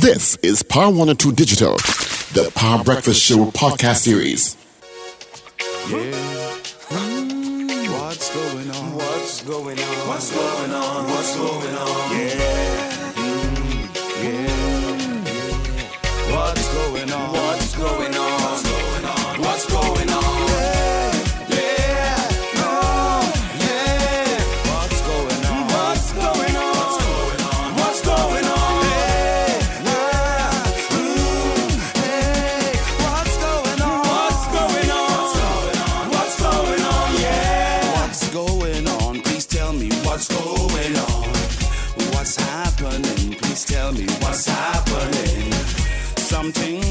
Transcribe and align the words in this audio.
This 0.00 0.36
is 0.36 0.62
Power 0.62 0.88
102 0.88 1.32
Digital, 1.32 1.76
the 2.32 2.50
Power 2.54 2.82
Breakfast 2.82 3.22
Show 3.22 3.50
podcast 3.50 3.96
series. 3.96 4.56
Yeah. 5.90 5.98
What's 7.92 8.34
going 8.34 8.70
on? 8.70 8.94
What's 8.94 9.42
going 9.42 9.78
on? 9.78 10.08
What's 10.08 10.34
going 10.34 10.72
on? 10.72 11.04
What's 11.10 11.36
going 11.36 11.76
on? 11.76 12.16
Yeah. 12.16 12.59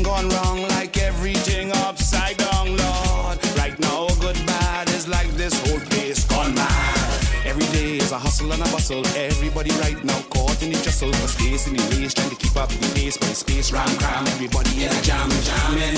Gone 0.10 0.30
wrong, 0.30 0.60
like 0.78 0.98
everything 0.98 1.72
upside 1.86 2.38
down, 2.38 2.66
Lord. 2.84 3.38
Right 3.62 3.78
now, 3.80 4.08
good 4.26 4.40
bad 4.46 4.90
is 4.90 5.08
like 5.08 5.30
this 5.42 5.54
whole 5.64 5.80
place 5.92 6.26
gone 6.26 6.54
mad. 6.56 7.20
Every 7.46 7.68
day 7.78 7.98
is 8.04 8.12
a 8.12 8.18
hustle 8.18 8.52
and 8.52 8.62
a 8.62 8.70
bustle. 8.74 9.06
Everybody 9.16 9.72
right 9.86 10.02
now 10.04 10.20
caught 10.34 10.62
in 10.64 10.72
the 10.74 10.80
jostle 10.86 11.14
for 11.14 11.28
space 11.28 11.68
in 11.68 11.74
the 11.78 11.84
race, 11.94 12.14
trying 12.14 12.30
to 12.32 12.36
keep 12.44 12.56
up 12.58 12.70
with 12.70 12.82
the 12.82 12.90
pace. 13.00 13.18
By 13.18 13.28
space, 13.44 13.72
ram 13.72 13.90
cram. 14.02 14.26
Everybody 14.36 14.84
in 14.86 14.90
a 14.92 15.02
jam, 15.02 15.30
jamming, 15.50 15.98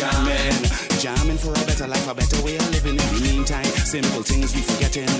jamming, 0.00 0.56
jamming 1.02 1.38
for 1.44 1.52
a 1.52 1.62
better 1.68 1.86
life, 1.86 2.08
a 2.08 2.14
better 2.14 2.40
way 2.42 2.56
of 2.56 2.66
living. 2.72 2.96
In 2.96 3.08
the 3.12 3.20
meantime, 3.28 3.70
simple 3.94 4.22
things 4.22 4.54
we 4.56 4.62
forgetting, 4.62 5.10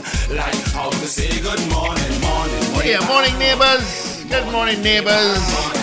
like 0.41 0.57
how 0.77 0.89
to 0.91 1.07
say 1.17 1.29
good 1.49 1.61
morning, 1.77 2.13
morning, 2.25 2.65
Oh, 2.77 2.83
yeah, 2.85 3.05
morning, 3.13 3.37
neighbors. 3.39 3.85
Good 4.33 4.47
morning, 4.53 4.81
neighbors. 4.83 5.41
morning, 5.53 5.80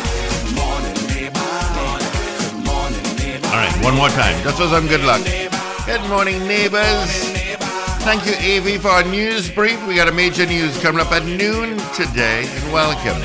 All 3.58 3.63
right, 3.63 3.83
one 3.83 3.95
more 3.95 4.09
time, 4.09 4.39
just 4.44 4.58
for 4.59 4.67
some 4.67 4.86
good 4.86 5.02
luck. 5.02 5.25
Good 5.88 6.08
morning, 6.09 6.47
neighbors. 6.47 7.09
Thank 8.05 8.27
you, 8.27 8.33
AV, 8.33 8.80
for 8.80 8.89
our 8.89 9.03
news 9.03 9.50
brief. 9.50 9.83
We 9.88 9.95
got 9.95 10.08
a 10.08 10.11
major 10.11 10.45
news 10.45 10.80
coming 10.80 11.02
up 11.02 11.11
at 11.11 11.25
noon 11.25 11.80
today, 11.95 12.45
and 12.47 12.72
welcome 12.72 13.19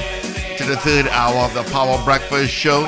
to 0.56 0.64
the 0.64 0.76
third 0.78 1.06
hour 1.08 1.36
of 1.36 1.52
the 1.52 1.64
Power 1.64 2.02
Breakfast 2.02 2.50
Show. 2.50 2.80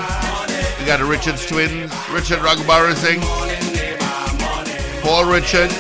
We 0.78 0.86
got 0.86 1.00
the 1.00 1.04
Richards 1.04 1.44
twins, 1.44 1.92
Richard 2.10 2.38
Ragoobarsingh, 2.38 3.20
Paul 5.02 5.30
Richards. 5.30 5.76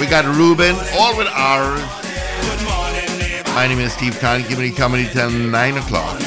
We 0.00 0.06
got 0.06 0.24
Ruben, 0.24 0.74
all 0.94 1.14
with 1.14 1.28
R's. 1.28 1.82
My 3.48 3.66
name 3.66 3.80
is 3.80 3.92
Steve 3.92 4.18
Khan, 4.18 4.40
me 4.58 4.70
comedy 4.70 5.10
till 5.12 5.28
9 5.28 5.76
o'clock. 5.76 6.18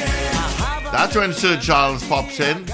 That's 0.91 1.15
when 1.15 1.33
Sir 1.33 1.59
Charles 1.59 2.07
pops 2.07 2.39
in. 2.39 2.67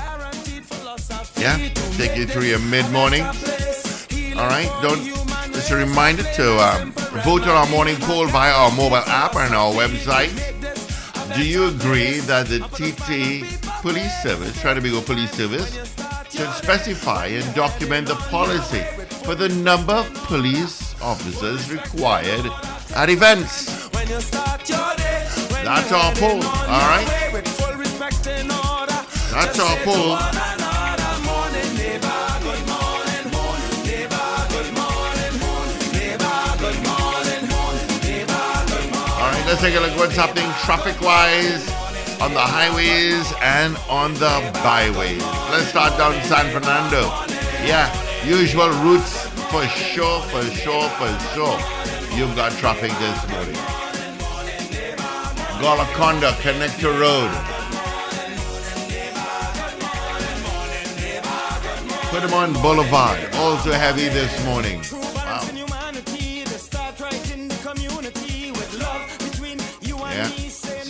Yeah, 1.44 1.58
take 1.98 2.16
you 2.16 2.26
through 2.26 2.44
your 2.44 2.60
mid 2.60 2.90
morning. 2.94 3.24
All 3.24 4.48
right, 4.48 4.72
don't. 4.82 5.04
Just 5.52 5.72
a 5.72 5.76
reminder 5.76 6.24
to 6.24 6.58
um, 6.58 6.94
vote 7.26 7.42
on 7.42 7.50
our 7.50 7.68
morning 7.68 7.98
poll 7.98 8.28
via 8.28 8.54
our 8.54 8.72
mobile 8.72 8.96
app 8.96 9.36
and 9.36 9.54
our 9.54 9.74
website. 9.74 10.32
Do 11.36 11.46
you 11.46 11.68
agree 11.68 12.20
that 12.32 12.48
the 12.48 12.60
TT 12.60 13.44
Police 13.82 14.24
Service, 14.24 14.62
try 14.62 14.74
to 14.74 14.80
be 14.80 14.98
a 14.98 15.02
police 15.02 15.34
service, 15.34 15.76
should 16.32 16.50
specify 16.54 17.26
and 17.26 17.54
document 17.54 18.08
the 18.08 18.16
policy 18.16 18.80
for 19.26 19.36
the 19.36 19.50
number 19.50 19.96
of 19.96 20.14
police 20.14 20.96
officers 21.02 21.70
required 21.70 22.46
at 22.96 23.10
events? 23.10 23.90
That's 25.62 25.92
our 25.92 26.14
poll, 26.16 26.42
all 26.42 26.88
right? 26.88 27.08
That's 29.34 29.60
our 29.60 29.76
poll. 29.84 30.53
Let's 39.54 39.62
take 39.62 39.76
a 39.76 39.80
look 39.82 39.96
what's 39.98 40.16
happening 40.16 40.50
traffic 40.66 41.00
wise 41.00 41.70
on 42.20 42.34
the 42.34 42.40
highways 42.40 43.32
and 43.40 43.78
on 43.88 44.16
the 44.16 44.50
byways. 44.64 45.22
Let's 45.52 45.68
start 45.68 45.96
down 45.96 46.20
San 46.24 46.52
Fernando. 46.52 47.02
Yeah, 47.62 47.86
usual 48.26 48.70
routes 48.82 49.28
for 49.54 49.62
sure, 49.68 50.22
for 50.34 50.42
sure, 50.42 50.90
for 50.98 51.20
sure. 51.36 51.60
You've 52.18 52.36
got 52.36 52.54
traffic 52.54 52.90
this 52.98 53.30
morning. 53.30 53.54
Golconda, 55.62 56.32
Connector 56.42 57.00
Road. 57.00 57.30
Put 62.10 62.24
them 62.24 62.34
on 62.34 62.54
Boulevard, 62.54 63.20
also 63.36 63.72
heavy 63.72 64.08
this 64.10 64.34
morning. 64.46 64.82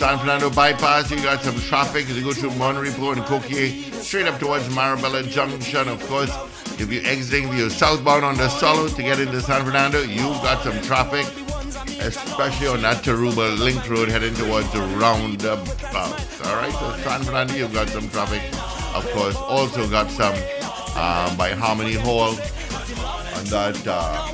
San 0.04 0.18
Fernando 0.18 0.50
bypass, 0.50 1.10
you 1.10 1.16
got 1.22 1.40
some 1.42 1.58
traffic 1.60 2.10
as 2.10 2.18
you 2.18 2.22
go 2.22 2.34
through 2.34 2.50
Mon 2.56 2.76
Repos 2.76 3.16
and 3.16 3.24
Coquille, 3.24 3.90
straight 4.02 4.26
up 4.26 4.38
towards 4.38 4.68
Marabella 4.68 5.26
Junction. 5.26 5.88
Of 5.88 6.06
course, 6.08 6.30
if 6.78 6.92
you're 6.92 7.06
exiting, 7.06 7.50
you're 7.56 7.70
southbound 7.70 8.22
on 8.22 8.36
the 8.36 8.50
Solo 8.50 8.88
to 8.88 9.02
get 9.02 9.18
into 9.18 9.40
San 9.40 9.64
Fernando, 9.64 10.02
you've 10.02 10.42
got 10.42 10.62
some 10.62 10.78
traffic, 10.82 11.24
especially 12.02 12.66
on 12.66 12.82
that 12.82 13.02
Tarouba 13.02 13.58
Link 13.58 13.88
Road 13.88 14.10
heading 14.10 14.34
towards 14.34 14.70
the 14.74 14.80
roundabout. 14.80 15.64
All 15.94 16.56
right, 16.56 16.70
so 16.72 16.96
San 17.02 17.22
Fernando, 17.22 17.54
you've 17.54 17.72
got 17.72 17.88
some 17.88 18.06
traffic. 18.10 18.42
Of 18.94 19.10
course, 19.12 19.36
also 19.36 19.88
got 19.88 20.10
some 20.10 20.34
um, 20.96 21.34
by 21.38 21.52
Harmony 21.58 21.94
Hall 21.94 22.28
on 22.28 23.44
that 23.46 23.82
uh, 23.86 24.28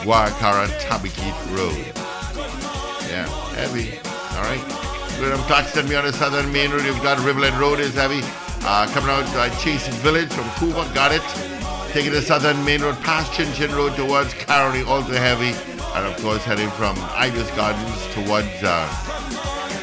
Guaracara 0.00 0.66
Tabaquite 0.80 1.54
Road. 1.54 1.94
Yeah, 3.10 3.47
heavy. 3.58 3.98
All 4.38 4.44
right. 4.46 4.62
Good. 5.18 5.32
I'm 5.32 5.42
Claxton, 5.50 5.88
me 5.88 5.96
on 5.96 6.04
the 6.04 6.12
southern 6.12 6.52
main 6.52 6.70
road. 6.70 6.84
You've 6.84 7.02
got 7.02 7.18
Riverland 7.18 7.58
Road 7.58 7.80
is 7.80 7.94
heavy. 7.94 8.20
Uh, 8.62 8.86
coming 8.92 9.10
out 9.10 9.26
uh, 9.34 9.50
Chase 9.58 9.88
Village 9.98 10.30
from 10.32 10.48
Cuba, 10.58 10.88
got 10.94 11.10
it. 11.10 11.22
Taking 11.92 12.12
the 12.12 12.22
southern 12.22 12.64
main 12.64 12.82
road 12.82 12.94
past 13.02 13.32
Chin 13.32 13.52
Chin 13.54 13.74
Road 13.74 13.96
towards 13.96 14.32
Caroni, 14.34 14.86
also 14.86 15.12
heavy. 15.12 15.58
And 15.96 16.06
of 16.06 16.16
course, 16.22 16.44
heading 16.44 16.70
from 16.70 16.94
Ibis 17.16 17.50
Gardens 17.56 18.06
towards 18.14 18.46
uh, 18.62 18.86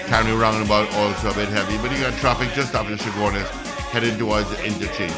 Caroni 0.07 0.39
Roundabout, 0.39 0.87
also 0.93 1.31
a 1.31 1.33
bit 1.33 1.49
heavy. 1.49 1.77
But 1.79 1.91
you 1.91 2.01
got 2.01 2.13
traffic 2.19 2.53
just 2.53 2.73
after 2.75 2.95
Chaguanas 2.95 3.49
heading 3.91 4.17
towards 4.17 4.49
the 4.51 4.63
interchange. 4.63 5.11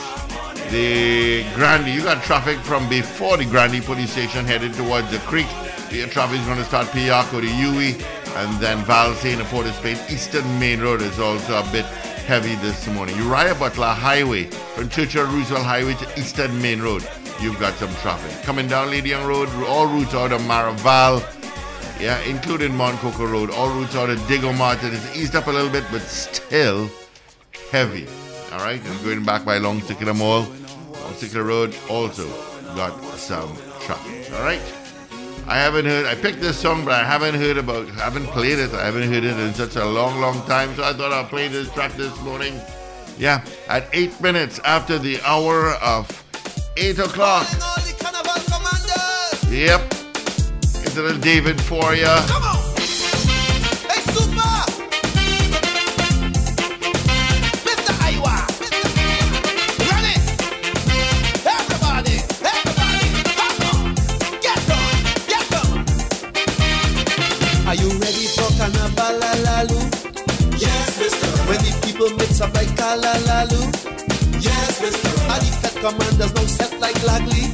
The 0.71 1.45
Grandy, 1.53 1.91
you 1.91 2.01
got 2.01 2.23
traffic 2.23 2.57
from 2.59 2.89
before 2.89 3.37
the 3.37 3.45
Grandy 3.45 3.81
police 3.81 4.11
station 4.11 4.45
headed 4.45 4.73
towards 4.73 5.11
the 5.11 5.19
creek. 5.19 5.47
The 5.91 6.07
traffic 6.07 6.39
is 6.39 6.45
going 6.45 6.57
to 6.57 6.65
start 6.65 6.87
Piarco 6.87 7.39
to 7.39 7.47
Yui 7.47 7.93
and 8.37 8.59
then 8.59 8.77
Valsayn 8.83 9.39
and 9.39 9.47
Port 9.47 9.65
of 9.65 9.73
Spain. 9.73 9.97
Eastern 10.09 10.45
Main 10.59 10.79
Road 10.79 11.01
is 11.01 11.19
also 11.19 11.59
a 11.59 11.71
bit 11.71 11.85
heavy 12.27 12.53
this 12.55 12.87
morning. 12.87 13.15
Uriah 13.17 13.55
Butler 13.55 13.87
Highway 13.87 14.43
from 14.75 14.89
Churchill 14.89 15.25
Roosevelt 15.25 15.65
Highway 15.65 15.95
to 15.95 16.19
Eastern 16.19 16.61
Main 16.61 16.79
Road. 16.81 17.07
You've 17.41 17.59
got 17.59 17.73
some 17.75 17.93
traffic. 17.95 18.43
Coming 18.43 18.67
down 18.67 18.91
Lady 18.91 19.09
Young 19.09 19.25
Road, 19.27 19.49
all 19.67 19.87
routes 19.87 20.13
out 20.13 20.31
of 20.31 20.41
Maraval, 20.41 21.21
yeah, 21.99 22.19
including 22.21 22.75
Morne 22.75 22.97
Coco 22.97 23.25
Road. 23.25 23.49
All 23.49 23.69
routes 23.69 23.95
out 23.95 24.11
of 24.11 24.27
Diego 24.27 24.53
Martin. 24.53 24.93
It's 24.93 25.17
eased 25.17 25.35
up 25.35 25.47
a 25.47 25.51
little 25.51 25.71
bit, 25.71 25.85
but 25.91 26.01
still 26.01 26.89
heavy. 27.71 28.07
All 28.53 28.59
right, 28.59 28.83
and 28.83 29.03
going 29.03 29.23
back 29.23 29.45
by 29.45 29.57
Long 29.57 29.81
Circular 29.81 30.13
Mall, 30.13 30.41
Long 30.41 31.13
Circular 31.15 31.43
Road 31.43 31.75
also 31.89 32.27
got 32.75 33.01
some 33.15 33.55
traffic. 33.81 34.31
All 34.33 34.43
right. 34.43 34.86
I 35.47 35.55
haven't 35.55 35.85
heard. 35.85 36.05
I 36.05 36.15
picked 36.15 36.41
this 36.41 36.59
song, 36.59 36.83
but 36.83 36.93
I 36.93 37.05
haven't 37.05 37.35
heard 37.35 37.57
about. 37.57 37.87
haven't 37.91 38.27
played 38.27 38.59
it. 38.59 38.73
I 38.73 38.85
haven't 38.85 39.03
heard 39.11 39.23
it 39.23 39.39
in 39.39 39.53
such 39.53 39.77
a 39.77 39.85
long, 39.85 40.19
long 40.19 40.45
time. 40.45 40.75
So 40.75 40.83
I 40.83 40.91
thought 40.91 41.13
I'll 41.13 41.25
play 41.25 41.47
this 41.47 41.71
track 41.71 41.93
this 41.93 42.19
morning. 42.21 42.59
Yeah, 43.17 43.43
at 43.69 43.87
eight 43.93 44.19
minutes 44.19 44.59
after 44.65 44.99
the 44.99 45.19
hour 45.21 45.71
of 45.75 46.05
eight 46.75 46.99
o'clock. 46.99 47.47
Yep, 49.49 49.81
it's 50.83 50.97
a 50.97 51.01
little 51.01 51.21
David 51.21 51.59
for 51.61 51.95
you. 51.95 52.56
Mix 72.15 72.39
up 72.41 72.53
like 72.53 72.67
Kalalalu. 72.79 73.61
Yes, 74.39 74.79
Mr. 74.81 75.09
I 75.29 75.39
defect 75.39 75.75
commanders, 75.75 76.33
no 76.35 76.41
set 76.45 76.79
like 76.79 76.95
Lagley. 77.03 77.51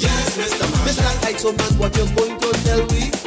Yes, 0.00 0.38
Mr. 0.38 0.66
Mr. 0.86 1.24
Heights, 1.24 1.42
so 1.42 1.52
what 1.78 1.96
you 1.96 2.06
going 2.14 2.38
to 2.40 2.64
tell 2.64 2.86
me? 2.86 3.23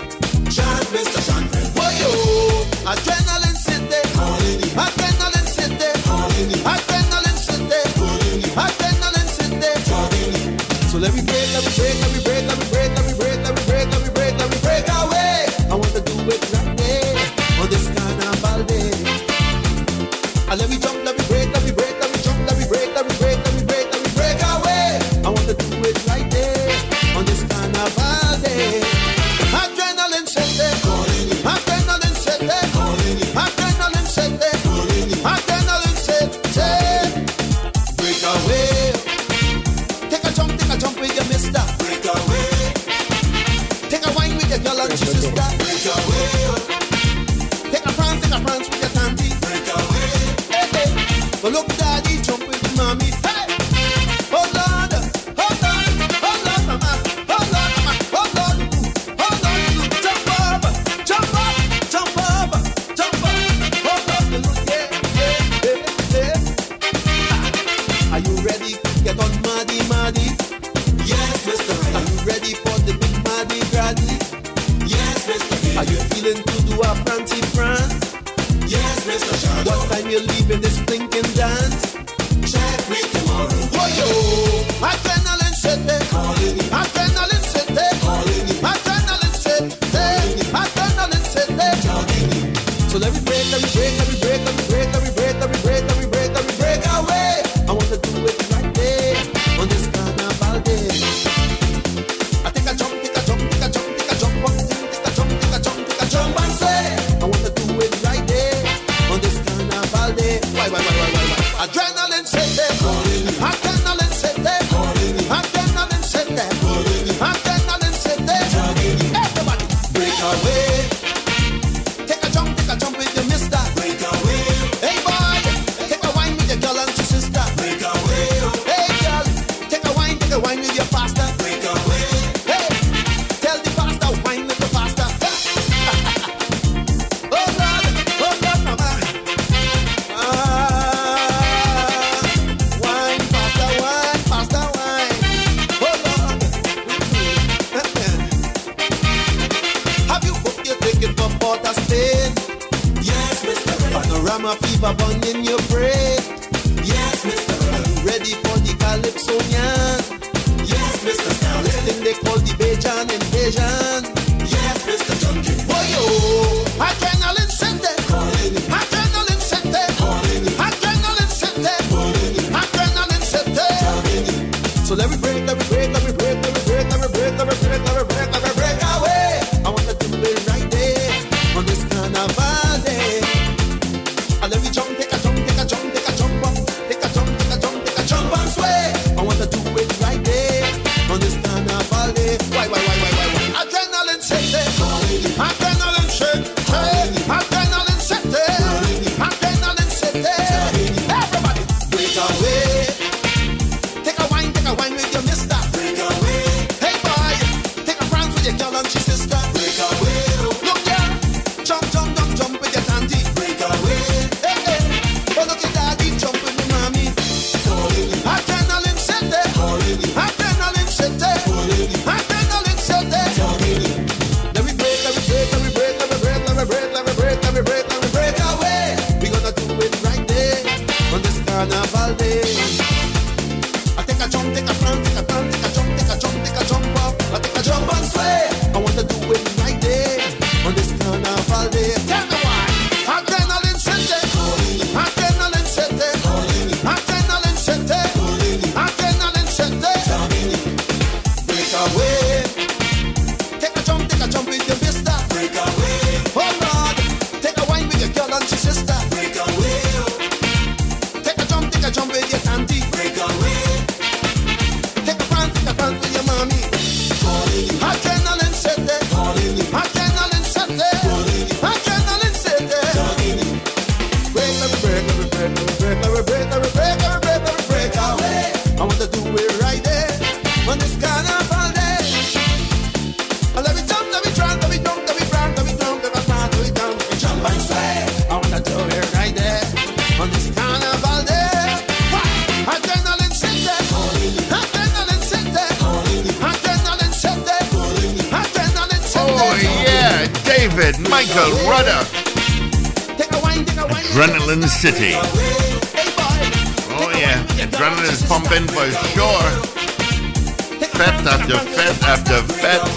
Fete 310.97 311.27
after 311.27 311.59
fete 311.59 312.03
after 312.07 312.41
fete, 312.53 312.87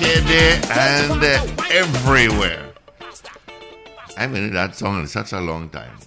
here, 0.00 0.58
and 0.70 1.22
uh, 1.22 1.64
everywhere. 1.70 2.72
I 4.16 4.22
haven't 4.22 4.44
heard 4.44 4.52
that 4.54 4.74
song 4.74 5.00
in 5.00 5.06
such 5.06 5.34
a 5.34 5.40
long 5.40 5.68
time. 5.68 5.98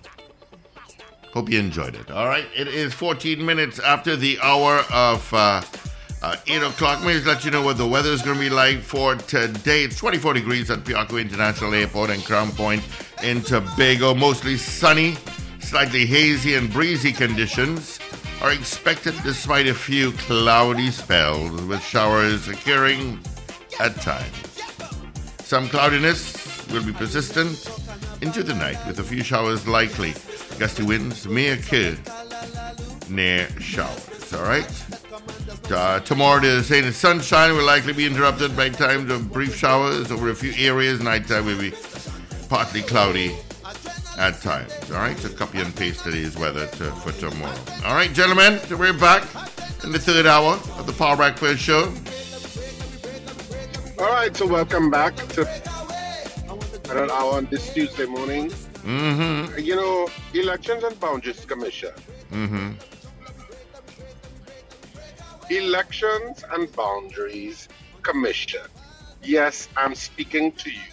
Hope 1.31 1.51
you 1.51 1.59
enjoyed 1.59 1.93
it. 1.93 2.09
All 2.09 2.25
right, 2.25 2.47
it 2.55 2.67
is 2.67 2.95
14 2.95 3.45
minutes 3.45 3.77
after 3.77 4.15
the 4.15 4.39
hour 4.41 4.83
of 4.91 5.31
uh, 5.35 5.61
uh, 6.23 6.35
8 6.47 6.63
o'clock. 6.63 7.01
Let 7.01 7.07
me 7.07 7.13
just 7.13 7.27
let 7.27 7.45
you 7.45 7.51
know 7.51 7.61
what 7.61 7.77
the 7.77 7.87
weather 7.87 8.09
is 8.09 8.23
going 8.23 8.37
to 8.37 8.41
be 8.41 8.49
like 8.49 8.79
for 8.79 9.13
today. 9.13 9.83
It's 9.83 9.97
24 9.97 10.33
degrees 10.33 10.71
at 10.71 10.79
Piarco 10.79 11.21
International 11.21 11.75
Airport 11.75 12.09
and 12.09 12.25
Crown 12.25 12.49
Point 12.53 12.81
in 13.21 13.43
Tobago. 13.43 14.15
Mostly 14.15 14.57
sunny, 14.57 15.15
slightly 15.59 16.07
hazy 16.07 16.55
and 16.55 16.73
breezy 16.73 17.11
conditions 17.11 17.99
are 18.43 18.51
expected 18.51 19.15
despite 19.23 19.67
a 19.67 19.73
few 19.73 20.11
cloudy 20.11 20.91
spells 20.91 21.61
with 21.61 21.81
showers 21.81 22.49
occurring 22.49 23.17
at 23.79 23.95
times. 24.01 24.61
Some 25.39 25.69
cloudiness 25.69 26.67
will 26.67 26.83
be 26.83 26.91
persistent 26.91 27.69
into 28.21 28.43
the 28.43 28.53
night 28.53 28.85
with 28.85 28.99
a 28.99 29.03
few 29.03 29.23
showers 29.23 29.65
likely. 29.65 30.13
Gusty 30.59 30.83
winds 30.83 31.25
may 31.25 31.49
occur 31.49 31.97
near 33.09 33.47
showers. 33.61 34.33
All 34.33 34.43
right. 34.43 34.85
Uh, 35.71 36.01
tomorrow, 36.01 36.41
they're 36.41 36.81
the 36.81 36.91
sunshine 36.91 37.55
will 37.55 37.65
likely 37.65 37.93
be 37.93 38.05
interrupted 38.05 38.57
by 38.57 38.67
times 38.67 39.09
of 39.09 39.31
brief 39.31 39.55
showers 39.55 40.11
over 40.11 40.29
a 40.29 40.35
few 40.35 40.51
areas. 40.57 41.01
Nighttime 41.01 41.45
will 41.45 41.59
be 41.59 41.73
partly 42.49 42.81
cloudy 42.81 43.33
at 44.17 44.41
times. 44.41 44.73
All 44.91 44.97
right. 44.97 45.17
So 45.17 45.29
copy 45.29 45.59
and 45.59 45.75
paste 45.75 46.03
today's 46.03 46.37
weather 46.37 46.67
to, 46.67 46.91
for 46.91 47.11
tomorrow. 47.13 47.57
All 47.85 47.95
right, 47.95 48.13
gentlemen. 48.13 48.59
So 48.59 48.77
we're 48.77 48.93
back 48.93 49.23
in 49.83 49.91
the 49.91 49.99
third 49.99 50.25
hour 50.25 50.53
of 50.77 50.85
the 50.85 50.93
Power 50.93 51.15
Breakfast 51.15 51.61
Show. 51.61 51.91
All 53.99 54.11
right, 54.11 54.35
so 54.35 54.47
welcome 54.47 54.89
back 54.89 55.15
to 55.15 55.47
another 56.89 57.11
hour 57.13 57.33
on 57.35 57.45
this 57.45 57.73
Tuesday 57.73 58.05
morning. 58.05 58.49
Mm-hmm. 58.49 59.59
You 59.59 59.75
know, 59.75 60.09
Elections 60.33 60.83
and 60.83 60.99
Boundaries 60.99 61.45
Commission. 61.45 61.91
Mm-hmm. 62.31 62.71
Elections 65.49 66.43
and 66.51 66.71
Boundaries 66.75 67.69
Commission. 68.01 68.61
Yes, 69.21 69.69
I'm 69.77 69.95
speaking 69.95 70.51
to 70.53 70.69
you. 70.69 70.92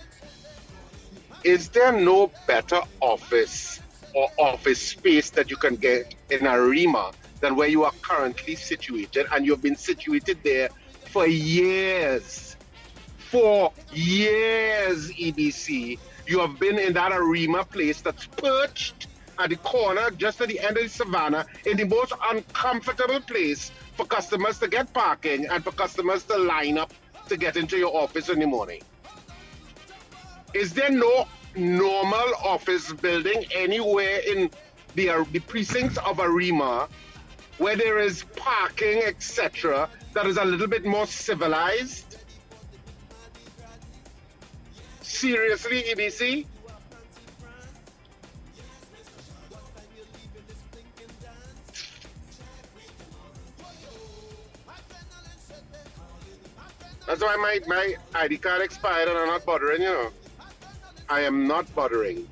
Is 1.44 1.70
there 1.70 1.92
no 1.92 2.30
better 2.46 2.80
office 3.00 3.80
or 4.14 4.28
office 4.38 4.88
space 4.88 5.30
that 5.30 5.48
you 5.48 5.56
can 5.56 5.76
get 5.76 6.14
in 6.28 6.46
Arima 6.46 7.12
than 7.40 7.56
where 7.56 7.68
you 7.68 7.84
are 7.84 7.92
currently 8.02 8.54
situated? 8.54 9.26
And 9.32 9.46
you've 9.46 9.62
been 9.62 9.76
situated 9.76 10.38
there 10.44 10.68
for 11.06 11.26
years. 11.26 12.56
For 13.30 13.72
years, 13.90 15.10
EBC. 15.12 15.98
You 16.26 16.40
have 16.40 16.60
been 16.60 16.78
in 16.78 16.92
that 16.92 17.12
Arima 17.12 17.64
place 17.64 18.02
that's 18.02 18.26
perched 18.26 19.06
at 19.38 19.48
the 19.48 19.56
corner, 19.56 20.10
just 20.10 20.42
at 20.42 20.48
the 20.48 20.60
end 20.60 20.76
of 20.76 20.82
the 20.82 20.88
savannah, 20.90 21.46
in 21.64 21.78
the 21.78 21.84
most 21.84 22.12
uncomfortable 22.28 23.20
place 23.20 23.72
for 23.96 24.04
customers 24.04 24.58
to 24.58 24.68
get 24.68 24.92
parking 24.92 25.46
and 25.46 25.64
for 25.64 25.72
customers 25.72 26.22
to 26.24 26.36
line 26.36 26.76
up 26.76 26.92
to 27.28 27.38
get 27.38 27.56
into 27.56 27.78
your 27.78 27.96
office 27.96 28.28
in 28.28 28.40
the 28.40 28.46
morning. 28.46 28.82
Is 30.54 30.72
there 30.72 30.90
no 30.90 31.26
normal 31.54 32.34
office 32.42 32.92
building 32.92 33.44
anywhere 33.52 34.20
in 34.26 34.50
the, 34.94 35.10
uh, 35.10 35.24
the 35.30 35.40
precincts 35.40 35.96
of 35.98 36.18
Arima 36.18 36.88
where 37.58 37.76
there 37.76 37.98
is 37.98 38.24
parking, 38.36 39.02
etc., 39.02 39.88
that 40.14 40.26
is 40.26 40.38
a 40.38 40.44
little 40.44 40.66
bit 40.66 40.84
more 40.84 41.06
civilized? 41.06 42.16
Seriously, 45.02 45.82
EBC? 45.82 46.46
That's 57.06 57.22
why 57.22 57.36
my, 57.36 57.58
my 57.66 57.94
ID 58.14 58.38
card 58.38 58.62
expired 58.62 59.08
and 59.08 59.18
I'm 59.18 59.26
not 59.26 59.44
bothering, 59.44 59.82
you 59.82 59.88
know. 59.88 60.10
I 61.10 61.22
am 61.22 61.48
not 61.48 61.72
bothering. 61.74 62.26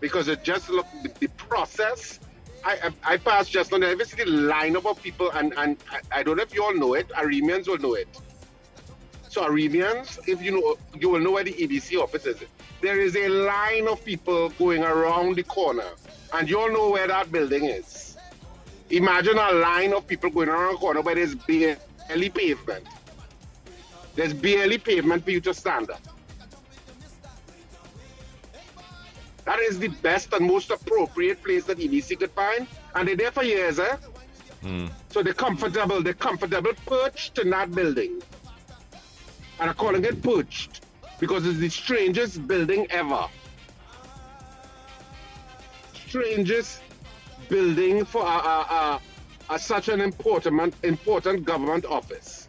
Because 0.00 0.28
it 0.28 0.42
just 0.42 0.70
look 0.70 0.86
the, 1.20 1.28
process. 1.36 2.18
I, 2.64 2.90
I 3.04 3.16
passed 3.18 3.50
just 3.52 3.72
on 3.72 3.82
you 3.82 4.04
see 4.04 4.24
lineup 4.24 4.86
of 4.86 5.00
people, 5.02 5.30
and, 5.32 5.52
and 5.56 5.76
I, 5.92 6.20
I 6.20 6.22
don't 6.22 6.38
know 6.38 6.42
if 6.42 6.54
you 6.54 6.64
all 6.64 6.74
know 6.74 6.94
it, 6.94 7.08
Arimians 7.10 7.68
will 7.68 7.78
know 7.78 7.94
it. 7.94 8.08
So 9.28 9.44
Arimians, 9.44 10.18
if 10.26 10.42
you 10.42 10.52
know, 10.52 10.76
you 10.98 11.10
will 11.10 11.20
know 11.20 11.32
where 11.32 11.44
the 11.44 11.52
EBC 11.52 12.00
office 12.00 12.26
is. 12.26 12.38
There 12.80 13.00
is 13.00 13.16
a 13.16 13.28
line 13.28 13.86
of 13.86 14.04
people 14.04 14.48
going 14.50 14.82
around 14.82 15.36
the 15.36 15.42
corner, 15.44 15.90
and 16.32 16.48
you 16.48 16.58
all 16.58 16.72
know 16.72 16.90
where 16.90 17.06
that 17.06 17.30
building 17.30 17.66
is. 17.66 18.16
Imagine 18.90 19.38
a 19.38 19.52
line 19.52 19.92
of 19.92 20.06
people 20.06 20.30
going 20.30 20.48
around 20.48 20.72
the 20.72 20.78
corner 20.78 21.02
where 21.02 21.14
there's 21.14 21.34
barely 21.34 22.30
pavement. 22.30 22.86
There's 24.16 24.32
barely 24.34 24.78
pavement 24.78 25.24
for 25.24 25.30
you 25.30 25.40
to 25.42 25.54
stand 25.54 25.90
up. 25.90 26.00
That 29.44 29.60
is 29.60 29.78
the 29.78 29.88
best 29.88 30.32
and 30.32 30.44
most 30.46 30.70
appropriate 30.70 31.42
place 31.44 31.64
that 31.64 31.78
EBC 31.78 32.18
could 32.18 32.32
find. 32.32 32.66
And 32.94 33.06
they're 33.06 33.16
there 33.16 33.30
for 33.30 33.44
years, 33.44 33.78
eh? 33.78 33.96
So 35.10 35.22
they're 35.22 35.34
comfortable, 35.34 36.02
they're 36.02 36.14
comfortable 36.14 36.72
perched 36.86 37.38
in 37.38 37.50
that 37.50 37.72
building. 37.72 38.20
And 39.60 39.70
I'm 39.70 39.76
calling 39.76 40.04
it 40.04 40.20
perched 40.22 40.80
because 41.20 41.46
it's 41.46 41.58
the 41.58 41.68
strangest 41.68 42.46
building 42.48 42.86
ever. 42.90 43.26
Strangest 46.08 46.82
building 47.48 48.04
for 48.04 48.22
a, 48.22 48.26
a, 48.26 49.00
a, 49.50 49.54
a 49.54 49.58
such 49.58 49.88
an 49.88 50.00
important 50.00 50.74
important 50.82 51.44
government 51.44 51.84
office. 51.84 52.45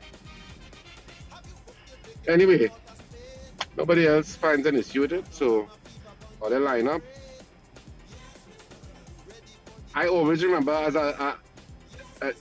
Anyway, 2.27 2.69
nobody 3.77 4.05
else 4.07 4.36
finds 4.36 4.67
an 4.67 4.75
issue 4.75 5.01
with 5.01 5.13
it, 5.13 5.25
so 5.34 5.67
all 6.41 6.50
they 6.50 6.57
line 6.57 6.88
up. 6.88 7.01
I 9.96 10.07
always 10.07 10.43
remember 10.43 10.74
as 10.74 10.96
a, 10.96 11.38
a, 12.22 12.27
a 12.27 12.34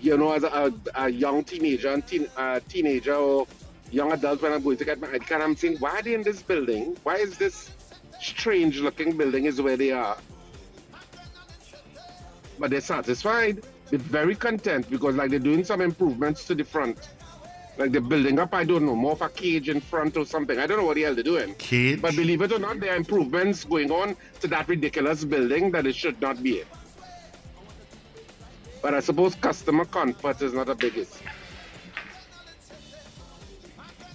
you 0.00 0.16
know, 0.16 0.32
as 0.32 0.44
a, 0.44 0.72
a, 0.94 1.08
young 1.08 1.44
teenager 1.44 1.92
and 1.92 2.06
teen, 2.06 2.26
teenager 2.68 3.14
or 3.14 3.46
young 3.90 4.12
adult 4.12 4.42
when 4.42 4.52
I'm 4.52 4.62
going 4.62 4.78
to 4.78 4.84
get 4.84 5.00
my 5.00 5.08
ID 5.08 5.20
card, 5.20 5.42
I'm 5.42 5.56
saying, 5.56 5.76
why 5.78 5.98
are 5.98 6.02
they 6.02 6.14
in 6.14 6.22
this 6.22 6.42
building? 6.42 6.96
Why 7.02 7.16
is 7.16 7.38
this 7.38 7.70
strange 8.20 8.80
looking 8.80 9.16
building 9.16 9.44
is 9.44 9.60
where 9.60 9.76
they 9.76 9.92
are? 9.92 10.16
But 12.58 12.70
they're 12.70 12.80
satisfied. 12.80 13.62
They're 13.90 13.98
very 13.98 14.34
content 14.34 14.90
because 14.90 15.14
like 15.14 15.30
they're 15.30 15.38
doing 15.38 15.64
some 15.64 15.80
improvements 15.80 16.46
to 16.46 16.54
the 16.54 16.64
front. 16.64 17.10
Like 17.76 17.90
they're 17.90 18.00
building 18.00 18.38
up, 18.38 18.54
I 18.54 18.64
don't 18.64 18.86
know, 18.86 18.94
more 18.94 19.12
of 19.12 19.22
a 19.22 19.28
cage 19.28 19.68
in 19.68 19.80
front 19.80 20.16
or 20.16 20.24
something. 20.24 20.58
I 20.58 20.66
don't 20.66 20.78
know 20.78 20.84
what 20.84 20.94
the 20.94 21.02
hell 21.02 21.14
they're 21.14 21.24
doing. 21.24 21.54
Cage? 21.56 22.00
But 22.00 22.14
believe 22.14 22.40
it 22.42 22.52
or 22.52 22.58
not, 22.58 22.78
there 22.78 22.92
are 22.92 22.96
improvements 22.96 23.64
going 23.64 23.90
on 23.90 24.16
to 24.40 24.48
that 24.48 24.68
ridiculous 24.68 25.24
building 25.24 25.72
that 25.72 25.86
it 25.86 25.96
should 25.96 26.20
not 26.20 26.42
be 26.42 26.60
in. 26.60 26.66
But 28.80 28.94
I 28.94 29.00
suppose 29.00 29.34
customer 29.34 29.86
comfort 29.86 30.40
is 30.42 30.52
not 30.52 30.68
a 30.68 30.74
big 30.74 30.96
issue. 30.96 31.24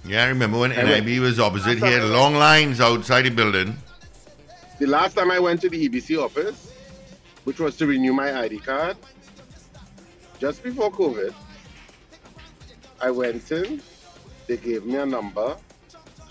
Yeah, 0.05 0.23
I 0.23 0.27
remember 0.27 0.59
when 0.59 0.71
I 0.71 0.83
NIB 0.83 1.19
was 1.21 1.39
opposite 1.39 1.79
here, 1.79 2.01
long 2.03 2.35
lines 2.35 2.79
outside 2.79 3.23
the 3.23 3.29
building. 3.29 3.75
The 4.79 4.87
last 4.87 5.15
time 5.15 5.29
I 5.29 5.39
went 5.39 5.59
to 5.61 5.69
the 5.69 5.89
EBC 5.89 6.17
office, 6.17 6.71
which 7.43 7.59
was 7.59 7.75
to 7.77 7.87
renew 7.87 8.13
my 8.13 8.39
ID 8.39 8.59
card, 8.59 8.95
just 10.39 10.63
before 10.63 10.89
COVID, 10.91 11.33
I 13.01 13.11
went 13.11 13.51
in, 13.51 13.81
they 14.47 14.57
gave 14.57 14.85
me 14.85 14.95
a 14.97 15.05
number, 15.05 15.55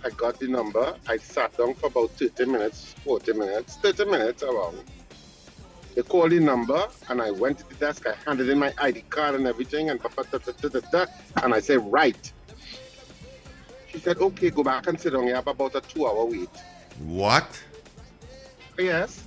I 0.05 0.11
got 0.11 0.39
the 0.39 0.49
number, 0.49 0.95
I 1.09 1.17
sat 1.17 1.57
down 1.57 1.75
for 1.75 1.87
about 1.87 2.11
30 2.13 2.47
minutes, 2.47 2.95
40 3.05 3.33
minutes, 3.33 3.77
30 3.77 4.05
minutes 4.05 4.43
around. 4.43 4.79
They 5.95 6.03
called 6.03 6.31
the 6.31 6.41
number 6.41 6.87
and 7.09 7.21
I 7.21 7.31
went 7.31 7.59
to 7.59 7.69
the 7.69 7.75
desk, 7.75 8.07
I 8.07 8.15
handed 8.27 8.49
in 8.49 8.59
my 8.59 8.73
ID 8.79 9.03
card 9.11 9.35
and 9.35 9.47
everything 9.47 9.91
and, 9.91 10.01
da, 10.01 10.09
da, 10.09 10.39
da, 10.39 10.69
da, 10.69 10.81
da, 10.93 11.07
and 11.43 11.55
I 11.55 11.61
said, 11.61 11.81
right. 11.91 12.33
She 13.91 13.99
said, 13.99 14.19
okay, 14.19 14.51
go 14.51 14.63
back 14.63 14.87
and 14.87 15.01
sit 15.01 15.15
down. 15.15 15.27
You 15.27 15.35
have 15.35 15.47
about 15.47 15.75
a 15.75 15.81
two 15.81 16.07
hour 16.07 16.27
wait. 16.27 16.51
What? 17.01 17.61
Yes. 18.79 19.25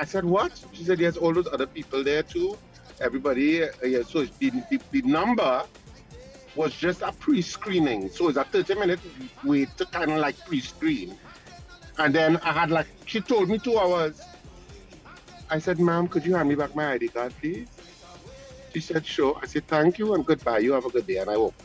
I 0.00 0.04
said, 0.04 0.24
what? 0.24 0.64
She 0.72 0.84
said, 0.84 0.98
there's 0.98 1.16
all 1.16 1.32
those 1.32 1.46
other 1.52 1.66
people 1.66 2.02
there 2.02 2.22
too. 2.22 2.56
Everybody, 3.00 3.64
uh, 3.64 3.68
yeah, 3.82 4.02
so 4.02 4.24
the, 4.24 4.50
the, 4.70 4.80
the 4.90 5.02
number 5.02 5.64
was 6.54 6.74
just 6.74 7.02
a 7.02 7.12
pre-screening. 7.12 8.08
So 8.08 8.28
it's 8.28 8.38
a 8.38 8.44
30-minute 8.44 9.00
wait 9.42 9.76
to 9.76 9.86
kind 9.86 10.10
of 10.12 10.18
like 10.18 10.38
pre-screen. 10.46 11.16
And 11.98 12.14
then 12.14 12.36
I 12.38 12.52
had 12.52 12.70
like, 12.70 12.86
she 13.06 13.20
told 13.20 13.48
me 13.48 13.58
two 13.58 13.78
hours. 13.78 14.20
I 15.50 15.58
said, 15.58 15.78
ma'am, 15.78 16.08
could 16.08 16.24
you 16.24 16.34
hand 16.34 16.48
me 16.48 16.54
back 16.54 16.74
my 16.74 16.92
ID 16.92 17.08
card, 17.08 17.34
please? 17.40 17.68
She 18.72 18.80
said, 18.80 19.06
sure. 19.06 19.38
I 19.42 19.46
said, 19.46 19.66
thank 19.68 19.98
you 19.98 20.14
and 20.14 20.24
goodbye. 20.24 20.58
You 20.58 20.72
have 20.72 20.84
a 20.84 20.90
good 20.90 21.06
day. 21.06 21.18
And 21.18 21.30
I 21.30 21.36
walked. 21.36 21.62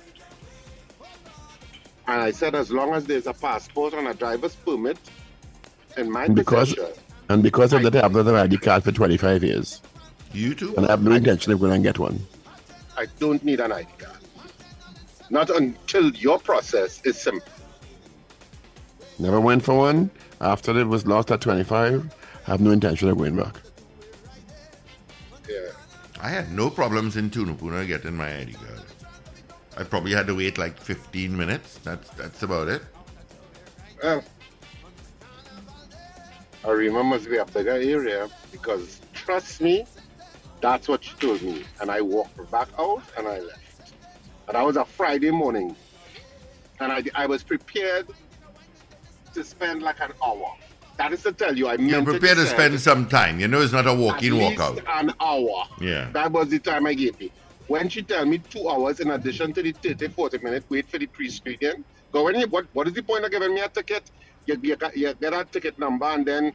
And 2.07 2.21
I 2.21 2.31
said, 2.31 2.55
as 2.55 2.71
long 2.71 2.93
as 2.93 3.05
there's 3.05 3.27
a 3.27 3.33
passport 3.33 3.93
and 3.93 4.07
a 4.07 4.13
driver's 4.13 4.55
permit 4.55 4.98
in 5.98 6.12
my 6.12 6.27
Because 6.27 6.74
possession, 6.74 6.93
and 7.29 7.43
because 7.43 7.74
of 7.74 7.83
that, 7.83 7.95
I 7.95 8.01
have 8.01 8.15
another 8.15 8.36
ID 8.36 8.57
card 8.57 8.83
for 8.83 8.91
25 8.91 9.43
years, 9.43 9.81
You 10.33 10.53
too? 10.53 10.75
and 10.75 10.86
I 10.86 10.91
have 10.91 11.03
no 11.03 11.12
intention 11.12 11.51
of 11.51 11.59
going 11.59 11.74
and 11.74 11.83
get 11.83 11.98
one. 11.98 12.19
I 12.98 13.07
don't 13.19 13.43
need 13.43 13.59
an 13.59 13.71
ID 13.71 13.88
card. 13.98 14.17
Not 15.29 15.50
until 15.50 16.12
your 16.12 16.39
process 16.39 17.01
is 17.05 17.19
simple. 17.19 17.51
Never 19.17 19.39
went 19.39 19.63
for 19.63 19.75
one. 19.75 20.12
After 20.41 20.77
it 20.79 20.86
was 20.86 21.05
lost 21.05 21.31
at 21.31 21.41
25, 21.41 22.13
I 22.48 22.51
have 22.51 22.62
no 22.62 22.71
intention 22.71 23.09
of 23.09 23.17
going 23.17 23.36
back. 23.36 23.59
Yeah. 25.48 25.71
I 26.21 26.29
had 26.29 26.51
no 26.51 26.69
problems 26.69 27.17
in 27.17 27.29
Tunapuna 27.29 27.86
getting 27.88 28.15
my 28.15 28.39
ID 28.39 28.53
card. 28.53 28.81
I 29.77 29.83
probably 29.83 30.13
had 30.13 30.27
to 30.27 30.36
wait 30.36 30.57
like 30.57 30.79
15 30.79 31.36
minutes. 31.36 31.79
That's 31.83 32.09
that's 32.12 32.43
about 32.43 32.67
it. 32.67 32.81
Well, 34.03 34.24
Arima 36.65 37.03
must 37.03 37.29
be 37.29 37.38
a 37.38 37.45
that 37.45 37.67
area 37.67 38.29
because 38.51 39.00
trust 39.13 39.62
me, 39.62 39.86
that's 40.61 40.87
what 40.87 41.03
she 41.03 41.13
told 41.15 41.41
me. 41.41 41.63
And 41.81 41.89
I 41.89 42.01
walked 42.01 42.51
back 42.51 42.69
out 42.77 43.01
and 43.17 43.27
I 43.27 43.39
left. 43.39 43.93
And 44.47 44.55
that 44.55 44.65
was 44.65 44.77
a 44.77 44.85
Friday 44.85 45.31
morning. 45.31 45.75
And 46.79 46.91
I, 46.91 47.03
I 47.15 47.25
was 47.25 47.43
prepared 47.43 48.07
to 49.33 49.43
spend 49.43 49.81
like 49.81 49.99
an 50.01 50.11
hour. 50.23 50.55
That 50.97 51.13
is 51.13 51.23
to 51.23 51.31
tell 51.31 51.57
you, 51.57 51.67
I 51.67 51.75
You're 51.75 52.03
prepared 52.03 52.37
to 52.37 52.45
spend 52.45 52.79
some 52.79 53.07
time. 53.07 53.39
You 53.39 53.47
know 53.47 53.61
it's 53.61 53.71
not 53.71 53.87
a 53.87 53.91
at 53.91 53.97
walk-in, 53.97 54.37
walk-out. 54.37 54.81
an 54.87 55.13
hour. 55.21 55.65
Yeah. 55.79 56.09
That 56.11 56.31
was 56.31 56.49
the 56.49 56.59
time 56.59 56.85
I 56.85 56.93
gave 56.93 57.17
me. 57.19 57.31
When 57.67 57.87
she 57.87 58.01
tell 58.01 58.25
me 58.25 58.39
two 58.39 58.67
hours 58.67 58.99
in 58.99 59.11
addition 59.11 59.53
to 59.53 59.61
the 59.61 59.71
30, 59.71 60.09
40 60.09 60.39
minute 60.39 60.65
wait 60.67 60.89
for 60.89 60.97
the 60.97 61.05
pre-screening, 61.05 61.85
go 62.11 62.25
when 62.25 62.35
you, 62.35 62.47
what, 62.47 62.65
what 62.73 62.87
is 62.87 62.93
the 62.93 63.03
point 63.03 63.23
of 63.23 63.31
giving 63.31 63.53
me 63.53 63.61
a 63.61 63.69
ticket? 63.69 64.11
You, 64.45 64.59
you, 64.61 64.75
you 64.95 65.13
get 65.13 65.33
a 65.33 65.45
ticket 65.45 65.77
number 65.79 66.05
and 66.07 66.25
then 66.25 66.53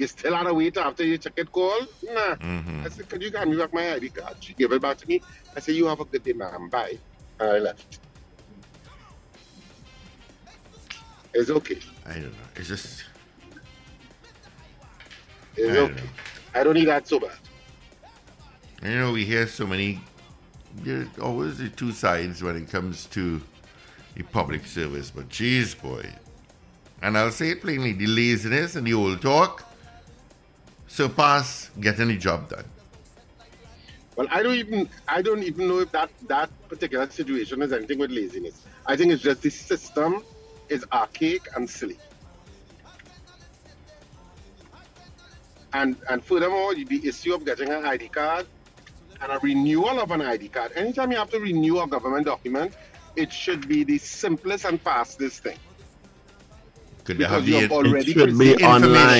you 0.00 0.06
still 0.06 0.34
have 0.34 0.46
to 0.46 0.54
wait 0.54 0.76
after 0.76 1.04
your 1.04 1.18
ticket 1.18 1.52
call? 1.52 1.78
Nah. 2.02 2.34
Mm-hmm. 2.36 2.82
I 2.84 2.88
said, 2.88 3.08
could 3.08 3.22
you 3.22 3.30
hand 3.30 3.50
me 3.50 3.56
back 3.56 3.72
my 3.72 3.94
ID 3.94 4.08
card? 4.10 4.36
She 4.40 4.54
gave 4.54 4.72
it 4.72 4.80
back 4.82 4.96
to 4.98 5.08
me. 5.08 5.22
I 5.56 5.60
said, 5.60 5.74
you 5.74 5.86
have 5.86 6.00
a 6.00 6.04
good 6.04 6.22
day, 6.22 6.32
ma'am. 6.32 6.68
Bye. 6.70 6.98
And 7.38 7.50
I 7.50 7.58
left. 7.58 8.00
It's 11.34 11.50
okay. 11.50 11.78
I 12.06 12.14
don't 12.14 12.24
know. 12.24 12.48
It's 12.56 12.68
just 12.68 13.04
It's 15.56 15.76
I 15.76 15.80
okay. 15.82 15.94
know. 15.94 16.00
I 16.54 16.64
don't 16.64 16.74
need 16.74 16.88
that 16.88 17.06
so 17.06 17.20
bad. 17.20 17.38
you 18.82 18.98
know 18.98 19.12
we 19.12 19.24
hear 19.24 19.46
so 19.46 19.66
many. 19.66 20.00
There's 20.74 21.06
always 21.20 21.58
the 21.58 21.68
two 21.68 21.92
sides 21.92 22.42
when 22.42 22.56
it 22.56 22.68
comes 22.70 23.06
to 23.06 23.40
the 24.14 24.22
public 24.24 24.66
service. 24.66 25.10
But 25.10 25.28
geez, 25.28 25.74
boy, 25.74 26.06
and 27.02 27.16
I'll 27.16 27.30
say 27.30 27.50
it 27.50 27.60
plainly: 27.60 27.92
the 27.92 28.06
laziness 28.08 28.74
and 28.74 28.86
the 28.86 28.94
old 28.94 29.22
talk 29.22 29.69
surpass 30.90 31.70
get 31.80 32.00
any 32.00 32.16
job 32.16 32.50
done. 32.50 32.64
Well, 34.16 34.26
I 34.30 34.42
don't 34.42 34.56
even 34.56 34.88
I 35.08 35.22
don't 35.22 35.42
even 35.44 35.68
know 35.68 35.78
if 35.78 35.92
that 35.92 36.10
that 36.28 36.50
particular 36.68 37.08
situation 37.08 37.60
has 37.60 37.72
anything 37.72 37.98
with 37.98 38.10
laziness. 38.10 38.66
I 38.84 38.96
think 38.96 39.12
it's 39.12 39.22
just 39.22 39.40
the 39.40 39.50
system 39.50 40.24
is 40.68 40.84
archaic 40.92 41.42
and 41.56 41.70
silly. 41.70 41.98
And 45.72 45.96
and 46.10 46.22
furthermore, 46.24 46.74
the 46.74 47.00
issue 47.06 47.34
of 47.34 47.44
getting 47.44 47.70
an 47.70 47.86
ID 47.86 48.08
card 48.08 48.46
and 49.22 49.30
a 49.30 49.38
renewal 49.38 50.00
of 50.00 50.10
an 50.10 50.22
ID 50.22 50.48
card. 50.48 50.72
Anytime 50.74 51.12
you 51.12 51.18
have 51.18 51.30
to 51.30 51.38
renew 51.38 51.80
a 51.80 51.86
government 51.86 52.26
document, 52.26 52.74
it 53.14 53.32
should 53.32 53.68
be 53.68 53.84
the 53.84 53.98
simplest 53.98 54.64
and 54.64 54.80
fastest 54.80 55.44
thing. 55.44 55.58
Could 57.04 57.16
they 57.18 57.24
Because 57.24 57.32
have 57.32 57.48
you 57.48 57.54
the 57.54 57.60
have 57.62 57.72
already 57.72 58.12
should 58.12 58.14
be 58.16 58.22
presented- 58.24 58.60
information? 58.60 58.66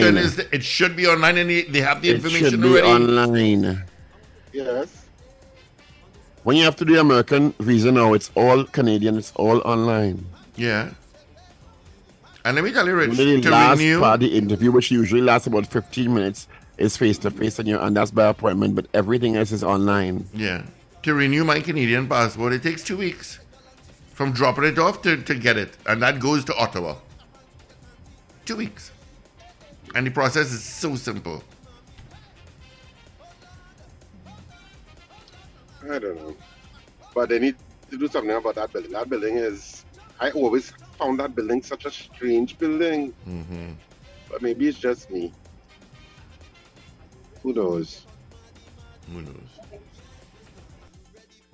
online. 0.06 0.16
Is 0.18 0.38
it 0.38 0.62
should 0.62 0.96
be 0.96 1.06
online, 1.06 1.38
and 1.38 1.50
they, 1.50 1.62
they 1.62 1.80
have 1.80 2.02
the 2.02 2.10
It 2.10 2.16
information 2.16 2.50
should 2.50 2.62
be 2.62 2.68
already. 2.68 2.86
online. 2.86 3.84
Yes. 4.52 4.88
When 6.42 6.56
you 6.56 6.64
have 6.64 6.76
to 6.76 6.84
do 6.84 6.94
the 6.94 7.00
American 7.00 7.52
visa 7.60 7.92
now, 7.92 8.12
it's 8.14 8.30
all 8.34 8.64
Canadian. 8.64 9.16
It's 9.18 9.32
all 9.36 9.58
online. 9.60 10.24
Yeah. 10.56 10.90
And 12.44 12.54
let 12.56 12.64
me 12.64 12.72
tell 12.72 12.86
you, 12.86 12.94
Rich, 12.94 13.16
the 13.18 13.40
to 13.42 13.50
last 13.50 13.78
renew. 13.78 14.00
part, 14.00 14.20
the 14.20 14.34
interview, 14.36 14.70
which 14.72 14.90
usually 14.90 15.20
lasts 15.20 15.46
about 15.46 15.66
15 15.66 16.12
minutes, 16.14 16.48
is 16.78 16.96
face 16.96 17.18
to 17.18 17.30
face, 17.30 17.58
and 17.58 17.68
you 17.68 17.78
and 17.78 17.94
that's 17.94 18.10
by 18.10 18.26
appointment. 18.28 18.74
But 18.74 18.86
everything 18.94 19.36
else 19.36 19.52
is 19.52 19.62
online. 19.62 20.24
Yeah. 20.34 20.62
To 21.02 21.14
renew 21.14 21.44
my 21.44 21.60
Canadian 21.60 22.08
passport, 22.08 22.52
it 22.54 22.62
takes 22.62 22.82
two 22.82 22.96
weeks 22.96 23.38
from 24.14 24.32
dropping 24.32 24.64
it 24.64 24.78
off 24.78 25.02
to, 25.02 25.16
to 25.16 25.34
get 25.34 25.56
it. 25.58 25.76
And 25.86 26.02
that 26.02 26.18
goes 26.20 26.44
to 26.46 26.54
Ottawa. 26.56 26.96
Two 28.50 28.56
weeks. 28.56 28.90
And 29.94 30.04
the 30.04 30.10
process 30.10 30.50
is 30.50 30.64
so 30.64 30.96
simple. 30.96 31.44
I 35.88 36.00
don't 36.00 36.16
know. 36.16 36.36
But 37.14 37.28
they 37.28 37.38
need 37.38 37.54
to 37.92 37.96
do 37.96 38.08
something 38.08 38.32
about 38.34 38.56
that 38.56 38.72
building. 38.72 38.90
That 38.90 39.08
building 39.08 39.36
is, 39.36 39.84
I 40.18 40.32
always 40.32 40.72
found 40.98 41.20
that 41.20 41.36
building 41.36 41.62
such 41.62 41.84
a 41.84 41.92
strange 41.92 42.58
building. 42.58 43.14
Mm-hmm. 43.24 43.70
But 44.28 44.42
maybe 44.42 44.66
it's 44.66 44.80
just 44.80 45.12
me. 45.12 45.32
Who 47.44 47.52
knows? 47.52 48.04
Who 49.12 49.22
knows? 49.22 49.60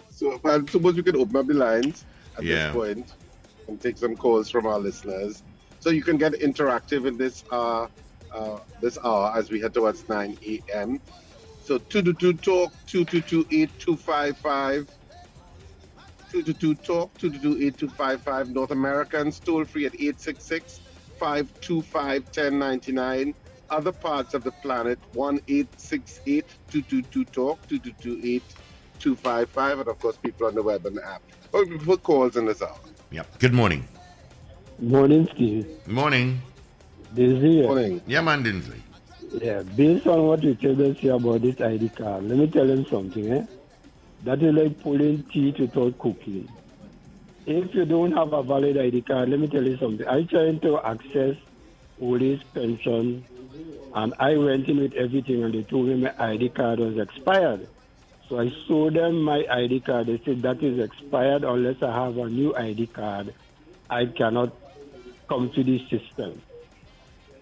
So 0.08 0.40
I 0.46 0.64
suppose 0.64 0.94
we 0.94 1.02
could 1.02 1.16
open 1.16 1.36
up 1.36 1.46
the 1.46 1.52
lines 1.52 2.06
at 2.38 2.44
Yeah. 2.44 2.68
this 2.68 2.74
point 2.74 3.12
and 3.68 3.78
take 3.78 3.98
some 3.98 4.16
calls 4.16 4.48
from 4.48 4.66
our 4.66 4.78
listeners. 4.78 5.42
So 5.86 5.92
you 5.92 6.02
can 6.02 6.16
get 6.16 6.32
interactive 6.32 7.06
in 7.06 7.16
this 7.16 7.44
uh, 7.52 7.86
uh, 8.34 8.58
this 8.80 8.98
hour 9.04 9.32
as 9.36 9.50
we 9.52 9.60
head 9.60 9.72
towards 9.72 10.08
9 10.08 10.36
a.m. 10.44 11.00
So 11.62 11.78
222 11.78 12.32
talk 12.38 12.72
222 12.88 13.44
222 16.32 16.74
talk 16.74 17.16
222 17.18 18.52
North 18.52 18.72
Americans 18.72 19.38
toll 19.38 19.64
free 19.64 19.86
at 19.86 19.94
866 19.94 20.80
525 21.20 22.24
1099. 22.24 23.32
Other 23.70 23.92
parts 23.92 24.34
of 24.34 24.42
the 24.42 24.50
planet 24.50 24.98
1 25.12 25.40
868 25.46 26.44
222 26.68 27.24
talk 27.26 27.64
222 27.68 28.40
255 28.98 29.78
and 29.78 29.88
of 29.88 30.00
course 30.00 30.16
people 30.16 30.48
on 30.48 30.56
the 30.56 30.62
web 30.64 30.84
and 30.84 30.98
app. 30.98 31.22
Oh, 31.54 31.64
we 31.64 31.78
put 31.78 32.02
calls 32.02 32.36
in 32.36 32.46
this 32.46 32.60
hour. 32.60 32.74
Yep. 33.12 33.38
Good 33.38 33.54
morning. 33.54 33.86
Morning, 34.78 35.26
Steve. 35.32 35.66
Morning. 35.88 36.38
Daisy. 37.14 37.56
here. 37.56 37.66
Morning. 37.66 38.00
Yeah, 38.06 38.20
man, 38.20 38.44
Dinsley. 38.44 38.80
Yeah, 39.32 39.62
based 39.62 40.06
on 40.06 40.26
what 40.26 40.44
Richard 40.44 40.80
us 40.82 40.98
here 40.98 41.14
about 41.14 41.40
this 41.40 41.58
ID 41.60 41.88
card, 41.90 42.24
let 42.24 42.36
me 42.36 42.46
tell 42.46 42.68
him 42.68 42.84
something, 42.86 43.32
eh? 43.32 43.46
That 44.24 44.42
is 44.42 44.54
like 44.54 44.82
pulling 44.82 45.22
teeth 45.24 45.58
without 45.60 45.98
cooking. 45.98 46.48
If 47.46 47.74
you 47.74 47.86
don't 47.86 48.12
have 48.12 48.34
a 48.34 48.42
valid 48.42 48.76
ID 48.76 49.02
card, 49.02 49.30
let 49.30 49.40
me 49.40 49.48
tell 49.48 49.62
you 49.62 49.78
something. 49.78 50.06
I 50.06 50.24
tried 50.24 50.60
to 50.62 50.78
access 50.80 51.36
old 51.98 52.20
age 52.20 52.42
pension, 52.52 53.24
and 53.94 54.14
I 54.18 54.36
went 54.36 54.68
in 54.68 54.78
with 54.80 54.92
everything, 54.92 55.42
and 55.42 55.54
they 55.54 55.62
told 55.62 55.86
me 55.86 55.94
my 55.94 56.12
ID 56.18 56.50
card 56.50 56.80
was 56.80 56.98
expired. 56.98 57.66
So 58.28 58.40
I 58.40 58.52
showed 58.68 58.94
them 58.94 59.22
my 59.22 59.46
ID 59.50 59.80
card. 59.80 60.08
They 60.08 60.20
said 60.22 60.42
that 60.42 60.62
is 60.62 60.80
expired 60.80 61.44
unless 61.44 61.82
I 61.82 61.92
have 61.92 62.18
a 62.18 62.28
new 62.28 62.54
ID 62.54 62.88
card. 62.88 63.32
I 63.88 64.06
cannot 64.06 64.52
come 65.28 65.50
to 65.50 65.62
this 65.62 65.82
system. 65.88 66.40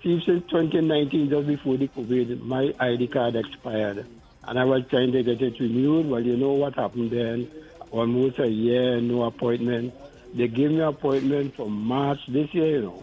Since 0.02 0.26
2019, 0.26 1.30
just 1.30 1.46
before 1.46 1.76
the 1.76 1.88
COVID, 1.88 2.42
my 2.42 2.74
ID 2.78 3.06
card 3.08 3.36
expired. 3.36 4.06
And 4.46 4.58
I 4.58 4.64
was 4.64 4.86
trying 4.88 5.12
to 5.12 5.22
get 5.22 5.40
it 5.40 5.58
renewed. 5.58 6.06
Well, 6.06 6.20
you 6.20 6.36
know 6.36 6.52
what 6.52 6.74
happened 6.74 7.10
then? 7.10 7.50
Almost 7.90 8.38
a 8.38 8.46
year, 8.46 9.00
no 9.00 9.22
appointment. 9.22 9.94
They 10.34 10.48
gave 10.48 10.70
me 10.70 10.80
appointment 10.80 11.54
for 11.54 11.70
March 11.70 12.20
this 12.28 12.52
year, 12.52 12.66
you 12.66 12.82
know. 12.82 13.02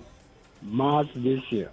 March 0.61 1.09
this 1.15 1.41
year. 1.51 1.71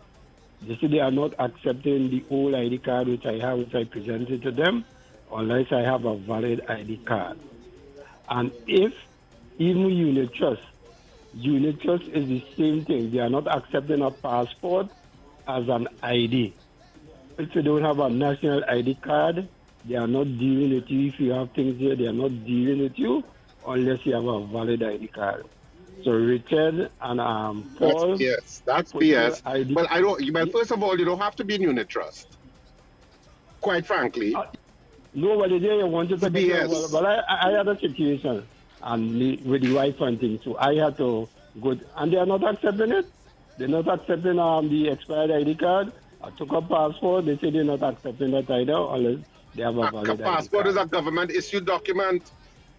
They 0.63 0.77
said 0.79 0.91
they 0.91 1.01
are 1.01 1.11
not 1.11 1.35
accepting 1.39 2.11
the 2.11 2.25
old 2.31 2.55
ID 2.55 2.79
card 2.79 3.09
which 3.09 3.27
I 3.27 3.39
have, 3.39 3.59
which 3.59 3.75
I 3.75 3.85
presented 3.85 4.43
to 4.43 4.51
them, 4.51 4.85
unless 5.33 5.71
I 5.73 5.81
have 5.81 6.05
a 6.05 6.17
valid 6.17 6.65
ID 6.69 6.99
card. 7.05 7.39
And 8.29 8.51
if 8.67 8.95
even 9.59 9.91
Unit 9.91 10.33
Trust, 10.33 10.63
Unit 11.35 11.81
Trust 11.81 12.05
is 12.05 12.27
the 12.29 12.45
same 12.57 12.85
thing. 12.85 13.11
They 13.11 13.19
are 13.19 13.29
not 13.31 13.47
accepting 13.47 14.03
a 14.03 14.11
passport 14.11 14.89
as 15.47 15.69
an 15.69 15.89
ID. 16.03 16.55
If 17.39 17.55
you 17.55 17.63
don't 17.63 17.83
have 17.83 17.99
a 18.01 18.11
national 18.11 18.65
ID 18.69 18.97
card, 18.97 19.49
they 19.85 19.95
are 19.95 20.07
not 20.09 20.25
dealing 20.25 20.75
with 20.75 20.91
you. 20.91 21.09
If 21.09 21.21
you 21.21 21.31
have 21.33 21.51
things 21.53 21.79
here, 21.79 21.95
they 21.95 22.07
are 22.07 22.13
not 22.13 22.45
dealing 22.45 22.81
with 22.83 22.99
you 22.99 23.23
unless 23.67 24.05
you 24.05 24.15
have 24.15 24.25
a 24.25 24.47
valid 24.47 24.83
ID 24.83 25.09
card. 25.09 25.45
So 26.05 26.13
Richard 26.13 26.91
and 27.01 27.21
um, 27.21 27.71
Paul. 27.79 28.17
That's 28.17 28.21
BS. 28.23 28.63
That's 28.65 28.93
BS. 28.93 29.43
ID 29.47 29.75
Well, 29.75 29.87
I 29.91 30.01
don't. 30.01 30.33
Well, 30.33 30.47
first 30.47 30.71
of 30.71 30.83
all, 30.83 30.99
you 30.99 31.05
don't 31.05 31.19
have 31.21 31.37
to 31.37 31.45
be 31.45 31.55
in 31.57 31.63
unit 31.63 31.89
trust. 31.89 32.39
Quite 33.61 33.87
frankly, 33.87 34.35
Uh, 34.35 34.45
Nobody 35.15 35.59
there 35.59 35.85
wanted 35.87 36.21
to 36.21 36.27
It's 36.27 36.35
get 36.35 36.67
BS. 36.67 36.69
well, 36.69 36.89
but 36.93 37.05
I, 37.05 37.49
I 37.49 37.51
had 37.51 37.67
a 37.67 37.79
situation 37.81 38.47
and 38.83 39.21
the, 39.21 39.37
with 39.39 39.63
the 39.63 39.73
wife 39.73 40.01
and 40.01 40.19
things, 40.21 40.41
so 40.45 40.57
I 40.59 40.75
had 40.75 40.97
to 40.99 41.29
go, 41.61 41.77
and 41.97 42.13
they 42.13 42.17
are 42.17 42.27
not 42.27 42.45
accepting 42.45 42.93
it. 42.93 43.07
They're 43.57 43.69
not 43.69 43.89
accepting 43.89 44.39
um, 44.39 44.69
the 44.69 44.89
expired 44.89 45.31
ID 45.31 45.57
card. 45.57 45.93
I 46.23 46.31
took 46.31 46.53
a 46.53 46.63
passport. 46.63 47.27
They 47.27 47.39
say 47.39 47.51
they're 47.51 47.65
not 47.65 47.83
accepting 47.83 48.31
that 48.33 48.51
either 48.51 48.73
unless 48.73 49.25
they 49.55 49.63
have 49.63 49.77
a 49.77 49.81
a 49.81 49.91
valid 49.91 50.11
ID 50.11 50.23
passport 50.23 50.67
is 50.67 50.77
a 50.77 50.87
government 50.87 51.31
issued 51.31 51.67
document. 51.67 52.31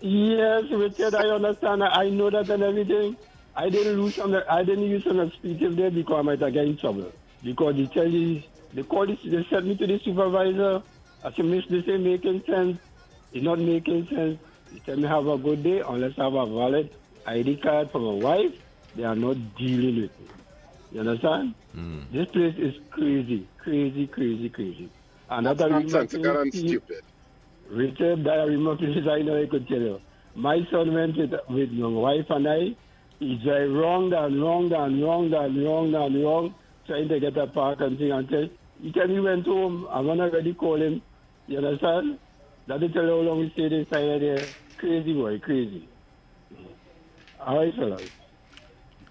Yes, 0.01 0.63
Richard, 0.71 1.15
I 1.15 1.27
understand. 1.27 1.83
I 1.83 2.09
know 2.09 2.29
that 2.29 2.49
and 2.49 2.63
everything. 2.63 3.17
I 3.55 3.69
didn't 3.69 4.01
lose 4.01 4.17
on 4.19 4.31
the, 4.31 4.49
I 4.49 4.63
didn't 4.63 4.85
use 4.85 5.05
an 5.05 5.19
expletive 5.19 5.75
there 5.75 5.91
because 5.91 6.19
I 6.19 6.21
might 6.21 6.39
have 6.39 6.53
get 6.53 6.65
in 6.65 6.77
trouble. 6.77 7.11
Because 7.43 7.75
they 7.75 7.87
tell 7.87 8.07
you, 8.07 8.41
they 8.73 8.83
call 8.83 9.05
this, 9.05 9.19
they 9.25 9.43
sent 9.49 9.65
me 9.65 9.75
to 9.75 9.87
the 9.87 9.99
supervisor. 9.99 10.81
I 11.23 11.33
said, 11.33 11.45
Miss, 11.45 11.65
this 11.67 11.83
ain't 11.89 12.03
making 12.03 12.43
sense. 12.45 12.77
It's 13.33 13.43
not 13.43 13.59
making 13.59 14.07
sense. 14.07 14.39
They 14.71 14.79
tell 14.79 14.97
me 14.97 15.07
have 15.07 15.27
a 15.27 15.37
good 15.37 15.63
day 15.63 15.81
unless 15.87 16.13
I 16.17 16.23
have 16.25 16.33
a 16.33 16.45
valid 16.45 16.91
ID 17.25 17.57
card 17.57 17.91
for 17.91 17.99
my 17.99 18.23
wife. 18.23 18.53
They 18.95 19.03
are 19.03 19.15
not 19.15 19.37
dealing 19.57 20.01
with 20.01 20.19
me. 20.19 20.27
You 20.91 20.99
understand? 21.01 21.53
Hmm. 21.73 22.01
This 22.11 22.27
place 22.29 22.55
is 22.57 22.75
crazy, 22.89 23.47
crazy, 23.57 24.07
crazy, 24.07 24.49
crazy. 24.49 24.89
Another 25.29 25.69
that 25.69 25.73
I 25.73 25.77
remember 25.77 25.97
Nonsensical 25.99 26.37
and 26.41 26.53
stupid. 26.53 27.03
Richard, 27.69 28.27
I 28.27 28.43
remember 28.43 28.87
this, 28.87 29.07
I 29.07 29.21
know 29.21 29.41
I 29.41 29.45
could 29.45 29.67
tell 29.67 29.79
you. 29.79 30.01
My 30.35 30.59
son 30.71 30.93
went 30.93 31.17
with, 31.17 31.33
with 31.49 31.71
my 31.71 31.87
wife 31.87 32.25
and 32.29 32.47
I. 32.47 32.75
He's 33.19 33.41
very 33.43 33.69
wrong 33.69 34.11
and 34.13 34.41
wrong 34.41 34.71
and 34.73 35.03
wrong 35.03 35.33
and 35.33 35.63
wrong 35.63 35.93
and 35.93 36.23
wrong, 36.23 36.55
trying 36.87 37.09
to 37.09 37.19
get 37.19 37.37
a 37.37 37.47
park 37.47 37.81
and 37.81 37.97
thing 37.97 38.11
until 38.11 38.49
he 38.81 38.91
tell 38.91 39.07
me 39.07 39.15
he 39.15 39.19
went 39.19 39.45
home. 39.45 39.87
I'm 39.91 40.05
gonna 40.05 40.23
already 40.23 40.53
call 40.53 40.81
him. 40.81 41.01
You 41.47 41.57
understand? 41.57 42.17
That 42.69 42.81
you 42.81 42.89
how 42.93 43.01
long 43.01 43.43
he 43.43 43.49
stayed 43.49 43.73
inside 43.73 44.21
there. 44.21 44.45
Crazy 44.77 45.11
boy, 45.11 45.37
crazy. 45.39 45.89
All 47.39 47.57
right, 47.57 47.73
fellas. 47.73 48.07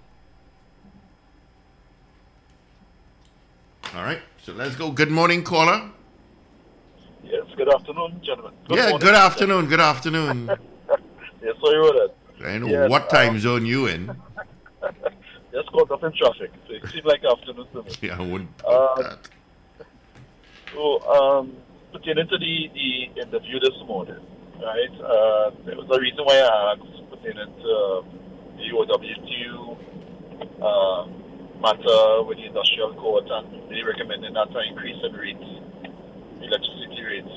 All 3.94 4.02
right, 4.02 4.20
so 4.42 4.52
let's 4.52 4.74
go. 4.74 4.90
Good 4.90 5.10
morning, 5.10 5.44
caller. 5.44 5.88
Yes, 7.22 7.44
good 7.56 7.72
afternoon, 7.72 8.20
gentlemen. 8.24 8.52
Good 8.66 8.76
yeah, 8.76 8.90
morning. 8.90 8.98
good 9.06 9.14
afternoon, 9.14 9.66
good 9.66 9.80
afternoon. 9.80 10.50
Yes, 11.42 11.56
sorry 11.62 11.78
about 11.78 12.14
that. 12.40 12.46
I 12.48 12.56
know 12.56 12.68
Yes, 12.68 12.88
what 12.88 13.10
time 13.10 13.34
um, 13.34 13.38
zone 13.38 13.66
you 13.66 13.86
in. 13.86 14.06
Just 15.52 15.70
caught 15.72 15.90
up 15.90 16.02
in 16.02 16.10
traffic, 16.16 16.50
so 16.66 16.72
it 16.72 16.90
seemed 16.90 17.04
like 17.04 17.22
afternoon 17.22 17.66
to 17.74 17.82
me. 17.82 17.90
Yeah, 18.00 18.16
I 18.18 18.22
wouldn't 18.22 18.48
Uh, 18.66 19.02
that. 19.02 19.18
So, 20.72 21.00
um, 21.06 21.52
pertaining 21.92 22.26
to 22.28 22.38
the, 22.38 22.70
the 22.72 23.20
interview 23.20 23.60
this 23.60 23.76
morning, 23.86 24.24
right, 24.56 24.94
uh, 25.04 25.50
there 25.66 25.76
was 25.76 25.86
a 25.92 26.00
reason 26.00 26.24
why 26.24 26.38
I 26.40 26.72
asked 26.72 27.10
pertaining 27.10 27.52
to 27.60 27.70
um, 28.00 28.08
the 28.56 28.72
OWTU 28.72 29.76
uh, 30.62 31.23
matter 31.64 32.22
with 32.28 32.36
the 32.36 32.44
industrial 32.44 32.92
court 33.00 33.24
and 33.24 33.72
they 33.72 33.80
recommending 33.80 34.34
that 34.36 34.52
an 34.52 34.68
increase 34.68 35.00
in 35.00 35.12
rates, 35.16 35.48
electricity 36.44 37.00
rates. 37.00 37.34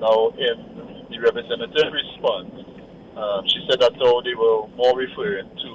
Now, 0.00 0.32
in 0.40 1.04
the 1.12 1.18
representative 1.20 1.92
response, 1.92 2.48
um, 3.12 3.44
she 3.44 3.60
said 3.68 3.78
that 3.84 3.92
though 4.00 4.24
they 4.24 4.32
were 4.32 4.72
more 4.72 4.96
referring 4.96 5.52
to 5.68 5.72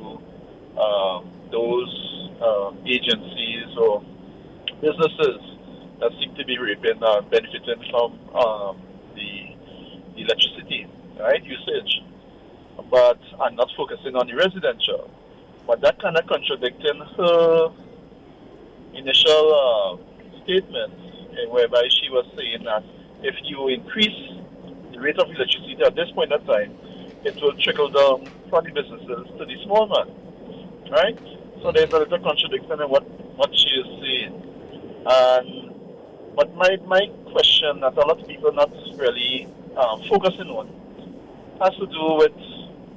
um, 0.82 1.30
those 1.54 1.94
um, 2.42 2.82
agencies 2.90 3.70
or 3.78 4.02
businesses 4.82 5.38
that 6.02 6.12
seem 6.18 6.34
to 6.34 6.46
be 6.46 6.58
reaping 6.58 6.98
uh, 7.06 7.22
benefiting 7.30 7.78
from 7.94 8.18
um, 8.34 8.82
the 9.14 9.54
electricity 10.18 10.90
right 11.20 11.44
usage, 11.46 12.02
but 12.90 13.22
I'm 13.40 13.56
not 13.56 13.70
focusing 13.78 14.16
on 14.16 14.26
the 14.26 14.34
residential. 14.34 15.14
But 15.68 15.82
that 15.82 16.02
kind 16.02 16.16
of 16.18 16.26
contradicting 16.28 17.00
her 17.18 17.70
initial 18.94 19.44
uh, 19.54 20.44
statement, 20.44 20.94
eh, 21.34 21.46
whereby 21.50 21.84
she 21.92 22.10
was 22.10 22.26
saying 22.38 22.64
that 22.64 22.84
if 23.22 23.36
you 23.44 23.68
increase 23.68 24.16
the 24.94 25.00
rate 25.00 25.20
of 25.20 25.30
electricity 25.30 25.78
at 25.86 25.94
this 25.96 26.10
point 26.12 26.32
in 26.32 26.44
time, 26.46 26.72
it 27.24 27.36
will 27.42 27.54
trickle 27.60 27.90
down 27.90 28.26
from 28.50 28.64
the 28.64 28.72
businesses 28.72 29.28
to 29.38 29.46
the 29.46 29.58
small 29.66 29.88
man, 29.88 30.90
right? 30.90 31.20
So 31.62 31.72
there's 31.72 31.92
a 31.92 32.00
little 32.00 32.20
contradiction 32.20 32.80
in 32.80 32.90
what, 32.90 33.04
what 33.36 33.52
she 33.54 33.70
is 33.70 33.88
saying. 34.02 35.04
And 35.06 35.68
but 36.36 36.54
my, 36.56 36.78
my 36.86 37.08
question 37.32 37.80
that 37.82 37.98
a 37.98 38.06
lot 38.06 38.22
of 38.22 38.28
people 38.28 38.54
not 38.54 38.72
really 38.96 39.48
um, 39.76 40.04
focusing 40.08 40.48
on 40.48 40.70
has 41.60 41.74
to 41.76 41.88
do 41.88 42.14
with 42.22 42.32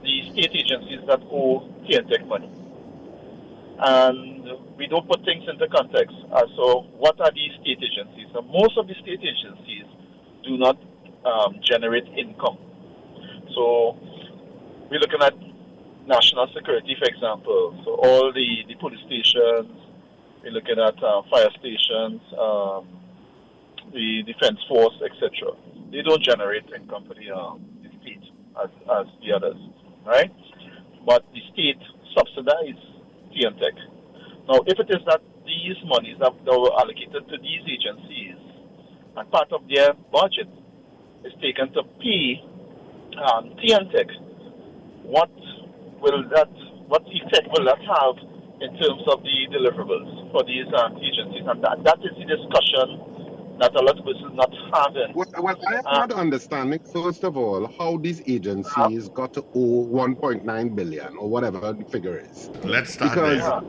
the 0.03 0.31
state 0.31 0.55
agencies 0.55 1.01
that 1.07 1.21
owe 1.33 1.67
TNTEC 1.89 2.27
money. 2.27 2.51
And 3.83 4.45
we 4.77 4.87
don't 4.87 5.09
put 5.09 5.25
things 5.25 5.45
into 5.49 5.67
context. 5.69 6.15
Uh, 6.31 6.45
so 6.57 6.87
what 6.99 7.19
are 7.21 7.31
these 7.33 7.53
state 7.63 7.79
agencies? 7.81 8.29
And 8.35 8.47
most 8.49 8.77
of 8.77 8.87
the 8.87 8.95
state 9.01 9.21
agencies 9.21 9.89
do 10.45 10.59
not 10.59 10.77
um, 11.25 11.61
generate 11.65 12.07
income. 12.09 12.59
So 13.55 13.97
we're 14.91 15.01
looking 15.01 15.23
at 15.23 15.35
national 16.07 16.49
security, 16.55 16.95
for 16.99 17.09
example. 17.09 17.81
So 17.85 17.95
all 18.05 18.33
the, 18.33 18.65
the 18.69 18.75
police 18.75 19.01
stations, 19.07 19.73
we're 20.43 20.53
looking 20.53 20.79
at 20.79 21.03
uh, 21.03 21.23
fire 21.31 21.49
stations, 21.59 22.21
um, 22.39 22.89
the 23.93 24.23
defense 24.27 24.59
force, 24.69 24.95
etc. 25.01 25.57
They 25.91 26.03
don't 26.03 26.23
generate 26.23 26.65
income 26.75 27.05
for 27.09 27.15
the, 27.15 27.33
uh, 27.33 27.55
the 27.83 27.89
state 28.03 28.23
as, 28.63 28.71
as 28.93 29.07
the 29.25 29.33
others, 29.33 29.57
right? 30.05 30.31
But 31.07 31.25
the 31.33 31.41
state 31.53 31.81
subsidize 32.15 32.90
TNTEC. 33.33 33.77
Now, 34.49 34.61
if 34.67 34.79
it 34.79 34.91
is 34.91 35.03
that 35.07 35.23
these 35.47 35.79
monies 35.85 36.17
that, 36.21 36.33
were 36.47 36.75
allocated 36.79 37.29
to 37.29 37.37
these 37.39 37.63
agencies 37.67 38.39
and 39.17 39.31
part 39.31 39.53
of 39.53 39.63
their 39.69 39.95
budget 40.13 40.49
is 41.25 41.33
taken 41.43 41.73
to 41.75 41.83
pay 42.01 42.43
um, 43.19 43.51
what 45.03 45.31
will 46.01 46.23
that, 46.31 46.51
what 46.87 47.03
effect 47.07 47.49
will 47.53 47.67
that 47.67 47.83
have 47.83 48.17
in 48.63 48.71
terms 48.79 49.03
of 49.09 49.23
the 49.23 49.37
deliverables 49.51 50.31
for 50.33 50.45
these 50.45 50.67
um, 50.79 50.97
agencies? 50.99 51.45
And 51.47 51.63
that, 51.65 51.83
that 51.85 51.99
is 52.01 52.15
the 52.17 52.27
discussion 52.27 53.30
that 53.61 53.75
a 53.77 53.83
lot 53.83 53.99
of 53.99 54.07
us 54.07 54.17
is 54.17 54.33
not 54.35 54.53
having. 54.75 55.13
Well, 55.15 55.29
well 55.39 55.57
I 55.69 55.75
am 55.77 55.87
Uh, 55.87 55.99
not 56.07 56.13
understanding, 56.13 56.81
first 56.93 57.25
of 57.25 57.37
all, 57.37 57.67
how 57.79 57.99
these 57.99 58.23
agencies 58.27 59.09
got 59.11 59.33
to 59.35 59.43
owe 59.55 59.85
1.9 59.87 60.75
billion 60.75 61.17
or 61.17 61.29
whatever 61.29 61.73
the 61.73 61.85
figure 61.85 62.19
is. 62.19 62.51
Let's 62.65 62.95
start 62.95 63.13
because- 63.15 63.43
there. 63.43 63.61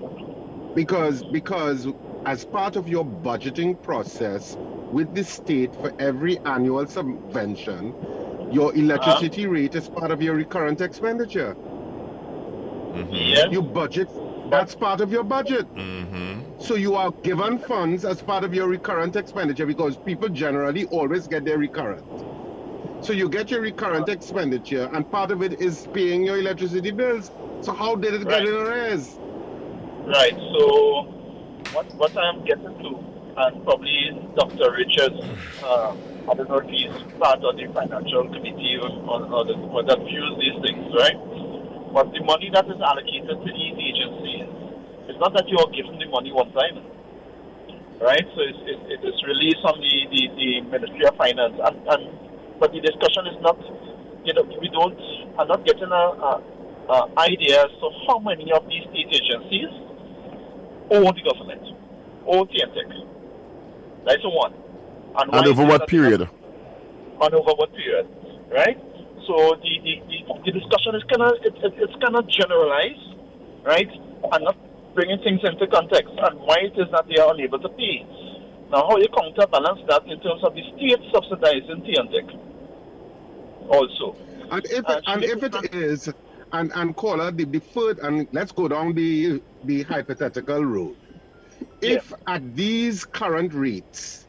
Because 0.74 1.22
because 1.24 1.88
as 2.26 2.46
part 2.46 2.78
of 2.78 2.88
your 2.88 3.04
budgeting 3.04 3.82
process 3.84 4.58
with 4.94 5.14
the 5.14 5.24
state 5.24 5.76
for 5.76 5.92
every 6.00 6.38
annual 6.46 6.88
subvention, 6.88 7.94
your 8.52 8.74
electricity 8.76 9.48
rate 9.48 9.76
is 9.76 9.90
part 9.90 10.12
of 10.12 10.22
your 10.22 10.36
recurrent 10.36 10.80
expenditure. 10.80 11.58
Yes, 13.10 13.48
You 13.52 13.62
budget, 13.62 14.10
that's 14.50 14.76
part 14.76 15.02
of 15.02 15.12
your 15.12 15.24
budget. 15.24 15.66
Mm-hmm. 15.76 16.40
So 16.62 16.76
you 16.76 16.96
are 16.96 17.12
given 17.24 17.58
funds 17.60 18.06
as 18.06 18.22
part 18.22 18.44
of 18.44 18.54
your 18.54 18.68
recurrent 18.68 19.16
expenditure 19.16 19.66
because 19.66 19.98
people 19.98 20.30
generally 20.30 20.86
always 20.86 21.28
get 21.28 21.44
their 21.46 21.58
recurrent. 21.58 22.06
So 23.06 23.14
you 23.14 23.30
get 23.30 23.52
your 23.52 23.62
recurrent 23.62 24.10
expenditure, 24.10 24.90
and 24.94 25.10
part 25.10 25.32
of 25.32 25.42
it 25.42 25.60
is 25.62 25.88
paying 25.94 26.24
your 26.24 26.38
electricity 26.40 26.92
bills. 26.92 27.32
So 27.62 27.74
how 27.74 27.96
did 27.96 28.14
it 28.14 28.26
Right. 28.26 28.46
get 28.46 28.48
in 28.48 28.56
arrears? 28.56 29.20
Right. 30.06 30.34
So, 30.54 31.04
what 31.74 31.88
what 31.96 32.14
I'm 32.18 32.46
getting 32.46 32.78
to, 32.84 32.90
and 33.38 33.64
probably 33.66 34.12
Dr. 34.36 34.72
Richards, 34.74 35.18
uh, 35.64 35.96
I 36.30 36.34
don't 36.36 36.50
know 36.50 36.60
if 36.62 36.70
he's 36.70 36.94
part 37.20 37.44
of 37.44 37.58
the 37.58 37.68
financial 37.74 38.26
committee 38.30 38.78
or, 38.82 38.90
or, 38.90 39.46
the, 39.46 39.56
or 39.74 39.84
that 39.86 40.00
views 40.00 40.34
these 40.42 40.58
things, 40.66 40.86
right? 40.98 41.18
But 41.94 42.14
the 42.14 42.22
money 42.26 42.50
that 42.54 42.66
is 42.66 42.82
allocated 42.82 43.30
to 43.46 43.50
these 43.54 43.76
agencies, 43.78 44.50
it's 45.10 45.20
not 45.20 45.34
that 45.34 45.48
you 45.48 45.58
are 45.58 45.70
giving 45.72 45.98
the 45.98 46.08
money 46.10 46.32
one 46.32 46.52
time. 46.54 46.78
right? 48.02 48.26
So 48.34 48.40
it's, 48.42 48.62
it, 48.66 48.80
it 48.98 49.02
is 49.06 49.18
released 49.24 49.62
from 49.62 49.78
the, 49.78 49.94
the, 50.10 50.22
the 50.36 50.50
Ministry 50.74 51.06
of 51.06 51.16
Finance, 51.16 51.56
and, 51.62 51.78
and 51.86 52.02
but 52.60 52.74
the 52.74 52.82
discussion 52.82 53.30
is 53.30 53.38
not, 53.42 53.58
you 54.26 54.34
know, 54.34 54.44
we 54.60 54.70
don't 54.70 54.98
are 55.38 55.46
not 55.46 55.66
getting 55.66 55.90
a, 55.90 56.06
a, 56.18 56.32
a 56.90 56.98
idea 57.18 57.62
as 57.66 57.72
to 57.80 57.88
how 58.08 58.20
many 58.20 58.52
of 58.52 58.66
these 58.68 58.84
state 58.90 59.10
agencies 59.10 59.70
own 60.92 61.10
the 61.14 61.24
government, 61.26 61.64
own 62.28 62.46
TNTEC. 62.50 62.90
That's 64.06 64.22
one. 64.26 64.54
And 65.18 65.32
why 65.32 65.46
over 65.46 65.66
what 65.66 65.88
period? 65.88 66.22
and 67.22 67.34
over 67.36 67.54
what 67.54 67.72
period, 67.74 68.08
right? 68.50 68.78
So 69.30 69.56
the, 69.62 69.74
the, 69.86 69.94
the, 70.10 70.18
the 70.46 70.52
discussion 70.58 70.96
is 70.98 71.04
kind 71.06 71.22
of 71.22 71.38
it, 71.46 71.54
it, 71.62 71.74
it's 71.78 71.94
kind 72.02 72.18
of 72.18 72.26
generalized, 72.28 73.14
right, 73.64 73.90
and 73.90 74.42
not 74.44 74.58
bringing 74.94 75.20
things 75.24 75.42
into 75.44 75.68
context 75.68 76.12
and 76.18 76.40
why 76.40 76.58
it 76.62 76.74
is 76.78 76.88
that 76.92 77.06
they 77.08 77.22
are 77.22 77.34
unable 77.34 77.60
to 77.60 77.70
pay. 77.70 78.06
Now, 78.72 78.88
how 78.88 78.98
you 78.98 79.08
counterbalance 79.10 79.82
that 79.88 80.06
in 80.08 80.20
terms 80.22 80.44
of 80.44 80.56
the 80.56 80.62
state 80.76 81.00
subsidizing 81.14 81.84
TNTEC 81.84 82.40
also. 83.68 84.16
And 84.50 84.66
if 84.66 84.86
Uh, 84.86 85.02
and 85.08 85.24
if 85.24 85.44
it 85.44 85.74
is, 85.74 86.10
and 86.54 86.72
and 86.76 86.96
call 86.96 87.18
caller 87.18 87.32
the 87.32 87.46
deferred, 87.46 88.00
and 88.00 88.28
let's 88.32 88.52
go 88.52 88.68
down 88.68 88.94
the 88.94 89.42
the 89.64 89.84
hypothetical 89.84 90.64
road. 90.64 90.96
If 91.82 92.14
at 92.28 92.56
these 92.56 93.06
current 93.06 93.54
rates, 93.54 94.26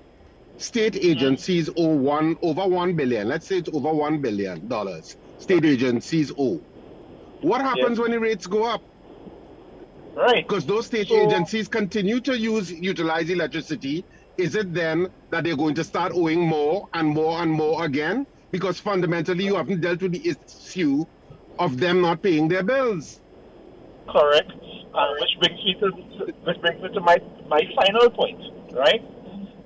state 0.58 0.96
agencies 0.96 1.68
owe 1.76 1.96
one 1.96 2.36
over 2.42 2.66
one 2.66 2.94
billion, 2.94 3.28
let's 3.28 3.46
say 3.46 3.58
it's 3.58 3.68
over 3.72 3.92
one 3.92 4.20
billion 4.20 4.68
dollars, 4.68 5.16
state 5.38 5.64
agencies 5.64 6.32
owe. 6.38 6.60
What 7.40 7.60
happens 7.62 7.98
when 7.98 8.12
the 8.12 8.20
rates 8.20 8.46
go 8.46 8.64
up? 8.64 8.82
Right. 10.14 10.46
Because 10.46 10.66
those 10.66 10.86
state 10.86 11.08
So- 11.08 11.16
agencies 11.16 11.68
continue 11.68 12.20
to 12.20 12.38
use 12.38 12.70
utilize 12.72 13.30
electricity. 13.30 14.04
Is 14.38 14.54
it 14.54 14.72
then 14.72 15.08
that 15.30 15.44
they're 15.44 15.56
going 15.56 15.74
to 15.74 15.84
start 15.84 16.12
owing 16.14 16.40
more 16.40 16.88
and 16.94 17.08
more 17.08 17.40
and 17.42 17.50
more 17.50 17.84
again? 17.84 18.26
Because 18.50 18.78
fundamentally, 18.78 19.44
you 19.44 19.56
haven't 19.56 19.80
dealt 19.80 20.02
with 20.02 20.12
the 20.12 20.28
issue 20.28 21.04
of 21.58 21.78
them 21.78 22.00
not 22.00 22.22
paying 22.22 22.48
their 22.48 22.62
bills. 22.62 23.20
Correct. 24.08 24.50
And 24.50 25.20
which 25.20 25.38
brings 25.40 25.64
me 25.64 25.74
to 25.80 25.86
which 26.44 26.60
brings 26.60 26.82
me 26.82 26.88
to 26.92 27.00
my 27.00 27.16
my 27.48 27.60
final 27.76 28.10
point, 28.10 28.40
right? 28.72 29.02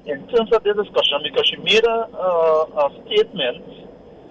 In 0.06 0.28
terms 0.28 0.52
of 0.52 0.62
the 0.62 0.72
discussion, 0.74 1.18
because 1.24 1.50
you 1.50 1.62
made 1.64 1.84
a, 1.84 2.06
a, 2.14 2.86
a 2.86 3.02
statement 3.06 3.64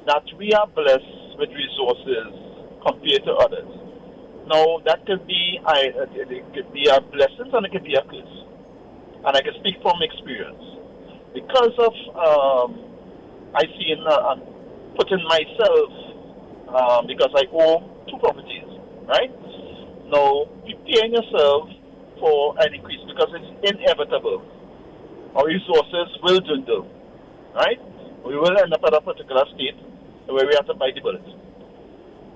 that 0.06 0.24
we 0.38 0.54
are 0.54 0.68
blessed 0.68 1.36
with 1.38 1.50
resources 1.52 2.32
compared 2.86 3.24
to 3.26 3.34
others. 3.34 3.68
Now 4.48 4.80
that 4.86 5.06
could 5.06 5.26
be 5.26 5.60
I 5.66 5.90
it 5.90 6.32
it 6.32 6.46
could 6.54 6.72
be 6.74 6.88
a 6.88 7.02
blessing 7.02 7.50
and 7.52 7.66
it 7.66 7.72
could 7.72 7.84
be 7.84 7.96
a 7.96 8.04
curse. 8.04 8.36
And 9.26 9.34
I 9.36 9.42
can 9.42 9.54
speak 9.60 9.82
from 9.82 9.98
experience. 10.02 10.62
Because 11.34 11.74
of 11.82 11.94
um, 12.14 12.70
I 13.56 13.64
seen 13.80 14.00
uh, 14.06 14.36
putting 14.96 15.24
myself 15.26 15.90
um, 16.70 17.08
because 17.08 17.32
I 17.36 17.44
own 17.52 17.90
two 18.08 18.18
properties, 18.20 18.70
right? 19.08 19.32
Now, 20.12 20.46
preparing 20.62 21.14
yourself 21.18 21.70
for 22.20 22.56
an 22.60 22.74
increase 22.74 23.02
because 23.08 23.30
it's 23.34 23.52
inevitable. 23.66 24.44
Our 25.36 25.48
resources 25.48 26.08
will 26.24 26.40
dwindle, 26.40 26.88
right? 27.56 27.80
We 28.26 28.38
will 28.38 28.56
end 28.58 28.74
up 28.74 28.82
at 28.86 28.94
a 28.94 29.02
particular 29.02 29.44
state 29.56 29.76
where 30.28 30.46
we 30.46 30.54
have 30.56 30.68
to 30.68 30.74
bite 30.74 30.96
the 30.96 31.02
bullet. 31.02 31.26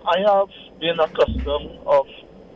I 0.10 0.18
have 0.26 0.50
been 0.82 1.00
accustomed 1.00 1.78
of 1.86 2.08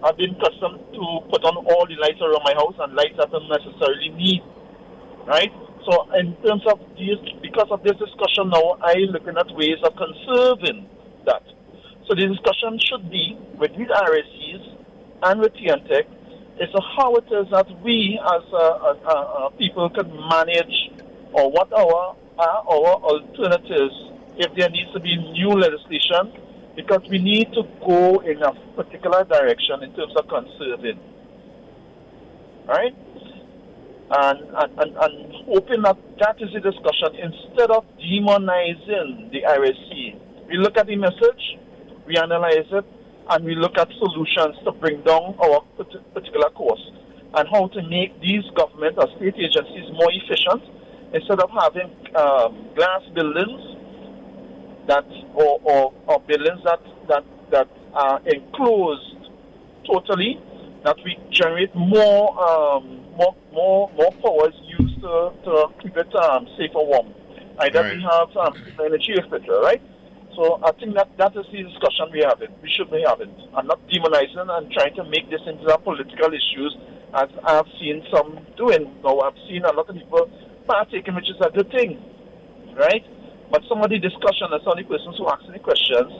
I've 0.03 0.17
been 0.17 0.35
accustomed 0.35 0.81
to 0.97 1.03
put 1.29 1.45
on 1.45 1.55
all 1.55 1.85
the 1.85 1.95
lights 2.01 2.19
around 2.19 2.41
my 2.43 2.53
house 2.57 2.75
and 2.81 2.93
lights 2.97 3.13
I 3.21 3.29
don't 3.29 3.47
necessarily 3.47 4.09
need, 4.09 4.41
right? 5.29 5.53
So 5.85 6.11
in 6.17 6.35
terms 6.43 6.63
of 6.67 6.79
this, 6.97 7.21
because 7.41 7.69
of 7.69 7.83
this 7.83 7.95
discussion 8.01 8.49
now, 8.49 8.75
I'm 8.81 9.13
looking 9.15 9.37
at 9.37 9.47
ways 9.55 9.77
of 9.85 9.95
conserving 9.95 10.89
that. 11.25 11.43
So 12.09 12.15
the 12.17 12.27
discussion 12.27 12.79
should 12.83 13.07
be 13.09 13.37
with 13.55 13.71
these 13.77 13.87
RSCs 13.87 14.63
and 15.23 15.39
with 15.39 15.53
TNTEC 15.53 16.03
is 16.59 16.69
how 16.97 17.15
it 17.15 17.29
is 17.31 17.47
that 17.53 17.69
we 17.81 18.19
as 18.19 18.43
people 19.57 19.89
can 19.89 20.09
manage 20.27 20.91
or 21.31 21.51
what 21.51 21.71
our 21.71 22.17
are 22.33 22.59
our 22.65 22.91
alternatives 23.07 23.93
if 24.35 24.49
there 24.57 24.69
needs 24.69 24.91
to 24.91 24.99
be 24.99 25.15
new 25.15 25.53
legislation 25.53 26.33
because 26.75 27.01
we 27.09 27.19
need 27.19 27.53
to 27.53 27.63
go 27.85 28.19
in 28.19 28.41
a 28.41 28.53
particular 28.75 29.23
direction 29.25 29.83
in 29.83 29.93
terms 29.93 30.13
of 30.17 30.27
conserving. 30.27 30.99
Right? 32.67 32.95
And, 34.09 34.39
and, 34.39 34.79
and, 34.79 34.97
and 34.97 35.33
hoping 35.47 35.81
that 35.81 36.35
is 36.39 36.49
the 36.53 36.59
discussion 36.59 37.15
instead 37.17 37.71
of 37.71 37.85
demonizing 37.97 39.31
the 39.31 39.41
RSC. 39.47 40.47
We 40.49 40.57
look 40.57 40.77
at 40.77 40.87
the 40.87 40.95
message, 40.95 41.57
we 42.05 42.17
analyze 42.17 42.69
it, 42.71 42.85
and 43.29 43.45
we 43.45 43.55
look 43.55 43.77
at 43.77 43.87
solutions 43.97 44.57
to 44.65 44.71
bring 44.71 45.01
down 45.03 45.35
our 45.39 45.61
particular 46.13 46.49
costs 46.49 46.85
and 47.35 47.47
how 47.49 47.67
to 47.67 47.81
make 47.83 48.19
these 48.21 48.43
government 48.55 48.97
or 48.97 49.07
state 49.17 49.35
agencies 49.37 49.89
more 49.93 50.11
efficient 50.11 50.61
instead 51.13 51.39
of 51.39 51.49
having 51.49 51.89
um, 52.15 52.69
glass 52.75 53.01
buildings 53.15 53.72
that 54.87 55.05
or, 55.33 55.59
or, 55.63 55.93
or 56.07 56.19
buildings 56.21 56.61
that, 56.65 56.81
that, 57.07 57.23
that 57.51 57.69
are 57.93 58.21
enclosed 58.25 59.29
totally 59.85 60.39
that 60.83 60.97
we 61.03 61.17
generate 61.31 61.73
more 61.75 62.31
um, 62.43 63.05
more 63.15 63.35
more 63.51 63.91
more 63.95 64.11
powers 64.23 64.53
used 64.79 64.99
to, 65.01 65.31
to 65.45 65.67
keep 65.81 65.95
it 65.95 66.13
um, 66.15 66.47
safe 66.57 66.71
or 66.75 66.85
warm. 66.85 67.13
Either 67.59 67.83
we 67.83 68.01
have 68.01 68.35
um, 68.35 68.53
energy, 68.83 69.13
etc. 69.17 69.61
Right? 69.61 69.81
So 70.35 70.59
I 70.63 70.71
think 70.73 70.95
that 70.95 71.09
that 71.17 71.35
is 71.37 71.45
the 71.51 71.63
discussion 71.63 72.09
we 72.11 72.21
have. 72.25 72.41
It 72.41 72.51
we 72.61 72.69
should 72.69 72.89
be 72.91 73.03
having, 73.05 73.31
I'm 73.55 73.67
not 73.67 73.79
demonizing 73.87 74.49
and 74.49 74.71
trying 74.71 74.95
to 74.95 75.03
make 75.05 75.29
this 75.29 75.41
into 75.45 75.65
a 75.71 75.77
political 75.77 76.33
issues, 76.33 76.75
as 77.13 77.29
I've 77.45 77.69
seen 77.79 78.03
some 78.11 78.39
doing. 78.57 78.89
Now 79.03 79.19
I've 79.19 79.37
seen 79.47 79.63
a 79.63 79.71
lot 79.71 79.89
of 79.89 79.95
people 79.95 80.29
partaking, 80.67 81.15
which 81.15 81.29
is 81.29 81.37
a 81.45 81.51
good 81.51 81.69
thing, 81.71 82.01
right? 82.75 83.05
But 83.51 83.63
some 83.69 83.81
of 83.81 83.89
the 83.89 83.99
discussion, 83.99 84.47
and 84.51 84.61
some 84.63 84.73
of 84.73 84.77
the 84.77 84.83
persons 84.83 85.17
who 85.17 85.27
asking 85.29 85.53
the 85.53 85.59
questions, 85.59 86.11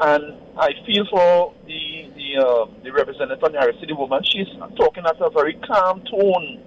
and 0.00 0.34
I 0.56 0.70
feel 0.86 1.04
for 1.10 1.54
the 1.66 2.10
the 2.16 2.44
uh, 2.44 2.66
the 2.82 2.92
representative 2.92 3.42
on 3.42 3.52
the 3.52 3.58
RSC, 3.58 3.86
the 3.88 3.94
woman, 3.94 4.22
she's 4.24 4.48
talking 4.76 5.04
at 5.06 5.20
a 5.20 5.30
very 5.30 5.54
calm 5.54 6.02
tone, 6.04 6.62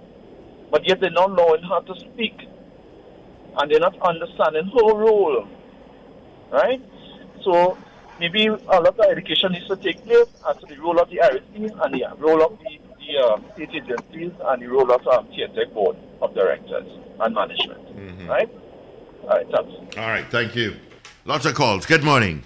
but 0.70 0.88
yet 0.88 1.00
they're 1.00 1.10
not 1.12 1.32
allowing 1.32 1.64
her 1.64 1.82
to 1.82 2.00
speak, 2.00 2.36
and 3.58 3.72
they're 3.72 3.80
not 3.80 4.00
understanding 4.02 4.66
her 4.68 4.94
role, 4.96 5.48
right? 6.52 6.82
So 7.44 7.78
maybe 8.20 8.48
a 8.48 8.56
lot 8.58 9.00
of 9.00 9.06
education 9.10 9.54
needs 9.54 9.68
to 9.68 9.76
take 9.78 10.04
place 10.04 10.28
as 10.48 10.58
to 10.58 10.66
the 10.68 10.78
role 10.80 11.00
of 11.00 11.10
the 11.10 11.18
RSC 11.18 11.84
and 11.84 11.94
the 11.94 12.06
role 12.20 12.44
of 12.44 12.60
the, 12.60 12.80
the 13.00 13.18
um, 13.18 13.46
state 13.56 13.70
agencies 13.74 14.32
and 14.46 14.62
the 14.62 14.68
role 14.68 14.92
of 14.92 15.06
um, 15.08 15.28
TNTEC 15.28 15.74
board 15.74 15.98
of 16.22 16.34
directors 16.36 16.86
and 17.20 17.34
management, 17.34 17.82
right? 18.30 18.50
All 19.32 19.38
right, 19.38 19.48
thanks. 19.50 19.98
All 19.98 20.10
right, 20.10 20.26
thank 20.30 20.56
you. 20.58 20.76
Lots 21.24 21.46
of 21.46 21.56
calls. 21.56 21.86
Good 21.86 22.04
morning. 22.04 22.44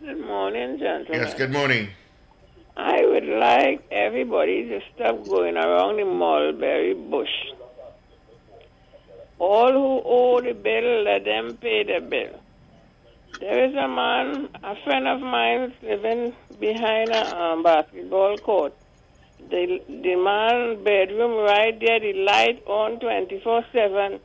Good 0.00 0.18
morning, 0.26 0.80
gentlemen. 0.80 1.12
Yes, 1.12 1.34
good 1.34 1.52
morning. 1.52 1.90
I 2.76 3.04
would 3.06 3.24
like 3.24 3.86
everybody 3.92 4.64
to 4.68 4.80
stop 4.92 5.28
going 5.28 5.56
around 5.56 5.98
the 5.98 6.04
mulberry 6.06 6.94
bush. 6.94 7.30
All 9.38 9.70
who 9.70 10.02
owe 10.04 10.40
the 10.40 10.54
bill, 10.54 11.04
let 11.04 11.24
them 11.24 11.56
pay 11.56 11.84
the 11.84 12.00
bill. 12.00 12.40
There 13.38 13.64
is 13.64 13.74
a 13.76 13.86
man, 13.86 14.48
a 14.64 14.74
friend 14.82 15.06
of 15.06 15.20
mine, 15.20 15.72
living 15.84 16.34
behind 16.58 17.10
a 17.10 17.40
um, 17.40 17.62
basketball 17.62 18.38
court. 18.38 18.74
The, 19.50 19.80
the 19.88 20.16
man 20.16 20.82
bedroom 20.82 21.44
right 21.44 21.78
there, 21.78 22.00
the 22.00 22.24
light 22.24 22.60
on 22.66 22.98
24-7. 22.98 24.18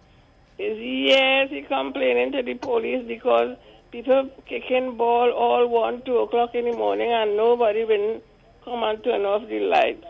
Is 0.59 0.77
years 0.77 1.49
he 1.49 1.61
complaining 1.63 2.31
to 2.33 2.43
the 2.43 2.53
police 2.55 3.03
because 3.07 3.57
people 3.91 4.29
kicking 4.47 4.95
ball 4.97 5.31
all 5.31 5.67
1, 5.67 6.03
2 6.05 6.17
o'clock 6.19 6.53
in 6.53 6.65
the 6.65 6.77
morning 6.77 7.11
and 7.11 7.35
nobody 7.35 7.83
will 7.85 8.21
come 8.63 8.83
and 8.83 9.03
turn 9.03 9.21
off 9.25 9.47
the 9.47 9.59
lights. 9.61 10.05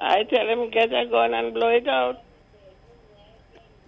I 0.00 0.22
tell 0.24 0.48
him, 0.48 0.70
get 0.70 0.92
a 0.92 1.06
gun 1.06 1.34
and 1.34 1.52
blow 1.54 1.68
it 1.68 1.86
out. 1.88 2.16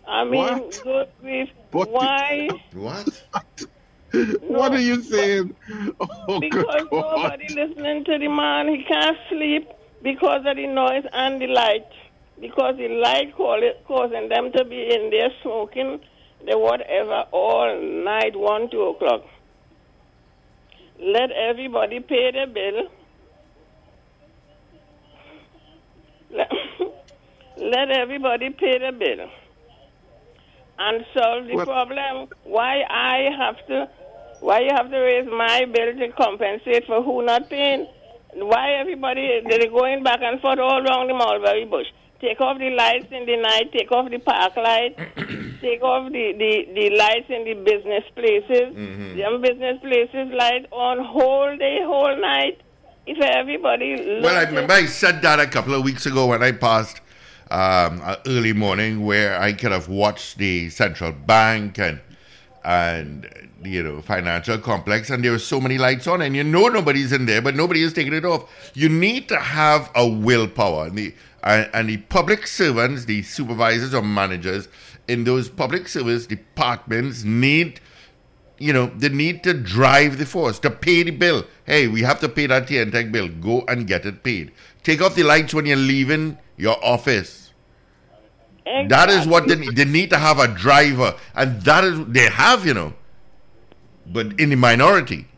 I 0.06 0.24
mean, 0.24 0.32
What? 0.42 0.80
good 0.82 1.08
grief. 1.20 1.48
What 1.70 1.88
the- 1.88 1.92
Why? 1.94 2.48
What? 2.74 3.24
What 4.42 4.72
are 4.72 4.80
you 4.80 5.00
saying? 5.02 5.56
Oh, 6.00 6.38
Because 6.40 6.84
God. 6.90 6.92
nobody 6.92 7.48
listening 7.54 8.04
to 8.04 8.18
the 8.18 8.28
man. 8.28 8.68
He 8.68 8.84
can't 8.84 9.16
sleep 9.28 9.68
because 10.02 10.42
of 10.46 10.56
the 10.56 10.66
noise 10.66 11.04
and 11.12 11.40
the 11.40 11.46
light. 11.48 11.86
Because 12.40 12.76
the 12.76 12.88
light 12.88 13.34
call 13.36 13.62
it, 13.62 13.84
causing 13.86 14.28
them 14.28 14.50
to 14.52 14.64
be 14.64 14.88
in 14.92 15.10
there 15.10 15.30
smoking 15.42 16.00
the 16.46 16.58
whatever 16.58 17.24
all 17.32 17.80
night, 18.04 18.36
1, 18.36 18.70
2 18.70 18.82
o'clock. 18.82 19.22
Let 21.00 21.30
everybody 21.30 22.00
pay 22.00 22.30
the 22.32 22.46
bill. 22.52 22.88
Let, 26.30 26.50
let 27.56 27.90
everybody 27.90 28.50
pay 28.50 28.78
the 28.78 28.92
bill 28.92 29.28
and 30.78 31.04
solve 31.16 31.46
the 31.46 31.54
Well- 31.56 31.66
problem. 31.66 32.28
Why 32.44 32.82
I 32.88 33.30
have 33.38 33.64
to, 33.68 33.88
why 34.40 34.60
you 34.60 34.70
have 34.74 34.90
to 34.90 34.98
raise 34.98 35.26
my 35.26 35.64
bill 35.66 35.94
to 35.98 36.08
compensate 36.12 36.86
for 36.86 37.02
who 37.02 37.24
not 37.24 37.48
paying? 37.48 37.86
Why 38.34 38.72
everybody 38.80 39.40
they're 39.48 39.70
going 39.70 40.02
back 40.02 40.18
and 40.20 40.40
forth 40.40 40.58
all 40.58 40.84
around 40.84 41.06
the 41.08 41.14
Mulberry 41.14 41.64
Bush? 41.64 41.86
Take 42.24 42.40
off 42.40 42.58
the 42.58 42.70
lights 42.70 43.08
in 43.10 43.26
the 43.26 43.36
night. 43.36 43.70
Take 43.70 43.92
off 43.92 44.10
the 44.10 44.18
park 44.18 44.56
light. 44.56 44.96
take 45.60 45.82
off 45.82 46.10
the, 46.10 46.32
the, 46.32 46.72
the 46.74 46.96
lights 46.96 47.28
in 47.28 47.44
the 47.44 47.52
business 47.52 48.04
places. 48.14 48.74
Mm-hmm. 48.74 49.18
Them 49.18 49.42
business 49.42 49.78
places 49.82 50.32
light 50.32 50.64
on 50.72 51.04
whole 51.04 51.54
day, 51.58 51.80
whole 51.84 52.18
night. 52.18 52.62
If 53.06 53.20
everybody 53.20 54.20
Well, 54.22 54.34
I 54.34 54.44
remember 54.44 54.72
I 54.72 54.86
said 54.86 55.20
that 55.20 55.38
a 55.38 55.46
couple 55.46 55.74
of 55.74 55.84
weeks 55.84 56.06
ago 56.06 56.28
when 56.28 56.42
I 56.42 56.52
passed 56.52 57.02
um, 57.50 58.02
early 58.26 58.54
morning 58.54 59.04
where 59.04 59.38
I 59.38 59.52
could 59.52 59.72
have 59.72 59.88
watched 59.88 60.38
the 60.38 60.70
central 60.70 61.12
bank 61.12 61.78
and 61.78 62.00
and 62.64 63.28
you 63.62 63.82
know 63.82 64.00
financial 64.00 64.56
complex 64.56 65.10
and 65.10 65.22
there 65.22 65.32
were 65.32 65.38
so 65.38 65.60
many 65.60 65.76
lights 65.76 66.06
on 66.06 66.22
and 66.22 66.34
you 66.34 66.42
know 66.42 66.68
nobody's 66.68 67.12
in 67.12 67.26
there 67.26 67.42
but 67.42 67.54
nobody 67.54 67.82
is 67.82 67.92
taking 67.92 68.14
it 68.14 68.24
off. 68.24 68.72
You 68.72 68.88
need 68.88 69.28
to 69.28 69.38
have 69.38 69.90
a 69.94 70.08
willpower 70.08 70.86
and 70.86 70.96
the 70.96 71.14
and, 71.44 71.70
and 71.72 71.88
the 71.88 71.98
public 71.98 72.46
servants, 72.46 73.04
the 73.04 73.22
supervisors 73.22 73.94
or 73.94 74.02
managers 74.02 74.68
in 75.06 75.24
those 75.24 75.48
public 75.48 75.86
service 75.86 76.26
departments 76.26 77.22
need 77.22 77.80
you 78.56 78.72
know, 78.72 78.86
they 78.86 79.08
need 79.08 79.42
to 79.42 79.52
drive 79.52 80.16
the 80.16 80.24
force 80.24 80.60
to 80.60 80.70
pay 80.70 81.02
the 81.02 81.10
bill. 81.10 81.44
Hey, 81.66 81.88
we 81.88 82.02
have 82.02 82.20
to 82.20 82.28
pay 82.28 82.46
that 82.46 82.68
TNTEC 82.68 83.10
bill. 83.10 83.28
Go 83.28 83.64
and 83.66 83.86
get 83.86 84.06
it 84.06 84.22
paid. 84.22 84.52
Take 84.84 85.02
off 85.02 85.16
the 85.16 85.24
lights 85.24 85.52
when 85.52 85.66
you're 85.66 85.76
leaving 85.76 86.38
your 86.56 86.82
office. 86.82 87.52
That 88.64 89.10
is 89.10 89.26
what 89.26 89.48
they 89.48 89.56
need. 89.56 89.76
They 89.76 89.84
need 89.84 90.10
to 90.10 90.18
have 90.18 90.38
a 90.38 90.48
driver, 90.48 91.14
and 91.34 91.60
that 91.62 91.84
is 91.84 92.06
they 92.06 92.28
have, 92.30 92.64
you 92.64 92.74
know, 92.74 92.94
but 94.06 94.40
in 94.40 94.50
the 94.50 94.56
minority. 94.56 95.28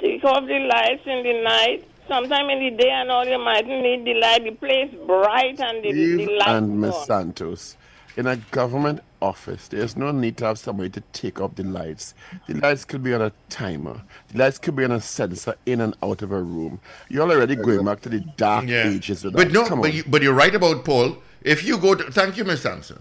Take 0.00 0.22
off 0.24 0.46
the 0.46 0.58
lights 0.58 1.02
in 1.06 1.22
the 1.22 1.42
night. 1.42 1.88
Sometime 2.08 2.50
in 2.50 2.60
the 2.60 2.70
day 2.82 2.90
and 2.90 3.10
all, 3.10 3.26
you 3.26 3.38
might 3.38 3.66
need 3.66 4.04
the 4.04 4.14
light. 4.14 4.44
The 4.44 4.52
place 4.52 4.94
bright 5.06 5.58
and 5.60 5.82
the, 5.84 5.92
the 5.92 6.14
Steve 6.14 6.28
lights 6.38 6.48
and 6.50 6.80
Miss. 6.80 7.04
Santos, 7.04 7.76
in 8.16 8.26
a 8.28 8.36
government 8.36 9.00
office, 9.20 9.66
there's 9.68 9.96
no 9.96 10.12
need 10.12 10.36
to 10.36 10.44
have 10.44 10.58
somebody 10.58 10.88
to 10.90 11.00
take 11.12 11.40
up 11.40 11.56
the 11.56 11.64
lights. 11.64 12.14
The 12.46 12.54
lights 12.54 12.84
could 12.84 13.02
be 13.02 13.12
on 13.12 13.22
a 13.22 13.32
timer. 13.48 14.02
The 14.28 14.38
lights 14.38 14.58
could 14.58 14.76
be 14.76 14.84
on 14.84 14.92
a 14.92 15.00
sensor 15.00 15.56
in 15.66 15.80
and 15.80 15.96
out 16.02 16.22
of 16.22 16.30
a 16.30 16.40
room. 16.40 16.80
You're 17.08 17.28
already 17.28 17.56
going 17.56 17.84
back 17.84 18.00
to 18.02 18.08
the 18.08 18.20
dark 18.20 18.68
ages. 18.68 19.24
With 19.24 19.34
But 19.34 19.48
that. 19.48 19.52
no, 19.52 19.66
Come 19.66 19.80
but 19.80 19.90
on. 19.90 19.96
you, 19.96 20.04
but 20.06 20.22
you're 20.22 20.34
right 20.34 20.54
about 20.54 20.84
Paul. 20.84 21.16
If 21.42 21.64
you 21.64 21.76
go 21.78 21.94
to, 21.96 22.04
thank 22.12 22.36
you, 22.36 22.44
Miss 22.44 22.62
Sampson. 22.62 23.00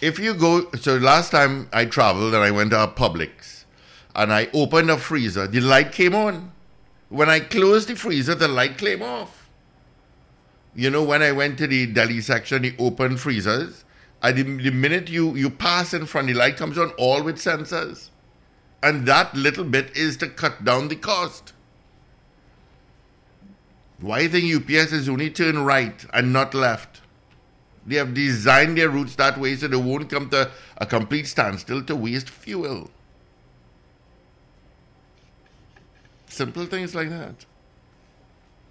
If 0.00 0.18
you 0.18 0.34
go, 0.34 0.70
so 0.80 0.96
last 0.96 1.30
time 1.30 1.68
I 1.72 1.86
traveled 1.86 2.34
and 2.34 2.42
I 2.42 2.50
went 2.52 2.70
to 2.70 2.82
a 2.84 2.88
Publix, 2.88 3.64
and 4.14 4.32
I 4.32 4.48
opened 4.52 4.90
a 4.90 4.96
freezer, 4.98 5.46
the 5.48 5.60
light 5.60 5.90
came 5.92 6.14
on. 6.14 6.51
When 7.12 7.28
I 7.28 7.40
closed 7.40 7.88
the 7.88 7.94
freezer, 7.94 8.34
the 8.34 8.48
light 8.48 8.78
came 8.78 9.02
off. 9.02 9.50
You 10.74 10.88
know, 10.88 11.02
when 11.02 11.20
I 11.20 11.30
went 11.30 11.58
to 11.58 11.66
the 11.66 11.84
deli 11.84 12.22
section, 12.22 12.62
the 12.62 12.74
open 12.78 13.18
freezers, 13.18 13.84
I, 14.22 14.32
the, 14.32 14.42
the 14.44 14.70
minute 14.70 15.10
you 15.10 15.36
you 15.36 15.50
pass 15.50 15.92
in 15.92 16.06
front, 16.06 16.28
the 16.28 16.32
light 16.32 16.56
comes 16.56 16.78
on, 16.78 16.88
all 16.92 17.22
with 17.22 17.36
sensors, 17.36 18.08
and 18.82 19.04
that 19.04 19.34
little 19.34 19.64
bit 19.64 19.94
is 19.94 20.16
to 20.18 20.26
cut 20.26 20.64
down 20.64 20.88
the 20.88 20.96
cost. 20.96 21.52
Why 24.00 24.26
think 24.26 24.50
UPS 24.50 24.92
is 24.92 25.06
only 25.06 25.28
turn 25.28 25.58
right 25.66 26.02
and 26.14 26.32
not 26.32 26.54
left? 26.54 27.02
They 27.86 27.96
have 27.96 28.14
designed 28.14 28.78
their 28.78 28.88
routes 28.88 29.16
that 29.16 29.36
way 29.36 29.54
so 29.56 29.68
they 29.68 29.76
won't 29.76 30.08
come 30.08 30.30
to 30.30 30.50
a 30.78 30.86
complete 30.86 31.26
standstill 31.26 31.82
to 31.82 31.94
waste 31.94 32.30
fuel. 32.30 32.90
Simple 36.32 36.64
things 36.64 36.94
like 36.94 37.10
that. 37.10 37.44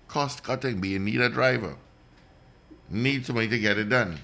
Cost 0.08 0.42
cutting, 0.42 0.80
but 0.80 0.90
you 0.90 0.98
need 0.98 1.22
a 1.22 1.30
driver. 1.30 1.76
Need 2.90 3.28
somebody 3.28 3.50
to 3.50 3.60
get 3.60 3.78
it 3.78 3.88
done. 3.88 4.18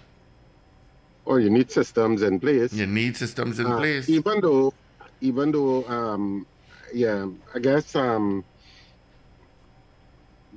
Or 1.24 1.40
you 1.40 1.52
need 1.52 1.70
systems 1.70 2.24
in 2.24 2.40
place. 2.40 2.74
You 2.74 2.88
need 2.88 3.16
systems 3.16 3.60
in 3.60 3.68
Uh, 3.68 3.78
place. 3.78 4.10
Even 4.10 4.42
though, 4.42 4.74
even 5.22 5.52
though, 5.52 5.86
um, 5.88 6.48
yeah, 6.92 7.28
I 7.54 7.60
guess, 7.60 7.96
um, 7.96 8.44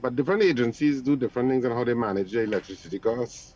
but 0.00 0.16
different 0.16 0.42
agencies 0.42 1.02
do 1.02 1.16
different 1.16 1.50
things 1.50 1.66
on 1.66 1.72
how 1.72 1.84
they 1.84 1.92
manage 1.92 2.32
their 2.32 2.44
electricity 2.44 2.98
costs. 2.98 3.54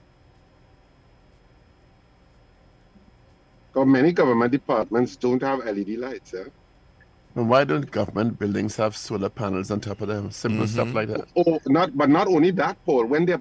Because 3.73 3.89
many 3.89 4.13
government 4.13 4.53
departments 4.53 5.17
don't 5.17 5.43
have 5.43 5.61
LED 5.65 5.97
lights. 5.97 6.35
Eh? 6.35 6.45
And 7.37 7.49
why 7.49 7.65
don't 7.65 7.91
government 7.91 8.39
buildings 8.39 8.77
have 8.77 8.97
solar 8.97 9.29
panels 9.29 9.71
on 9.71 9.81
top 9.81 10.01
of 10.01 10.09
them? 10.09 10.31
Simple 10.31 10.67
stuff 10.69 10.89
Mm-hmm. 10.89 10.97
like 10.97 11.09
that. 11.09 11.27
Oh, 11.37 11.59
not, 11.67 11.97
but 11.97 12.09
not 12.09 12.29
only 12.29 12.53
that, 12.53 12.79
Paul. 12.85 13.07
When 13.07 13.27
they're, 13.27 13.41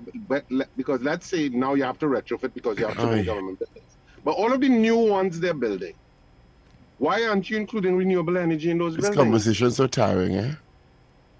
because 0.75 1.01
let's 1.01 1.27
say 1.27 1.49
now 1.49 1.75
you 1.75 1.83
have 1.83 1.99
to 1.99 2.07
retrofit 2.07 2.53
because 2.53 2.79
you 2.79 2.87
have 2.87 2.97
too 2.97 3.07
many 3.07 3.21
Aye. 3.21 3.25
government 3.25 3.59
buildings. 3.59 3.97
But 4.23 4.31
all 4.31 4.51
of 4.53 4.61
the 4.61 4.69
new 4.69 4.97
ones 4.97 5.39
they're 5.39 5.53
building, 5.53 5.93
why 6.97 7.23
aren't 7.25 7.49
you 7.49 7.57
including 7.57 7.95
renewable 7.95 8.37
energy 8.37 8.71
in 8.71 8.77
those 8.79 8.95
This 8.95 9.03
buildings? 9.09 9.23
conversation 9.23 9.71
so 9.71 9.87
tiring, 9.87 10.35
eh? 10.35 10.53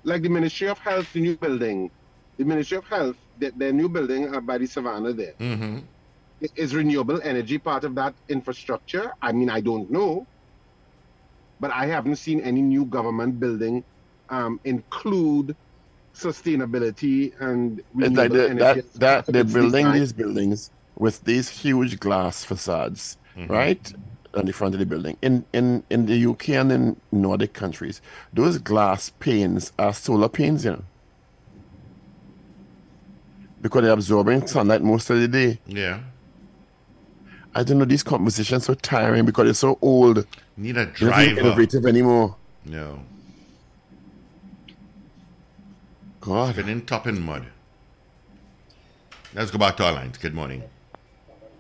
like 0.04 0.22
the 0.22 0.30
Ministry 0.30 0.68
of 0.68 0.78
Health, 0.80 1.12
the 1.13 1.22
new 1.22 1.38
building, 1.38 1.89
the 2.38 2.44
Ministry 2.46 2.78
of 2.78 2.86
Health, 2.88 3.16
the, 3.38 3.52
their 3.56 3.72
new 3.74 3.89
building 3.89 4.36
uh, 4.36 4.42
by 4.42 4.58
the 4.58 4.68
Savannah 4.68 5.13
there. 5.13 5.34
Mm-hmm. 5.39 5.80
Is 6.58 6.76
renewable 6.76 7.22
energy 7.24 7.58
part 7.58 7.86
of 7.86 7.96
that 7.96 8.16
infrastructure? 8.28 9.13
I 9.22 9.32
mean, 9.32 9.50
I 9.50 9.62
don't 9.62 9.89
know, 9.89 10.28
but 11.63 11.71
I 11.71 11.86
haven't 11.86 12.17
seen 12.17 12.41
any 12.41 12.62
new 12.62 12.84
government 12.84 13.39
building 13.39 13.86
um, 14.30 14.60
include 14.65 15.56
sustainability 16.13 17.32
and 17.39 17.82
renewable 17.93 18.17
like 18.17 18.32
the, 18.34 18.49
energy. 18.49 18.82
that 18.95 19.26
that 19.26 19.26
they're 19.28 19.43
its 19.43 19.54
building 19.54 19.86
design. 19.86 19.99
these 19.99 20.12
buildings 20.12 20.71
with 20.97 21.23
these 21.23 21.47
huge 21.47 22.02
glass 22.02 22.43
facades, 22.43 23.17
right, 23.47 23.93
on 24.34 24.45
the 24.45 24.52
front 24.52 24.76
of 24.76 24.80
the 24.82 24.86
building. 24.86 25.15
In 25.21 25.45
in 25.54 25.86
in 25.89 26.06
the 26.06 26.26
UK 26.32 26.49
and 26.49 26.69
in 26.69 26.97
Nordic 27.13 27.54
countries, 27.54 28.02
those 28.34 28.58
glass 28.58 29.12
panes 29.21 29.71
are 29.80 29.93
solar 29.93 30.28
panes, 30.28 30.65
you 30.65 30.71
know, 30.71 30.84
because 33.62 33.84
they're 33.84 33.93
absorbing 33.93 34.45
sunlight 34.47 34.82
most 34.82 35.10
of 35.10 35.17
the 35.17 35.30
day. 35.30 35.60
Yeah. 35.65 36.02
I 37.56 37.63
don't 37.63 37.78
know. 37.78 37.86
These 37.86 38.04
compositions 38.04 38.65
so 38.65 38.73
tiring 38.73 39.23
because 39.23 39.45
they're 39.45 39.54
so 39.54 39.78
old. 39.82 40.28
Need 40.58 40.78
a 40.78 40.86
They're 40.86 40.86
not 40.86 40.96
driver. 40.96 41.39
innovative 41.39 41.86
anymore. 41.86 42.36
No. 42.66 43.00
God. 46.22 46.56
Been 46.56 46.70
in 46.70 46.86
top 46.86 47.08
in 47.08 47.22
mud. 47.22 47.46
Let's 49.34 49.52
go 49.52 49.58
back 49.58 49.78
to 49.78 49.86
our 49.86 49.92
lines. 49.94 50.18
Good 50.18 50.34
morning. 50.36 50.63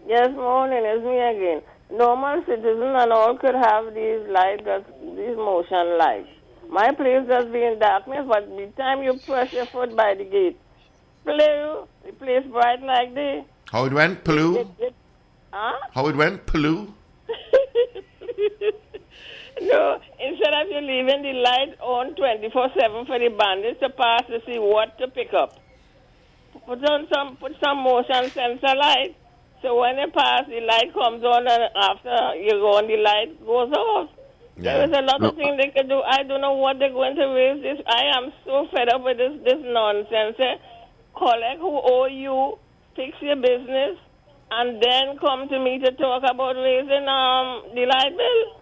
Yes, 0.07 0.29
morning, 0.31 0.83
it's 0.85 1.03
me 1.03 1.17
again. 1.19 1.61
Normal 1.91 2.43
citizen 2.45 2.83
and 2.83 3.11
all 3.11 3.37
could 3.37 3.55
have 3.55 3.93
these 3.93 4.27
lights, 4.29 4.63
that- 4.65 4.85
these 5.17 5.35
motion 5.37 5.97
lights. 5.97 6.29
My 6.69 6.91
place 6.91 7.25
just 7.27 7.51
be 7.51 7.63
in 7.63 7.79
darkness, 7.79 8.25
but 8.27 8.47
the 8.57 8.67
time 8.77 9.01
you 9.03 9.13
press 9.25 9.51
your 9.53 9.65
foot 9.67 9.95
by 9.95 10.13
the 10.15 10.23
gate, 10.25 10.57
blue, 11.25 11.87
the 12.05 12.13
place 12.13 12.45
bright 12.51 12.81
like 12.83 13.13
this. 13.15 13.43
How 13.71 13.85
it 13.85 13.93
went, 13.93 14.23
Pelu? 14.23 14.67
Huh? 15.51 15.73
How 15.93 16.07
it 16.07 16.15
went, 16.15 16.45
Pelu? 16.45 16.87
No, 19.63 19.99
instead 20.19 20.53
of 20.53 20.67
you 20.69 20.81
leaving 20.81 21.21
the 21.23 21.33
light 21.39 21.77
on 21.79 22.15
24-7 22.15 23.07
for 23.07 23.19
the 23.19 23.29
bandits 23.29 23.79
to 23.79 23.89
pass 23.89 24.23
to 24.27 24.39
see 24.45 24.59
what 24.59 24.97
to 24.99 25.07
pick 25.07 25.33
up, 25.33 25.55
put 26.65 26.83
on 26.89 27.07
some, 27.13 27.37
put 27.37 27.53
some 27.63 27.77
motion 27.83 28.31
sensor 28.33 28.75
light. 28.75 29.15
So 29.61 29.79
when 29.79 29.95
they 29.95 30.07
pass, 30.11 30.43
the 30.47 30.59
light 30.61 30.91
comes 30.93 31.23
on 31.23 31.47
and 31.47 31.63
after 31.75 32.35
you 32.35 32.51
go 32.59 32.77
on, 32.77 32.87
the 32.87 32.97
light 32.97 33.39
goes 33.45 33.71
off. 33.71 34.09
There 34.57 34.83
is 34.85 34.91
a 34.97 35.01
lot 35.01 35.23
of 35.23 35.35
things 35.35 35.57
they 35.57 35.69
can 35.71 35.87
do. 35.87 36.01
I 36.01 36.23
don't 36.23 36.41
know 36.41 36.53
what 36.53 36.77
they're 36.79 36.91
going 36.91 37.15
to 37.15 37.25
raise 37.27 37.61
this. 37.63 37.79
I 37.87 38.03
am 38.17 38.31
so 38.45 38.67
fed 38.73 38.89
up 38.89 39.03
with 39.03 39.17
this, 39.17 39.33
this 39.45 39.61
nonsense. 39.63 40.35
eh. 40.39 40.55
Collect 41.17 41.59
who 41.59 41.71
owe 41.81 42.05
you, 42.07 42.57
fix 42.95 43.15
your 43.21 43.35
business, 43.37 43.97
and 44.51 44.81
then 44.81 45.17
come 45.19 45.47
to 45.49 45.59
me 45.59 45.79
to 45.79 45.91
talk 45.93 46.23
about 46.29 46.55
raising 46.57 47.07
um 47.07 47.63
the 47.73 47.85
light 47.85 48.13
bill. 48.17 48.61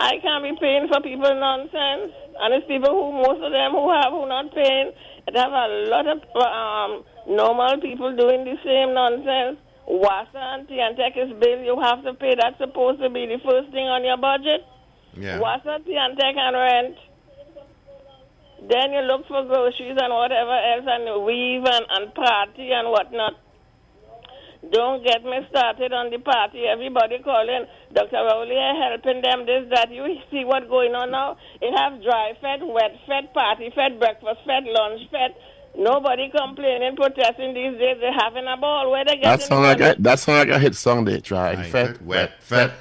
I 0.00 0.16
can't 0.22 0.42
be 0.42 0.56
paying 0.58 0.88
for 0.88 1.00
people 1.02 1.28
nonsense. 1.28 2.16
And 2.40 2.54
it's 2.54 2.66
people 2.66 2.88
who, 2.88 3.20
most 3.20 3.44
of 3.44 3.52
them 3.52 3.72
who 3.72 3.92
have, 3.92 4.10
who 4.10 4.26
not 4.26 4.48
paying. 4.54 4.92
It 5.28 5.36
have 5.36 5.52
a 5.52 5.68
lot 5.92 6.06
of 6.08 6.18
um, 6.40 7.04
normal 7.28 7.78
people 7.80 8.16
doing 8.16 8.48
the 8.48 8.56
same 8.64 8.94
nonsense. 8.94 9.60
Wasa 9.86 10.56
and 10.56 10.70
is 10.70 11.32
bill 11.40 11.60
you 11.60 11.78
have 11.82 12.02
to 12.04 12.14
pay. 12.14 12.34
That's 12.34 12.56
supposed 12.58 13.02
to 13.02 13.10
be 13.10 13.26
the 13.26 13.38
first 13.44 13.70
thing 13.72 13.88
on 13.88 14.04
your 14.04 14.16
budget. 14.16 14.64
Yeah. 15.14 15.38
Wasa, 15.38 15.84
TNTEC, 15.84 16.36
and 16.38 16.56
rent. 16.56 16.96
Then 18.70 18.92
you 18.92 19.00
look 19.00 19.26
for 19.26 19.44
groceries 19.44 19.98
and 20.00 20.12
whatever 20.14 20.52
else 20.52 20.86
and 20.86 21.24
weave 21.24 21.64
and, 21.64 21.84
and 21.90 22.14
party 22.14 22.72
and 22.72 22.88
whatnot. 22.88 23.34
Don't 24.60 25.02
get 25.02 25.24
me 25.24 25.40
started 25.48 25.92
on 25.92 26.10
the 26.10 26.18
party. 26.18 26.66
Everybody 26.68 27.18
calling 27.24 27.64
Dr. 27.94 28.20
Rowley 28.28 28.60
helping 28.76 29.22
them 29.22 29.46
this, 29.46 29.64
that. 29.72 29.90
You 29.90 30.04
see 30.30 30.44
what's 30.44 30.68
going 30.68 30.94
on 30.94 31.10
now? 31.10 31.38
It 31.62 31.72
have 31.76 32.02
dry 32.02 32.32
fed, 32.42 32.60
wet 32.62 32.92
fed, 33.08 33.32
party 33.32 33.72
fed, 33.74 33.98
breakfast 33.98 34.40
fed, 34.44 34.64
lunch 34.68 35.00
fed. 35.10 35.32
Nobody 35.78 36.30
complaining, 36.30 36.94
protesting 36.96 37.54
these 37.54 37.78
days. 37.78 37.96
They're 38.00 38.12
having 38.12 38.44
a 38.46 38.56
ball. 38.58 38.90
Where 38.90 39.04
they 39.04 39.16
That 39.16 39.38
getting 39.40 39.46
sound 39.46 39.64
the 39.64 39.68
like 39.68 39.78
money? 39.80 39.94
a, 39.98 40.02
that 40.02 40.18
sound 40.18 40.38
like 40.50 40.56
a 40.56 40.58
hit 40.58 40.74
song. 40.74 41.04
They 41.06 41.20
try 41.20 41.54
Right, 41.54 41.66
fat, 41.66 42.02
wet, 42.02 42.42
fat. 42.42 42.72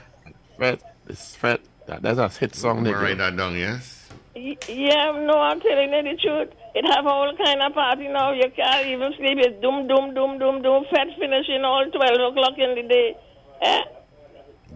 fat. 0.58 0.82
It's 1.08 1.36
fat. 1.36 1.62
That, 1.86 2.02
that's 2.02 2.20
a 2.20 2.28
hit 2.30 2.56
song. 2.56 2.84
They 2.84 2.92
gonna 2.92 3.04
write 3.04 3.18
that 3.20 3.38
down, 3.38 3.56
yes? 3.56 4.10
Y- 4.36 4.58
Yeah, 4.68 5.12
no, 5.26 5.40
I'm 5.40 5.62
telling 5.62 5.94
you 5.94 6.04
the 6.04 6.18
truth. 6.22 6.50
It 6.76 6.86
have 6.94 7.06
all 7.08 7.32
kind 7.44 7.62
of 7.62 7.74
party 7.74 8.08
now. 8.08 8.32
You 8.32 8.46
can't 8.56 8.86
even 8.88 9.12
sleep. 9.18 9.38
It's 9.40 9.60
doom, 9.62 9.88
doom, 9.88 10.14
doom, 10.14 10.38
doom, 10.40 10.62
doom. 10.62 10.86
Fed 10.92 11.08
finishing 11.20 11.64
all 11.64 11.86
12 11.90 12.32
o'clock 12.32 12.54
in 12.58 12.76
the 12.76 12.84
day. 12.88 13.18
Eh? 13.62 13.82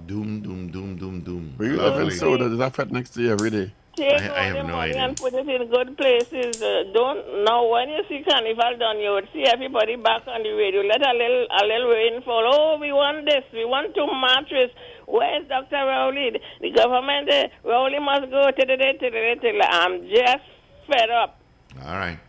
Doom, 0.07 0.41
doom, 0.41 0.71
doom, 0.71 0.97
doom, 0.97 1.21
doom. 1.21 1.53
But 1.57 1.65
you 1.67 1.77
live 1.77 1.93
in 1.93 1.99
Lovely. 1.99 2.15
soda. 2.15 2.49
There's 2.49 2.59
a 2.59 2.71
fat 2.71 2.91
next 2.91 3.11
to 3.11 3.21
you 3.21 3.31
every 3.31 3.51
day. 3.51 3.71
Take 3.95 4.09
I- 4.09 4.25
I 4.25 4.27
all 4.27 4.43
have 4.45 4.53
the 4.55 4.63
no 4.63 4.73
money 4.73 4.89
idea. 4.91 5.03
and 5.05 5.15
put 5.15 5.33
it 5.35 5.47
in 5.47 5.67
good 5.69 5.95
places. 5.95 6.59
Uh, 6.63 6.83
don't 6.93 7.43
know 7.45 7.67
when 7.69 7.89
you 7.89 8.01
see 8.09 8.23
carnival 8.27 8.73
done, 8.79 8.97
you 8.99 9.11
would 9.11 9.27
see 9.31 9.43
everybody 9.45 9.95
back 9.97 10.23
on 10.27 10.41
the 10.41 10.49
radio. 10.51 10.81
Let 10.81 11.05
a 11.05 11.13
little 11.13 11.45
a 11.61 11.63
little 11.63 11.89
rain 11.89 12.21
fall. 12.23 12.41
Oh, 12.51 12.79
we 12.81 12.91
want 12.91 13.25
this. 13.27 13.43
We 13.53 13.65
want 13.65 13.93
two 13.93 14.07
mattress. 14.19 14.71
Where's 15.05 15.47
Doctor 15.47 15.85
Rowley? 15.85 16.31
The- 16.31 16.41
The 16.61 16.71
government. 16.71 17.29
Uh, 17.29 17.47
Rowley 17.63 17.99
must 17.99 18.31
go. 18.31 18.49
I'm 18.49 20.09
just 20.09 20.45
fed 20.89 21.09
up. 21.11 21.37
All 21.81 21.95
right. 21.95 22.19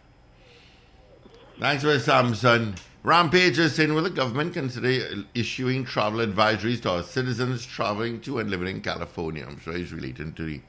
Thanks 1.60 1.82
for 1.82 1.98
Samson. 1.98 2.74
Rampage 3.04 3.58
is 3.58 3.74
saying, 3.74 3.92
will 3.94 4.02
the 4.02 4.10
government 4.10 4.54
consider 4.54 5.24
issuing 5.34 5.84
travel 5.84 6.20
advisories 6.26 6.80
to 6.82 6.90
our 6.90 7.02
citizens 7.02 7.64
traveling 7.64 8.20
to 8.22 8.38
and 8.38 8.50
living 8.50 8.68
in 8.68 8.80
California? 8.80 9.44
I'm 9.46 9.60
sure 9.60 9.74
he's 9.74 9.92
relating 9.92 10.32
to 10.32 10.42
the, 10.42 10.60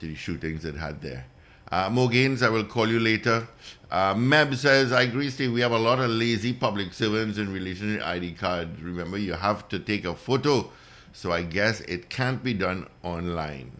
to 0.00 0.06
the 0.06 0.14
shootings 0.14 0.62
that 0.62 0.76
had 0.76 1.02
there. 1.02 1.26
Uh, 1.70 1.90
Mo 1.90 2.08
Gaines, 2.08 2.42
I 2.42 2.48
will 2.48 2.64
call 2.64 2.88
you 2.88 3.00
later. 3.00 3.46
Uh, 3.90 4.14
Meb 4.14 4.54
says, 4.54 4.92
I 4.92 5.02
agree, 5.02 5.28
Steve. 5.30 5.52
We 5.52 5.60
have 5.60 5.72
a 5.72 5.78
lot 5.78 5.98
of 5.98 6.10
lazy 6.10 6.52
public 6.52 6.92
servants 6.92 7.36
in 7.38 7.52
relation 7.52 7.96
to 7.98 8.06
ID 8.06 8.32
cards. 8.32 8.80
Remember, 8.80 9.18
you 9.18 9.34
have 9.34 9.68
to 9.68 9.78
take 9.78 10.04
a 10.04 10.14
photo. 10.14 10.70
So 11.12 11.32
I 11.32 11.42
guess 11.42 11.80
it 11.82 12.10
can't 12.10 12.42
be 12.42 12.54
done 12.54 12.88
online. 13.02 13.70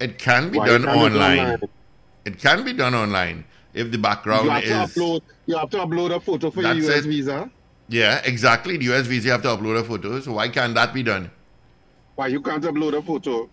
It 0.00 0.18
can 0.18 0.50
be 0.50 0.58
Why 0.58 0.66
done 0.66 0.84
can't 0.84 0.96
it 0.96 1.10
be 1.10 1.16
online. 1.16 1.60
It 2.30 2.38
can 2.40 2.64
be 2.64 2.72
done 2.72 2.94
online 2.94 3.44
if 3.74 3.90
the 3.90 3.98
background 3.98 4.44
You 4.44 4.50
have 4.50 4.64
is. 4.64 4.94
to 4.94 5.00
upload. 5.00 5.20
You 5.46 5.56
have 5.58 5.70
to 5.70 5.78
upload 5.78 6.14
a 6.14 6.20
photo 6.20 6.50
for 6.50 6.62
your 6.62 6.74
US 6.74 7.04
it. 7.04 7.08
visa. 7.08 7.50
Yeah, 7.88 8.20
exactly. 8.24 8.76
The 8.76 8.84
US 8.94 9.06
visa 9.06 9.26
you 9.26 9.32
have 9.32 9.42
to 9.42 9.48
upload 9.48 9.78
a 9.80 9.84
photo. 9.84 10.20
So 10.20 10.32
why 10.32 10.48
can't 10.48 10.74
that 10.74 10.94
be 10.94 11.02
done? 11.02 11.30
Why 12.14 12.28
you 12.28 12.40
can't 12.40 12.62
upload 12.62 12.96
a 12.96 13.02
photo? 13.02 13.48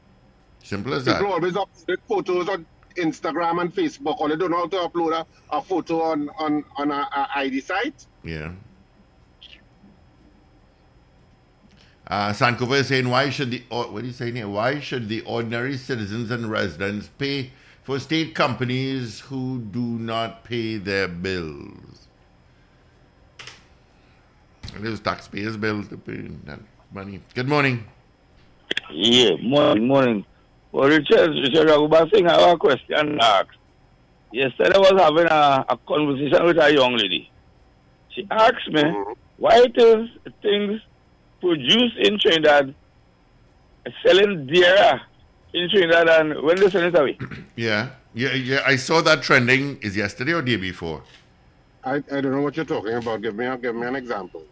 Simple 0.63 0.93
as 0.93 1.05
that. 1.05 1.19
People 1.19 1.34
always 1.34 1.53
upload 1.53 1.97
photos 2.07 2.49
on 2.49 2.65
Instagram 2.95 3.61
and 3.61 3.73
Facebook. 3.73 4.19
Or 4.19 4.30
they 4.30 4.36
don't 4.36 4.51
know 4.51 4.57
how 4.57 4.67
to 4.67 4.78
upload 4.78 5.13
a, 5.19 5.25
a 5.55 5.61
photo 5.61 6.01
on 6.01 6.30
on 6.38 6.63
on 6.75 6.91
a, 6.91 7.07
a 7.15 7.28
ID 7.36 7.61
site. 7.61 8.05
Yeah. 8.23 8.51
Uh, 12.09 12.30
Sankofa 12.32 12.80
is 12.80 12.88
saying, 12.88 13.09
why 13.09 13.30
should 13.30 13.51
the 13.51 13.61
or- 13.69 13.91
what 13.91 14.03
are 14.03 14.07
you 14.07 14.13
saying 14.13 14.36
here? 14.36 14.47
Why 14.47 14.80
should 14.80 15.09
the 15.09 15.21
ordinary 15.21 15.75
citizens 15.78 16.32
and 16.32 16.49
residents 16.49 17.09
pay 17.17 17.51
for 17.88 17.98
state 18.00 18.36
companies 18.36 19.22
who 19.22 19.60
do 19.60 19.80
not 19.80 20.44
pay 20.44 20.76
their 20.76 21.08
bills? 21.08 22.10
It 24.76 24.84
is 24.84 25.00
taxpayers' 25.00 25.56
bills 25.56 25.88
to 25.88 25.96
pay 25.96 26.28
that 26.44 26.60
money. 26.92 27.22
Good 27.34 27.48
morning. 27.48 27.86
Yeah, 28.92 29.38
morning, 29.42 29.88
morning. 29.88 30.26
Well, 30.74 30.90
Richard, 30.90 31.30
Richard 31.30 31.70
Ragoobarsingh, 31.70 32.28
I 32.30 32.42
have 32.42 32.56
a 32.56 32.58
question 32.58 33.20
to 33.20 33.24
ask. 33.24 33.48
Yesterday 34.34 34.76
I 34.76 34.80
was 34.80 35.02
having 35.02 35.28
a, 35.32 35.66
a 35.70 35.78
conversation 35.88 36.46
with 36.46 36.58
a 36.58 36.74
young 36.74 36.98
lady. 36.98 37.32
She 38.10 38.28
asked 38.30 38.68
me 38.68 38.84
mm-hmm. 38.84 39.14
why 39.38 39.62
it 39.62 39.78
is 39.78 40.10
things 40.42 40.82
produced 41.40 41.96
in 42.00 42.20
Trinidad 42.20 42.76
selling 44.04 44.46
dearer 44.48 45.00
in 45.54 45.70
Trinidad 45.70 46.08
and 46.10 46.41
when 46.43 46.60
they 46.60 46.70
sell 46.70 46.84
it 46.84 46.95
away. 46.98 47.18
Yeah, 47.56 47.89
yeah, 48.14 48.34
yeah. 48.34 48.62
I 48.66 48.76
saw 48.76 49.02
that 49.02 49.22
trending. 49.24 49.78
Is 49.82 49.95
yesterday 49.98 50.34
or 50.34 50.41
day 50.41 50.56
before? 50.58 51.04
I, 51.84 51.95
I 51.95 52.22
don't 52.22 52.32
know 52.32 52.41
what 52.41 52.56
you're 52.58 52.66
talking 52.66 52.93
about. 52.93 53.22
Give 53.22 53.36
me 53.36 53.45
a, 53.45 53.58
give 53.58 53.76
me 53.76 53.88
an 53.88 53.95
example. 53.95 54.43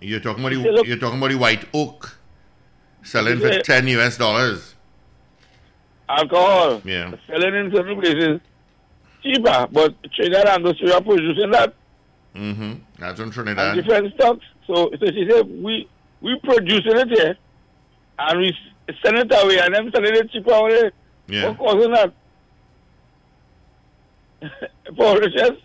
You're 0.00 0.20
talking 0.20 0.44
about 0.44 0.54
the, 0.62 0.70
look- 0.72 0.86
you're 0.86 0.98
talking 0.98 1.18
about 1.18 1.30
the 1.30 1.38
white 1.38 1.64
oak 1.74 2.18
selling 3.02 3.38
for 3.40 3.58
ten 3.60 3.86
US 3.88 4.16
dollars. 4.16 4.74
Alcohol 6.08 6.82
Yeah. 6.84 7.14
selling 7.26 7.54
in 7.54 7.72
certain 7.74 7.98
places 8.00 8.40
cheaper, 9.22 9.66
but 9.72 9.94
Trinidad 10.12 10.46
and 10.48 10.66
Australia 10.66 10.96
are 10.96 11.02
producing 11.02 11.50
that 11.50 11.74
Mm-hmm. 12.34 12.72
That's 12.98 13.20
on 13.20 13.30
Trinidad. 13.30 13.78
and 13.78 13.86
Trinidad. 13.86 14.10
different 14.10 14.14
stocks. 14.14 14.44
So, 14.66 14.90
so 14.98 15.06
she 15.12 15.24
said 15.30 15.46
we 15.62 15.88
we 16.20 16.36
producing 16.42 16.96
it 16.98 17.08
here 17.08 17.36
and 18.18 18.40
we 18.40 18.52
s- 18.88 18.94
send 19.04 19.16
it 19.18 19.32
away 19.32 19.58
and 19.58 19.74
them 19.74 19.90
selling 19.94 20.14
it 20.14 20.30
cheaper 20.30 20.52
away. 20.52 20.90
Yeah. 21.28 21.48
What 21.50 21.58
causing 21.58 21.90
that? 21.98 22.12
For 24.96 25.18
riches? 25.18 25.58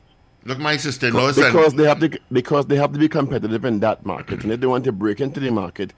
Look, 0.45 0.57
my 0.57 0.77
sister-in-law 0.77 1.33
said. 1.33 1.51
because 1.51 1.73
they 1.73 1.83
have 1.83 1.99
to 1.99 2.17
because 2.31 2.65
they 2.67 2.77
have 2.77 2.93
to 2.93 2.99
be 2.99 3.09
competitive 3.09 3.65
in 3.65 3.81
that 3.81 4.05
market, 4.05 4.43
and 4.43 4.53
if 4.53 4.61
they 4.61 4.67
want 4.67 4.85
to 4.85 4.91
break 4.93 5.19
into 5.19 5.39
the 5.39 5.51
market, 5.51 5.93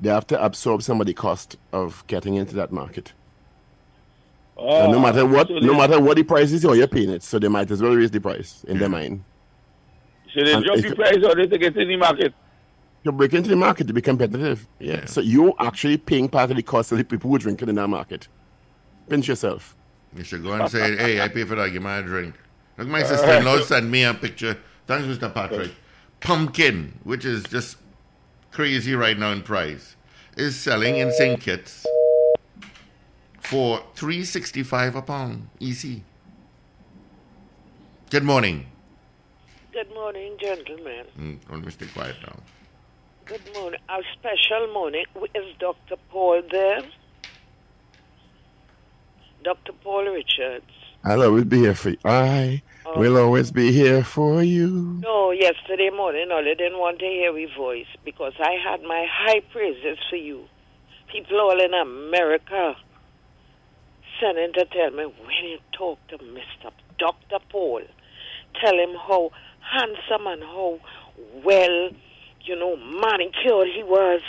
they 0.00 0.10
have 0.10 0.26
to 0.28 0.44
absorb 0.44 0.82
some 0.82 1.00
of 1.00 1.06
the 1.06 1.14
cost 1.14 1.56
of 1.72 2.04
getting 2.08 2.34
into 2.34 2.56
that 2.56 2.72
market. 2.72 3.12
And 4.56 4.92
no 4.92 4.98
oh, 4.98 5.00
matter 5.00 5.26
what, 5.26 5.48
so 5.48 5.58
no 5.58 5.74
matter 5.74 6.00
what 6.00 6.16
the 6.16 6.22
price 6.22 6.52
is, 6.52 6.62
you're 6.62 6.86
paying 6.86 7.10
it, 7.10 7.22
so 7.22 7.38
they 7.38 7.48
might 7.48 7.70
as 7.70 7.82
well 7.82 7.94
raise 7.94 8.10
the 8.10 8.20
price 8.20 8.64
in 8.68 8.78
their 8.78 8.88
mind. 8.88 9.24
So 10.32 10.44
they 10.44 10.52
and 10.52 10.64
drop 10.64 10.78
if- 10.78 10.88
the 10.90 10.96
price 10.96 11.18
or 11.24 11.34
they 11.34 11.46
take 11.46 11.62
it 11.62 11.76
in 11.76 11.88
the 11.88 11.96
market. 11.96 12.34
You 13.04 13.12
break 13.12 13.34
into 13.34 13.50
the 13.50 13.56
market 13.56 13.86
to 13.86 13.92
be 13.92 14.00
competitive. 14.00 14.66
Yeah. 14.80 14.94
Yeah. 14.94 15.04
So 15.04 15.20
you're 15.20 15.54
actually 15.60 15.98
paying 15.98 16.28
part 16.28 16.50
of 16.50 16.56
the 16.56 16.62
cost 16.62 16.90
of 16.90 16.98
the 16.98 17.04
people 17.04 17.28
who 17.28 17.36
are 17.36 17.38
drinking 17.38 17.68
in 17.68 17.74
that 17.74 17.88
market. 17.88 18.28
Pinch 19.08 19.28
yourself. 19.28 19.76
You 20.16 20.24
should 20.24 20.42
go 20.42 20.54
and 20.54 20.70
say, 20.70 20.96
hey, 20.96 21.20
I 21.20 21.28
pay 21.28 21.44
for 21.44 21.54
that. 21.56 21.70
Give 21.70 21.82
me 21.82 21.90
a 21.90 22.02
drink. 22.02 22.34
Look, 22.78 22.88
my 22.88 23.02
sister-in-law 23.10 23.60
sent 23.60 23.86
me 23.90 24.04
a 24.04 24.14
picture. 24.14 24.58
Thanks, 24.86 25.06
Mr. 25.06 25.32
Patrick. 25.32 25.72
Pumpkin, 26.20 26.98
which 27.04 27.26
is 27.26 27.42
just 27.44 27.76
crazy 28.50 28.94
right 28.94 29.18
now 29.18 29.32
in 29.32 29.42
price, 29.42 29.96
is 30.38 30.58
selling 30.58 30.96
in 30.96 31.12
St. 31.12 31.38
Kitts 31.38 31.84
for 33.40 33.82
three 33.94 34.24
sixty-five 34.24 34.96
a 34.96 35.02
pound. 35.02 35.48
EC. 35.60 36.00
Good 38.08 38.24
morning. 38.24 38.66
Good 39.72 39.92
morning, 39.92 40.36
gentlemen. 40.40 41.04
Mm, 41.18 41.38
don't 41.50 41.70
stay 41.70 41.86
quiet 41.86 42.16
now. 42.22 42.36
Good 43.26 43.40
morning. 43.54 43.80
A 43.88 44.00
special 44.18 44.72
morning. 44.72 45.04
Is 45.34 45.56
Dr. 45.58 45.96
Paul 46.10 46.42
there? 46.50 46.82
Dr. 49.42 49.72
Paul 49.82 50.04
Richards. 50.04 50.64
I'll 51.04 51.22
always 51.22 51.44
be 51.44 51.58
here 51.58 51.74
for 51.74 51.90
you. 51.90 51.98
I 52.04 52.62
Oh. 52.86 52.98
will 52.98 53.16
always 53.16 53.50
be 53.50 53.72
here 53.72 54.02
for 54.04 54.42
you. 54.42 55.00
No, 55.02 55.30
yesterday 55.30 55.90
morning, 55.90 56.30
I 56.32 56.42
didn't 56.42 56.78
want 56.78 56.98
to 57.00 57.06
hear 57.06 57.36
your 57.36 57.50
voice 57.56 57.86
because 58.04 58.34
I 58.38 58.52
had 58.62 58.82
my 58.82 59.06
high 59.10 59.40
praises 59.52 59.98
for 60.10 60.16
you. 60.16 60.48
People 61.10 61.40
all 61.40 61.60
in 61.60 61.72
America 61.74 62.76
sending 64.20 64.52
to 64.54 64.64
tell 64.66 64.90
me 64.90 65.04
when 65.06 65.44
you 65.44 65.58
talk 65.72 65.98
to 66.08 66.18
Mr. 66.18 66.70
Dr. 66.98 67.38
Paul, 67.50 67.82
tell 68.60 68.74
him 68.78 68.94
how 69.08 69.30
handsome 69.60 70.26
and 70.26 70.42
how 70.42 70.78
well, 71.42 71.90
you 72.44 72.56
know, 72.56 72.76
manicured 72.76 73.68
he 73.74 73.82
was 73.82 74.20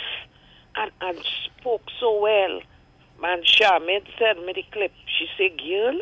and, 0.76 0.90
and 1.00 1.18
spoke 1.58 1.82
so 2.00 2.20
well. 2.20 2.60
Man, 3.20 3.42
Charmaine 3.42 4.06
sent 4.18 4.44
me 4.44 4.52
the 4.54 4.64
clip. 4.72 4.92
She 5.06 5.26
said, 5.38 5.58
girl, 5.58 5.98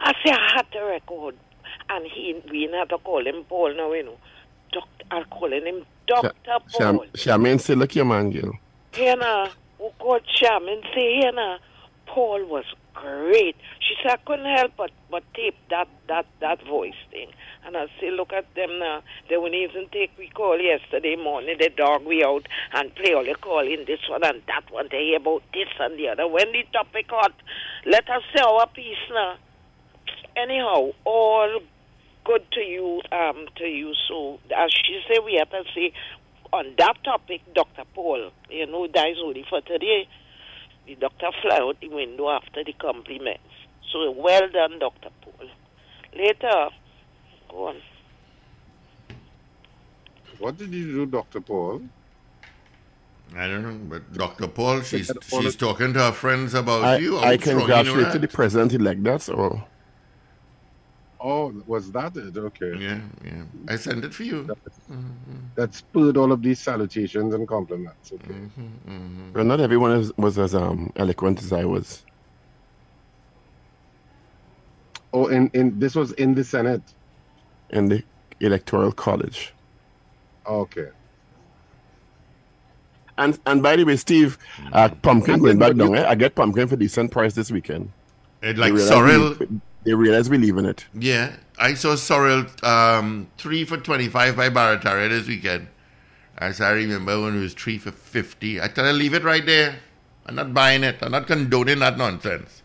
I 0.00 0.12
say 0.24 0.32
I 0.32 0.56
had 0.56 0.66
the 0.72 0.84
record. 0.84 1.36
And 1.88 2.06
he, 2.06 2.40
we 2.50 2.60
didn't 2.60 2.78
have 2.78 2.88
to 2.88 2.98
call 2.98 3.24
him 3.26 3.44
Paul 3.44 3.74
now, 3.76 3.92
you 3.92 4.04
know. 4.04 4.18
Doctor, 4.72 5.04
I'm 5.10 5.24
calling 5.24 5.64
him 5.64 5.84
Dr. 6.06 6.32
Sham, 6.76 6.96
Paul. 6.96 7.06
Charmaine 7.14 7.60
say, 7.60 7.74
look 7.74 7.92
here, 7.92 8.04
man, 8.04 8.30
girl. 8.30 8.52
Here 8.92 9.16
now, 9.16 9.48
who 9.78 9.90
called 9.98 10.22
Charmaine 10.40 10.82
say, 10.94 11.20
here 11.20 11.32
now, 11.32 11.58
Paul 12.06 12.44
was 12.46 12.64
great. 12.94 13.56
She 13.80 13.94
said, 14.02 14.12
I 14.12 14.16
couldn't 14.24 14.56
help 14.56 14.72
but, 14.76 14.90
but 15.10 15.22
tape 15.34 15.56
that, 15.70 15.88
that, 16.08 16.26
that 16.40 16.64
voice 16.66 16.94
thing. 17.10 17.28
And 17.66 17.76
I 17.76 17.86
say, 18.00 18.10
look 18.10 18.32
at 18.32 18.54
them 18.54 18.78
now. 18.78 19.02
They 19.28 19.36
wouldn't 19.36 19.54
even 19.54 19.88
take 19.90 20.10
we 20.18 20.28
call 20.28 20.58
yesterday 20.60 21.16
morning. 21.16 21.56
They 21.58 21.68
dog 21.68 22.04
we 22.04 22.24
out 22.24 22.46
and 22.72 22.94
play 22.94 23.14
all 23.14 23.24
the 23.24 23.34
call 23.34 23.60
in 23.60 23.84
this 23.86 24.00
one 24.08 24.24
and 24.24 24.42
that 24.46 24.70
one. 24.70 24.88
They 24.90 25.10
hear 25.10 25.16
about 25.16 25.42
this 25.52 25.68
and 25.80 25.98
the 25.98 26.08
other. 26.08 26.28
When 26.28 26.52
the 26.52 26.64
topic 26.72 27.06
hot, 27.08 27.32
let 27.86 28.08
us 28.08 28.22
say 28.34 28.42
our 28.42 28.66
piece 28.68 28.96
now. 29.10 29.36
Anyhow, 30.36 30.90
all 31.04 31.60
good 32.24 32.42
to 32.52 32.60
you, 32.60 33.00
um, 33.12 33.46
to 33.56 33.64
you. 33.64 33.92
So 34.08 34.40
as 34.56 34.70
she 34.72 35.00
say, 35.08 35.18
we 35.24 35.36
have 35.38 35.50
to 35.50 35.62
say 35.74 35.92
on 36.52 36.74
that 36.78 36.94
topic, 37.04 37.42
Dr. 37.54 37.82
Paul, 37.94 38.30
you 38.48 38.66
know, 38.66 38.86
dies 38.86 39.16
only 39.22 39.44
for 39.48 39.60
today. 39.60 40.08
The 40.86 40.94
doctor 40.96 41.28
fly 41.42 41.58
out 41.60 41.80
the 41.80 41.88
window 41.88 42.30
after 42.30 42.62
the 42.64 42.72
compliments. 42.74 43.40
So 43.92 44.10
well 44.10 44.48
done, 44.52 44.78
Dr. 44.78 45.10
Paul. 45.22 45.48
Later, 46.16 46.68
go 47.48 47.68
on. 47.68 47.76
What 50.38 50.58
did 50.58 50.72
you 50.74 50.92
do, 50.92 51.06
Dr. 51.06 51.40
Paul? 51.40 51.82
I 53.36 53.46
don't 53.46 53.62
know, 53.62 53.78
but 53.88 54.12
Dr. 54.12 54.46
Paul, 54.48 54.82
she's 54.82 55.10
she's 55.22 55.56
talking 55.56 55.92
to 55.94 56.00
her 56.00 56.12
friends 56.12 56.54
about 56.54 56.84
I, 56.84 56.96
you. 56.98 57.18
I 57.18 57.36
How 57.36 57.38
strong 57.38 57.72
you 57.72 57.84
know 57.84 57.84
congratulated 57.84 58.12
that? 58.12 58.20
the 58.20 58.28
president-elect, 58.28 59.02
that's 59.02 59.28
all. 59.28 59.66
Oh, 61.26 61.54
was 61.66 61.90
that 61.92 62.14
it? 62.18 62.36
Okay. 62.36 62.74
Yeah, 62.78 63.00
yeah. 63.24 63.44
I 63.66 63.76
sent 63.76 64.04
it 64.04 64.12
for 64.12 64.24
you. 64.24 64.46
That 65.54 65.72
spurred 65.74 66.18
all 66.18 66.30
of 66.32 66.42
these 66.42 66.60
salutations 66.60 67.32
and 67.32 67.48
compliments. 67.48 68.12
Okay. 68.12 68.34
Mm-hmm, 68.34 69.32
Well, 69.32 69.44
not 69.44 69.58
everyone 69.58 69.92
is, 69.92 70.12
was 70.18 70.38
as 70.38 70.54
um, 70.54 70.92
eloquent 70.96 71.42
as 71.42 71.50
I 71.50 71.64
was. 71.64 72.04
Oh, 75.14 75.28
in, 75.28 75.48
in 75.54 75.78
this 75.78 75.94
was 75.94 76.12
in 76.12 76.34
the 76.34 76.44
Senate. 76.44 76.82
in 77.70 77.88
the 77.88 78.02
electoral 78.40 78.92
college. 78.92 79.54
Okay. 80.46 80.88
And 83.16 83.38
and 83.46 83.62
by 83.62 83.76
the 83.76 83.84
way, 83.84 83.96
Steve, 83.96 84.36
uh, 84.72 84.88
pumpkin 85.00 85.38
going 85.40 85.58
back 85.58 85.74
down. 85.76 85.94
Eh? 85.94 86.04
I 86.06 86.16
get 86.16 86.34
pumpkin 86.34 86.66
for 86.68 86.76
decent 86.76 87.12
price 87.12 87.32
this 87.34 87.50
weekend. 87.50 87.92
It 88.42 88.58
like 88.58 88.72
realize 88.74 88.88
sorrel. 88.88 89.36
we- 89.40 89.60
They 89.84 89.92
realize 89.94 90.30
we 90.30 90.38
live 90.38 90.56
in 90.56 90.66
it. 90.66 90.86
Yeah, 90.94 91.36
I 91.58 91.74
saw 91.74 91.94
sorrel 91.94 92.46
um, 92.62 93.28
three 93.38 93.64
for 93.64 93.76
twenty-five 93.76 94.36
by 94.36 94.48
Barataria 94.50 95.08
this 95.10 95.28
weekend. 95.28 95.68
As 96.38 96.60
I 96.60 96.70
remember 96.72 97.20
when 97.20 97.36
it 97.36 97.40
was 97.40 97.54
three 97.54 97.78
for 97.78 97.92
fifty. 97.92 98.60
I 98.60 98.68
tell 98.68 98.84
her 98.84 98.92
leave 98.92 99.14
it 99.14 99.22
right 99.22 99.44
there. 99.44 99.76
I'm 100.26 100.34
not 100.34 100.54
buying 100.54 100.82
it. 100.84 100.96
I'm 101.02 101.12
not 101.12 101.26
condoning 101.26 101.80
that 101.80 101.98
nonsense. 101.98 102.62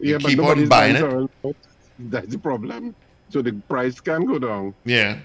You 0.00 0.12
Yeah, 0.12 0.18
but 0.18 0.28
keep 0.28 0.38
on 0.40 0.44
nobody's 0.44 0.68
buying 0.68 0.94
buying 0.94 0.96
it. 0.96 1.00
sorrel. 1.00 1.56
That's 1.98 2.26
the 2.28 2.38
problem. 2.38 2.94
So 3.28 3.42
the 3.42 3.52
price 3.52 4.00
can 4.00 4.24
go 4.26 4.38
down. 4.38 4.74
Yeah. 4.84 5.20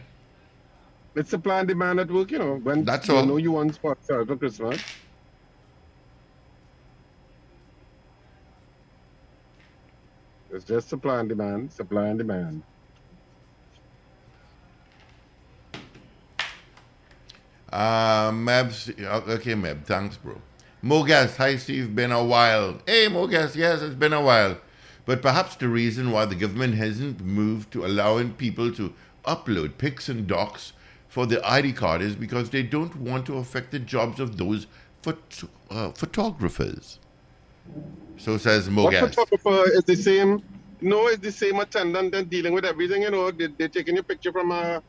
It's 1.16 1.30
supply 1.32 1.60
and 1.60 1.68
demand 1.68 2.00
at 2.02 2.12
work, 2.12 2.30
you 2.30 2.38
know. 2.40 2.58
When 2.58 2.84
That's 2.86 3.08
you 3.08 3.16
all. 3.16 3.26
know 3.26 3.38
you 3.38 3.52
want 3.54 3.74
spot 3.74 3.98
for 4.06 4.26
Christmas. 4.38 4.80
It's 10.56 10.64
just 10.64 10.88
supply 10.88 11.20
and 11.20 11.28
demand, 11.28 11.74
supply 11.74 12.08
and 12.08 12.18
demand. 12.18 12.64
Uh, 17.74 18.32
Mebs, 18.32 18.90
okay, 19.28 19.54
Meb, 19.54 19.84
thanks, 19.84 20.16
bro. 20.16 20.42
Mogas, 20.82 21.36
hi, 21.36 21.58
Steve, 21.58 21.94
been 21.94 22.14
a 22.14 22.24
while. 22.24 22.80
Hey, 22.86 23.08
Mogas, 23.10 23.58
yes, 23.58 23.82
it's 23.82 23.96
been 23.96 24.14
a 24.14 24.22
while. 24.22 24.58
But 25.06 25.22
perhaps 25.22 25.58
the 25.58 25.68
reason 25.68 26.12
why 26.12 26.24
the 26.24 26.36
government 26.36 26.76
hasn't 26.76 27.20
moved 27.20 27.74
to 27.74 27.86
allowing 27.86 28.32
people 28.32 28.72
to 28.76 28.94
upload 29.26 29.78
pics 29.78 30.08
and 30.08 30.26
docs 30.26 30.72
for 31.10 31.26
the 31.26 31.46
ID 31.46 31.74
card 31.74 32.02
is 32.02 32.16
because 32.16 32.52
they 32.52 32.64
don't 32.64 32.96
want 32.96 33.26
to 33.26 33.38
affect 33.40 33.72
the 33.72 33.80
jobs 33.80 34.22
of 34.22 34.38
those 34.38 34.68
phot- 35.04 35.50
uh, 35.70 35.92
photographers. 35.92 37.00
So 38.18 38.38
says 38.38 38.70
Mogas. 38.70 39.00
photographer 39.00 39.72
is 39.74 39.84
the 39.86 39.96
same? 39.96 40.40
No, 40.82 41.08
it's 41.08 41.22
the 41.22 41.32
same 41.32 41.60
attendant 41.60 42.16
and 42.16 42.30
dealing 42.30 42.54
with 42.54 42.66
everything. 42.66 43.04
You 43.04 43.12
know, 43.12 43.32
they, 43.32 43.50
they're 43.60 43.70
taking 43.70 43.96
your 43.96 44.06
picture 44.06 44.32
from 44.34 44.52
a, 44.52 44.82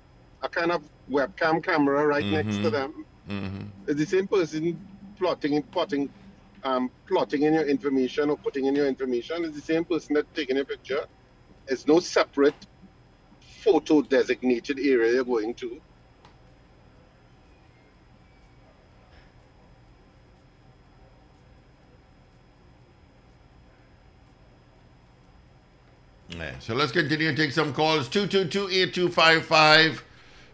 a 0.45 0.51
kind 0.51 0.72
of 0.72 0.85
webcam 1.11 1.64
camera 1.64 2.07
right 2.07 2.27
next 2.31 2.61
to 2.61 2.70
Mhm. 2.70 2.72
them. 2.72 2.93
hmm 3.29 3.66
It's 3.89 4.01
the 4.01 4.07
same 4.07 4.29
person 4.29 4.81
plotting, 5.18 5.62
plotting, 5.72 6.11
um, 6.64 6.91
plotting 7.09 7.43
in 7.45 7.55
your 7.55 7.66
information 7.68 8.31
or 8.31 8.39
putting 8.39 8.66
in 8.66 8.77
your 8.77 8.89
information. 8.89 9.45
It's 9.45 9.57
the 9.57 9.62
same 9.74 9.85
person 9.87 10.14
that's 10.14 10.29
taking 10.35 10.57
your 10.57 10.66
picture. 10.66 11.03
It's 11.68 11.87
no 11.87 12.01
separate 12.01 12.57
photo 13.64 14.03
designated 14.03 14.79
area 14.81 15.14
you're 15.14 15.24
going 15.24 15.55
to. 15.61 15.81
Yeah, 26.31 26.59
so 26.59 26.74
let's 26.74 26.91
continue 26.93 27.31
to 27.31 27.37
take 27.37 27.53
some 27.53 27.72
calls. 27.72 28.09
222-8255, 28.09 30.01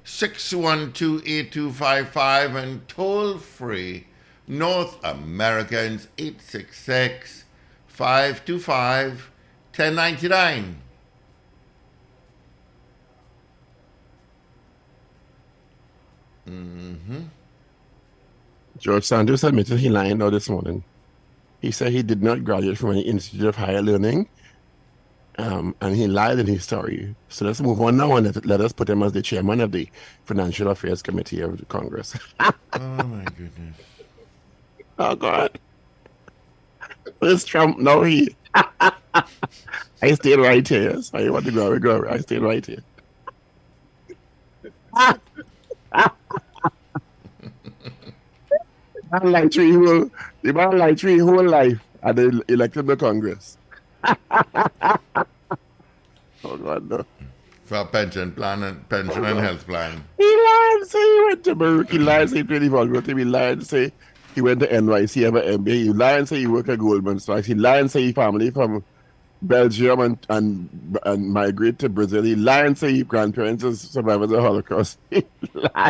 612-8255, 0.05 2.63
and 2.63 2.87
toll 2.89 3.39
free 3.39 4.07
North 4.47 5.03
Americans 5.05 6.09
866 6.19 7.45
525 7.87 9.31
1099. 9.75 10.77
Mm-hmm. 16.49 17.21
George 18.79 19.05
Santos 19.05 19.45
admitted 19.45 19.79
he 19.79 19.89
lied 19.89 20.19
now 20.19 20.29
this 20.29 20.51
morning. 20.51 20.85
He 21.61 21.71
said 21.71 21.93
he 21.93 22.03
did 22.03 22.23
not 22.23 22.45
graduate 22.45 22.77
from 22.77 22.91
any 22.91 23.03
Institute 23.03 23.47
of 23.47 23.57
Higher 23.57 23.81
Learning, 23.81 24.29
um, 25.39 25.75
and 25.81 25.97
he 25.97 26.07
lied 26.07 26.39
in 26.39 26.47
his 26.47 26.65
story. 26.65 27.15
So 27.29 27.45
let's 27.45 27.61
move 27.61 27.81
on 27.81 27.97
now 27.97 28.17
and 28.17 28.27
let, 28.35 28.47
let 28.47 28.61
us 28.61 28.73
put 28.73 28.89
him 28.91 29.03
as 29.03 29.13
the 29.13 29.23
chairman 29.23 29.61
of 29.61 29.73
the 29.73 29.89
Financial 30.25 30.69
Affairs 30.69 31.03
Committee 31.03 31.41
of 31.41 31.59
the 31.59 31.67
Congress. 31.67 32.15
oh 32.41 32.53
my 32.73 33.25
goodness. 33.25 33.77
Oh 34.99 35.17
God. 35.17 35.59
This 37.21 37.45
Trump, 37.45 37.79
no 37.79 38.03
he. 38.03 38.35
I 38.55 40.15
stayed 40.15 40.39
right 40.39 40.67
here. 40.67 41.01
So 41.03 41.19
I 41.19 41.31
want 41.31 41.47
to 41.47 41.53
go, 41.53 41.79
go. 41.79 42.07
I 42.09 42.19
stayed 42.19 42.43
right 42.43 42.65
here. 42.65 42.83
man 49.11 49.33
like 49.33 49.53
three 49.53 49.73
whole, 49.73 50.11
the 50.43 50.53
man 50.53 50.79
like 50.79 50.99
three 50.99 51.19
whole 51.19 51.47
life 51.49 51.81
and 52.03 52.19
they 52.19 52.53
elected 52.53 52.87
the 52.87 52.97
Congress. 52.97 53.57
oh 56.45 56.57
God, 56.57 56.91
no. 56.91 57.05
For 57.65 57.77
a 57.77 57.85
pension 57.87 58.33
plan 58.33 58.63
and 58.65 58.89
pension 58.89 59.25
and 59.25 59.39
health 59.39 59.67
plan. 59.67 60.05
He 60.19 60.25
lied, 60.25 60.81
say 60.87 61.01
he 61.01 61.25
went 61.27 61.45
to 61.45 61.55
Baruch. 61.55 61.91
He 61.91 61.99
lied, 61.99 62.31
say 62.31 62.37
he 62.39 62.43
played 62.45 62.63
the 62.63 62.69
volleyball. 62.69 63.19
He 63.19 63.25
lied, 63.25 63.67
say 63.67 63.93
he 64.35 64.41
went 64.41 64.61
to 64.61 64.67
NYC, 64.69 65.23
have 65.23 65.37
an 65.37 65.65
MBA. 65.65 65.85
He 65.85 65.93
lied, 65.93 66.29
say 66.29 66.41
he 66.41 66.47
worked 66.47 66.69
at 66.69 66.79
Goldman 66.79 67.21
Sachs. 67.21 67.47
He 67.47 67.55
lied, 67.55 67.91
say 67.91 68.03
he 68.03 68.13
family 68.13 68.51
from 68.51 68.85
Belgium 69.43 70.01
and, 70.01 70.19
and 70.31 70.99
and 71.05 71.33
migrate 71.33 71.79
to 71.81 71.89
Brazil. 71.89 72.23
He 72.23 72.37
lied, 72.37 72.79
say 72.79 72.93
his 72.95 73.03
grandparents 73.03 73.65
are 73.65 73.75
survivors 73.75 74.25
of 74.27 74.31
the 74.31 74.41
Holocaust. 74.41 74.99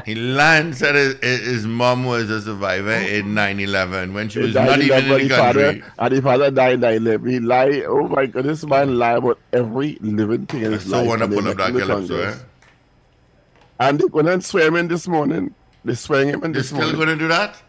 He 0.07 0.15
lied. 0.15 0.67
He 0.67 0.73
said 0.73 0.95
his, 0.95 1.15
his 1.23 1.67
mom 1.67 2.05
was 2.05 2.31
a 2.31 2.41
survivor 2.41 2.93
in 2.93 3.27
9-11 3.35 4.15
when 4.15 4.29
she 4.29 4.41
was 4.41 4.55
not 4.55 4.81
even 4.81 5.05
in 5.05 5.09
the 5.09 5.19
his 5.19 5.29
father, 5.31 5.65
country. 5.75 5.85
and 5.99 6.13
his 6.13 6.21
father 6.23 6.51
died 6.51 6.83
in 6.85 7.05
9 7.05 7.27
He 7.29 7.41
lied. 7.41 7.83
Oh 7.87 8.09
my 8.09 8.27
God, 8.27 8.45
this 8.45 8.65
man 8.65 8.99
lied 8.99 9.19
about 9.19 9.39
every 9.53 9.99
living 10.01 10.47
thing 10.47 10.63
in 10.63 10.73
his 10.73 10.85
So 10.89 10.99
life. 10.99 11.07
wanna 11.07 11.25
and 11.25 11.33
they 11.33 11.37
pull 11.37 11.49
up 11.49 11.59
elected 11.59 11.75
that 11.75 11.75
calypso, 11.87 12.21
eh? 12.23 12.35
And 13.81 13.99
they 14.01 14.07
went 14.07 14.29
and 14.29 14.45
swear 14.45 14.69
him 14.69 14.77
in 14.77 14.89
this 14.89 15.07
morning. 15.09 15.55
They 15.85 15.95
swearing 15.95 16.29
him 16.31 16.45
in 16.45 16.53
They're 16.53 16.63
this 16.63 16.69
still 16.71 16.93
going 16.95 17.09
to 17.09 17.17
do 17.17 17.29
that? 17.29 17.61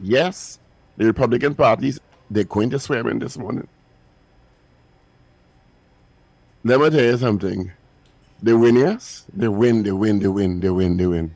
Yes. 0.00 0.58
The 0.98 1.06
Republican 1.06 1.54
parties, 1.54 1.98
they're 2.30 2.44
going 2.44 2.70
to 2.70 2.78
swear 2.78 3.08
in 3.08 3.18
this 3.18 3.38
morning. 3.38 3.66
Let 6.66 6.80
me 6.80 6.90
tell 6.90 7.00
you 7.00 7.16
something. 7.16 7.70
They 8.42 8.52
win, 8.52 8.74
yes? 8.74 9.24
They 9.32 9.46
win, 9.46 9.84
they 9.84 9.92
win, 9.92 10.18
they 10.18 10.26
win, 10.26 10.58
they 10.58 10.68
win, 10.68 10.96
they 10.96 11.06
win. 11.06 11.32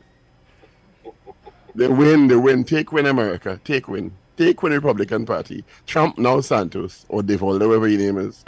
They 1.73 1.87
win, 1.87 2.27
they 2.27 2.35
win. 2.35 2.65
Take 2.65 2.91
win, 2.91 3.07
America. 3.07 3.61
Take 3.63 3.87
win. 3.87 4.11
Take 4.37 4.61
win, 4.61 4.73
Republican 4.73 5.25
Party. 5.27 5.63
Trump, 5.87 6.19
now 6.19 6.41
Santos, 6.41 7.07
or 7.09 7.23
Devolder, 7.23 7.69
whatever 7.69 7.87
your 7.87 8.01
name 8.01 8.19
is. 8.19 8.45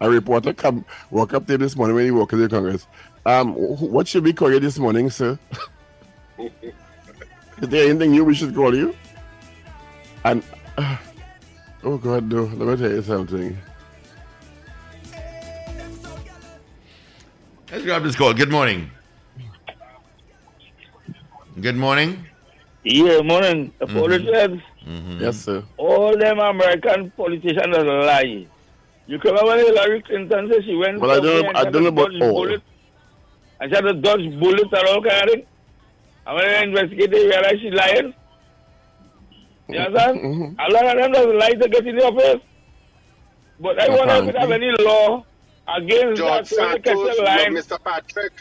A 0.00 0.08
reporter 0.08 0.54
come 0.54 0.86
walk 1.10 1.34
up 1.34 1.46
there 1.46 1.58
this 1.58 1.76
morning 1.76 1.94
when 1.94 2.06
he 2.06 2.10
walked 2.10 2.32
into 2.32 2.48
Congress. 2.48 2.86
Um, 3.26 3.52
what 3.52 4.08
should 4.08 4.24
we 4.24 4.32
call 4.32 4.50
you 4.50 4.60
this 4.60 4.78
morning, 4.78 5.10
sir? 5.10 5.38
Is 6.38 7.68
there 7.68 7.90
anything 7.90 8.12
new 8.12 8.24
we 8.24 8.34
should 8.34 8.54
call 8.54 8.74
you? 8.74 8.96
And 10.24 10.42
oh 11.84 11.98
God, 11.98 12.32
no! 12.32 12.44
Let 12.44 12.66
me 12.66 12.76
tell 12.78 12.96
you 12.96 13.02
something. 13.02 13.58
Let's 17.72 17.84
grab 17.84 18.02
this 18.02 18.14
call. 18.14 18.34
Good 18.34 18.50
morning. 18.50 18.90
Good 21.58 21.74
morning. 21.76 22.26
Yeah, 22.84 23.22
morning. 23.22 23.72
The 23.78 23.86
Mhm. 23.86 23.94
police 23.98 24.26
said 24.30 24.50
mm-hmm. 24.86 25.20
Yes, 25.22 25.38
sir. 25.46 25.62
all 25.78 26.14
them 26.18 26.38
American 26.38 27.10
politicians 27.16 27.74
are 27.78 28.02
lying. 28.04 28.46
You 29.06 29.18
can 29.18 29.30
remember 29.30 29.56
when 29.56 29.64
Hillary 29.68 30.02
Clinton 30.02 30.50
said 30.52 30.64
she 30.66 30.76
went 30.76 31.00
Well, 31.00 31.12
I 31.12 31.14
don't 31.20 31.24
know- 31.24 31.48
and 31.48 31.56
I 31.56 31.64
don't 31.70 31.82
know 31.84 31.88
about 31.96 32.12
dodge 32.12 32.22
all. 32.22 32.32
bullets, 32.44 32.64
and 33.60 33.70
she 33.70 33.74
had 33.74 33.84
to 33.86 33.94
dodge 33.94 34.28
bullets 34.38 34.72
and 34.78 34.88
all 34.88 35.00
kind 35.08 35.22
of 35.24 35.30
thing? 35.30 35.46
And 36.26 36.36
when 36.36 36.44
they 36.48 36.62
investigate, 36.68 37.10
they 37.10 37.24
realize 37.26 37.58
she's 37.62 37.72
lying. 37.72 38.14
You 39.68 39.78
mm-hmm. 39.78 39.86
understand? 39.86 40.20
Mm-hmm. 40.20 40.60
A 40.60 40.68
lot 40.76 40.84
of 40.92 41.02
them 41.02 41.12
doesn't 41.12 41.38
like 41.38 41.58
to 41.58 41.68
get 41.70 41.86
in 41.86 41.96
the 41.96 42.04
office. 42.04 42.42
But 43.60 43.80
I 43.80 43.88
wonder 43.88 44.14
if 44.20 44.34
we 44.34 44.40
have 44.40 44.50
any 44.60 44.70
law 44.84 45.24
against 45.76 46.20
George 46.20 46.48
that 46.50 46.58
when 46.58 46.70
they 46.72 46.78
catch 46.80 46.96
Santos, 46.96 47.18
line. 47.18 47.54
Mr. 47.54 47.82
Patrick, 47.84 48.32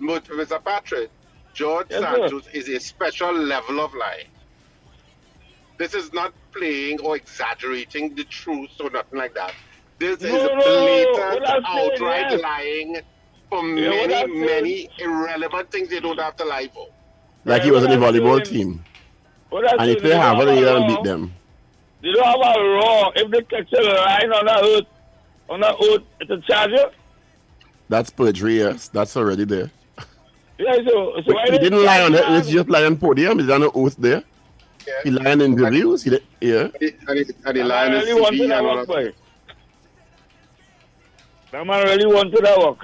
Mr. 0.00 0.64
Patrick, 0.64 1.10
George 1.54 1.86
Yes, 1.90 2.00
sir. 2.00 2.16
Santos 2.16 2.46
is 2.52 2.68
a 2.68 2.78
special 2.80 3.32
level 3.32 3.80
of 3.80 3.92
lying. 3.94 4.26
This 5.78 5.94
is 5.94 6.12
not 6.12 6.32
playing 6.52 7.00
or 7.00 7.16
exaggerating 7.16 8.14
the 8.14 8.24
truth 8.24 8.70
or 8.82 8.90
nothing 8.90 9.18
like 9.18 9.34
that. 9.34 9.52
This 9.98 10.18
is 10.18 10.32
No, 10.32 10.46
no, 10.46 10.56
blatant, 10.56 11.40
what 11.42 11.48
I'm 11.48 11.64
saying, 11.64 11.90
outright 11.92 12.30
yes. 12.32 12.40
lying 12.42 13.00
for 13.48 13.64
Yeah, 13.66 13.88
what 13.90 14.08
many, 14.08 14.12
saying- 14.14 14.40
many 14.40 14.88
irrelevant 14.98 15.70
things 15.70 15.88
they 15.88 16.00
don't 16.00 16.18
have 16.20 16.36
to 16.36 16.44
lie 16.44 16.68
for. 16.72 16.88
Like 17.44 17.62
he 17.62 17.70
was 17.70 17.84
on 17.84 17.90
the 17.90 17.96
volleyball 17.96 18.44
saying- 18.44 18.56
team. 18.58 18.84
And 19.52 19.80
saying, 19.80 19.96
if 19.96 20.02
they 20.02 20.10
don't 20.10 20.20
have 20.20 20.38
it, 20.40 20.48
a 20.48 20.54
he 20.54 20.64
law. 20.64 20.72
don't 20.78 20.86
beat 20.88 21.02
them. 21.02 21.34
They 22.02 22.12
don't 22.12 22.24
have 22.24 22.56
a 22.56 22.60
law. 22.60 23.12
If 23.16 23.30
they 23.30 23.42
catch 23.42 23.72
a 23.72 23.82
line 23.82 24.32
on 24.32 24.46
that 24.46 24.62
oath, 24.62 24.84
on 25.50 25.60
that 25.60 25.76
oath, 25.80 26.02
it's 26.20 26.30
a 26.30 26.38
charge. 26.40 26.70
you. 26.70 26.86
That's 27.88 28.08
perjury, 28.10 28.58
yes. 28.58 28.88
That's 28.88 29.16
already 29.16 29.44
there. 29.44 29.70
Yeah, 30.58 30.76
so, 30.86 31.20
so 31.26 31.34
why 31.34 31.46
he 31.50 31.58
didn't 31.58 31.84
lie 31.84 32.02
on 32.02 32.14
it. 32.14 32.22
It's 32.28 32.48
just 32.48 32.68
lie 32.68 32.84
on 32.84 32.96
podium. 32.96 33.40
Is 33.40 33.50
on 33.50 33.62
an 33.62 33.70
oath 33.74 33.96
there. 33.96 34.22
Yeah. 34.86 34.92
He 35.04 35.10
lied 35.10 35.40
in 35.40 35.52
interviews. 35.52 36.04
He 36.04 36.10
did, 36.10 36.22
yeah. 36.40 36.62
And 36.62 36.72
the, 36.80 36.94
and 37.08 37.18
the, 37.18 37.34
and 37.46 37.56
the 37.56 37.62
That 37.62 37.66
line 37.66 37.92
really 37.92 38.20
wanted 38.20 38.40
CV 38.40 38.48
that 38.48 38.58
and 38.58 38.66
all 38.66 38.86
that. 38.86 39.14
That 41.50 41.66
man 41.66 41.84
really 41.84 42.06
wanted 42.06 42.44
that 42.44 42.58
work. 42.58 42.78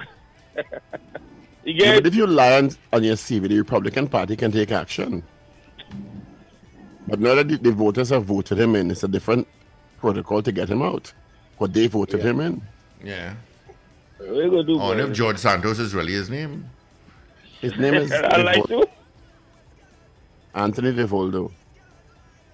you 1.63 1.73
Yeah, 1.73 1.85
get 1.85 2.03
but 2.03 2.07
if 2.07 2.15
you 2.15 2.27
lie 2.27 2.57
on, 2.57 2.71
on 2.91 3.03
your 3.03 3.15
CV, 3.15 3.47
the 3.47 3.57
Republican 3.57 4.07
Party 4.07 4.35
can 4.35 4.51
take 4.51 4.71
action. 4.71 5.23
But 7.07 7.19
now 7.19 7.35
that 7.35 7.47
the, 7.47 7.57
the 7.57 7.71
voters 7.71 8.09
have 8.09 8.25
voted 8.25 8.59
him 8.59 8.75
in, 8.75 8.91
it's 8.91 9.03
a 9.03 9.07
different 9.07 9.47
protocol 9.99 10.41
to 10.41 10.51
get 10.51 10.69
him 10.69 10.81
out. 10.81 11.13
But 11.59 11.73
they 11.73 11.87
voted 11.87 12.21
him 12.21 12.39
in. 12.39 12.61
Yeah. 13.03 13.33
What 14.17 14.35
you 14.35 14.49
gonna 14.49 14.63
do, 14.63 14.79
I 14.79 14.87
wonder 14.89 15.03
if 15.07 15.13
George 15.13 15.37
Santos 15.37 15.79
is 15.79 15.93
really 15.93 16.13
his 16.13 16.29
name. 16.29 16.69
His 17.61 17.75
name 17.77 17.93
is 17.95 18.11
I 18.11 18.37
like 18.37 18.63
Devo- 18.63 18.67
to. 18.81 18.87
Anthony 20.55 20.91
DeVoldo. 20.93 21.51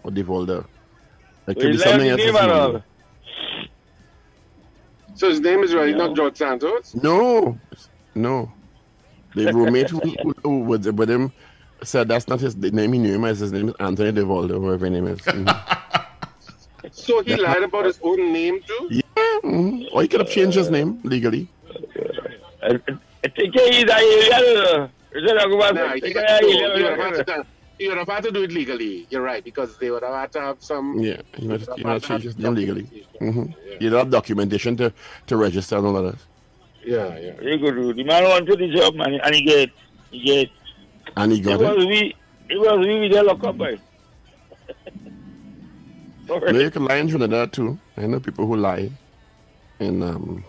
Or 0.04 0.12
DeVoldo. 0.12 0.60
It 0.60 0.66
Well, 1.48 1.56
could 1.56 1.72
be 1.74 1.78
something 1.78 2.10
last 2.10 2.12
else. 2.12 2.18
name 2.20 2.36
as 2.36 2.42
and 2.42 2.52
well. 2.52 2.76
all. 2.76 2.82
So 5.16 5.30
his 5.30 5.40
name 5.42 5.64
is 5.64 5.74
really 5.74 5.94
not 5.94 6.16
George 6.16 6.38
Santos? 6.38 6.96
No, 6.96 7.58
no. 8.16 8.52
The 9.36 9.52
roommate 9.54 9.90
who, 9.90 10.00
who, 10.00 10.34
who 10.44 10.60
was 10.62 10.90
with 10.92 11.10
him 11.10 11.32
said 11.84 12.08
that's 12.08 12.28
not 12.28 12.40
his 12.40 12.56
name. 12.56 12.94
He 12.94 13.00
knew 13.00 13.14
him 13.16 13.26
as 13.26 13.40
his 13.40 13.52
name 13.52 13.70
is 13.70 13.76
Anthony 13.80 14.12
DeVoldo, 14.12 14.60
whoever 14.60 14.86
his 14.86 14.92
name 14.94 15.08
is. 15.08 15.20
Mhm. 15.20 15.73
So 16.94 17.22
he 17.24 17.36
lied 17.36 17.64
about 17.64 17.86
his 17.86 18.00
own 18.04 18.32
name 18.32 18.62
too? 18.62 18.88
yeah, 18.92 19.02
mhm. 19.44 19.88
or 19.92 20.02
he 20.04 20.08
could 20.08 20.20
have 20.22 20.30
changed 20.30 20.56
his 20.58 20.70
name 20.70 21.00
legally. 21.04 21.50
I 22.62 22.80
I 23.24 23.28
think 23.30 23.54
he's 23.54 23.84
a 23.84 23.98
alien. 23.98 24.90
Is 25.14 25.24
that 25.28 25.46
a 25.46 25.50
good 25.50 25.76
Nah, 25.76 25.94
he, 25.94 26.14
no, 26.14 26.22
he's 26.42 26.84
would 26.84 27.00
have 27.00 27.00
had 27.18 27.28
to, 27.28 27.46
he 27.78 27.88
would 27.88 27.98
have 27.98 28.08
had 28.08 28.24
to 28.24 28.32
do 28.32 28.44
it 28.44 28.52
legally. 28.52 29.06
You're 29.10 29.22
right, 29.22 29.44
because 29.44 29.78
they 29.78 29.92
would 29.92 30.04
have 30.04 30.14
had 30.14 30.32
to 30.34 30.42
have 30.42 30.58
some. 30.60 31.00
Yeah, 31.00 31.22
he 31.36 31.48
might 31.48 31.62
he 31.76 31.84
might 31.84 31.94
have 31.94 32.04
changed 32.04 32.26
his 32.26 32.38
name 32.38 32.56
legally. 32.56 32.84
hmm 33.20 33.46
You 33.80 33.90
don't 33.90 34.00
have 34.00 34.10
documentation 34.10 34.76
to, 34.78 34.92
to 35.28 35.38
register 35.38 35.78
and 35.78 35.86
all 35.88 36.02
that. 36.02 36.16
Yeah, 36.86 37.18
yeah. 37.18 37.42
You 37.42 37.58
go 37.60 37.72
do. 37.72 37.94
The 37.94 38.04
man 38.04 38.24
wanted 38.24 38.60
the 38.60 38.68
job, 38.76 38.96
man, 38.96 39.20
and 39.24 39.36
he 39.36 39.42
get, 39.44 39.70
he 40.12 40.20
get. 40.24 40.50
And 41.16 41.32
he 41.32 41.40
It 41.40 41.44
got 41.44 41.60
was 41.60 41.86
we, 41.86 42.16
it 42.50 42.60
was 42.60 42.86
we 42.86 43.00
with 43.02 43.12
the 43.14 43.24
lock 43.24 43.44
up, 43.44 43.58
boy. 46.28 46.40
No, 46.52 46.60
you 46.60 46.72
can 46.72 46.86
lie 46.86 46.96
in 46.98 47.08
Trinidad 47.10 47.54
too. 47.54 47.78
I 47.98 48.08
know 48.08 48.20
people 48.20 48.46
who 48.48 48.56
lie 48.56 48.90
in 49.80 50.02
um, 50.04 50.44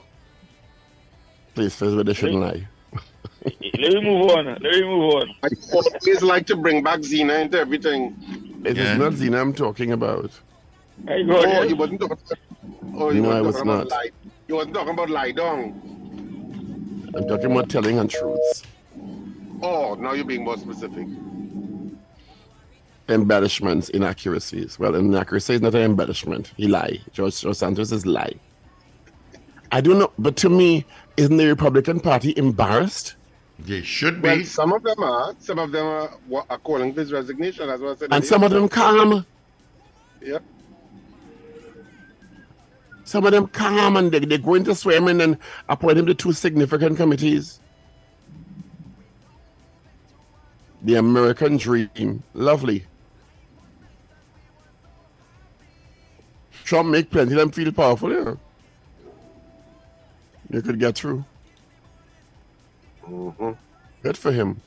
places 1.55 1.95
where 1.95 2.05
they 2.05 2.15
shouldn't 2.15 2.41
lie. 2.41 2.67
Let 3.45 3.93
me 3.95 4.01
move 4.01 4.31
on. 4.31 4.47
Let 4.47 4.63
me 4.63 4.83
move 4.85 5.15
on. 5.15 5.35
I 5.43 5.49
always 5.73 6.23
like 6.23 6.47
to 6.47 6.57
bring 6.57 6.83
back 6.83 7.03
Zena 7.03 7.35
into 7.35 7.59
everything. 7.59 8.17
It 8.65 8.79
is 8.79 8.89
Yeah. 8.91 8.97
not 8.97 9.13
Zena 9.15 9.41
I'm 9.41 9.53
talking 9.53 9.93
about. 9.93 10.31
I 11.09 11.23
go 11.23 11.43
Oh, 11.45 11.63
you 11.63 11.77
wasn't 11.77 12.01
talking. 12.01 12.17
Oh, 12.97 13.11
you 13.11 13.21
No, 13.21 13.31
I 13.31 13.43
wasn't 13.43 13.47
was 13.47 13.55
talking 13.57 13.71
about 13.71 13.85
not. 13.85 13.91
lie. 13.91 14.11
You 14.49 14.55
wasn't 14.57 14.75
talking 14.75 14.93
about 14.95 15.11
lie 15.11 15.33
down. 15.33 15.81
I'm 17.17 17.29
talking 17.29 17.53
about 17.53 17.69
telling 17.69 17.99
untruths, 17.99 18.65
Oh, 19.63 19.95
now 19.95 20.13
you're 20.13 20.25
being 20.25 20.45
more 20.45 20.57
specific. 20.59 21.07
Embellishments, 23.09 23.89
inaccuracies. 23.91 24.79
Well, 24.79 24.95
inaccuracy 24.95 25.55
is 25.55 25.61
not 25.61 25.75
an 25.75 25.83
embellishment. 25.83 26.53
He 26.57 26.67
lie. 26.69 27.01
George, 27.13 27.41
George 27.41 27.57
Santos 27.57 27.93
is 27.93 28.07
lie. 28.07 28.35
I 29.73 29.81
don't 29.81 29.99
know, 29.99 30.13
but 30.19 30.37
to 30.37 30.49
me, 30.49 30.85
isn't 31.17 31.37
the 31.37 31.47
Republican 31.47 32.01
Party 32.01 32.33
embarrassed? 32.37 33.17
They 33.59 33.83
should 33.83 34.23
Well, 34.23 34.37
be. 34.39 34.45
some 34.45 34.73
of 34.73 34.83
them 34.83 35.03
are. 35.03 35.35
Some 35.39 35.59
of 35.59 35.71
them 35.73 35.87
are, 35.87 36.11
are 36.51 36.59
calling 36.59 36.93
for 36.93 37.01
his 37.01 37.13
resignation. 37.13 37.69
That's 37.69 37.81
what 37.81 38.03
I. 38.03 38.17
And 38.17 38.25
some 38.25 38.43
of 38.43 38.51
them 38.51 38.69
calm. 38.69 39.25
Yep. 40.23 40.43
Some 43.05 43.27
of 43.27 43.33
them 43.33 43.47
calm 43.49 43.97
and 43.97 44.11
they, 44.11 44.19
they 44.21 44.39
go 44.39 44.55
into 44.55 44.75
swimming 44.75 45.21
and 45.21 45.37
appoint 45.69 45.99
him 45.99 46.07
to 46.07 46.15
two 46.15 46.33
significant 46.33 46.97
committees. 46.97 47.61
The 50.83 50.95
American 50.97 51.57
dream. 51.57 52.23
Lovely. 52.33 52.87
Trump 56.65 56.89
make 56.89 57.11
plenty 57.11 57.33
of 57.33 57.39
them 57.39 57.51
feel 57.51 57.71
powerful, 57.73 58.11
yeah. 58.11 58.35
You 60.51 60.63
could 60.63 60.79
get 60.79 60.97
through. 60.97 61.25
Mhm. 63.07 63.57
Good 64.03 64.17
for 64.17 64.33
him. 64.33 64.61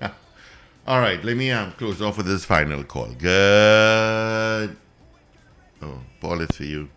All 0.86 1.00
right, 1.00 1.22
let 1.22 1.36
me 1.36 1.50
um, 1.50 1.72
close 1.72 2.00
off 2.00 2.16
with 2.16 2.26
this 2.26 2.44
final 2.44 2.82
call. 2.84 3.08
Good. 3.12 4.76
Oh, 5.82 5.98
Paul, 6.20 6.40
it's 6.40 6.56
for 6.56 6.64
you. 6.64 6.88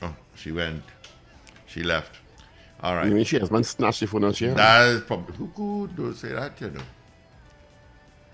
Oh, 0.00 0.14
she 0.34 0.50
went. 0.50 0.82
She 1.66 1.82
left. 1.82 2.16
All 2.82 2.96
right. 2.96 3.06
You 3.06 3.14
mean 3.14 3.24
she 3.24 3.38
has 3.38 3.50
one 3.50 3.64
snatch 3.64 4.00
the 4.00 4.06
phone 4.06 4.24
out 4.24 4.36
here? 4.36 4.54
That 4.54 4.88
is 4.88 5.00
probably. 5.02 5.36
Who 5.36 5.48
could 5.54 5.96
don't 5.96 6.14
say 6.14 6.28
that, 6.32 6.60
you 6.60 6.70
know? 6.70 6.80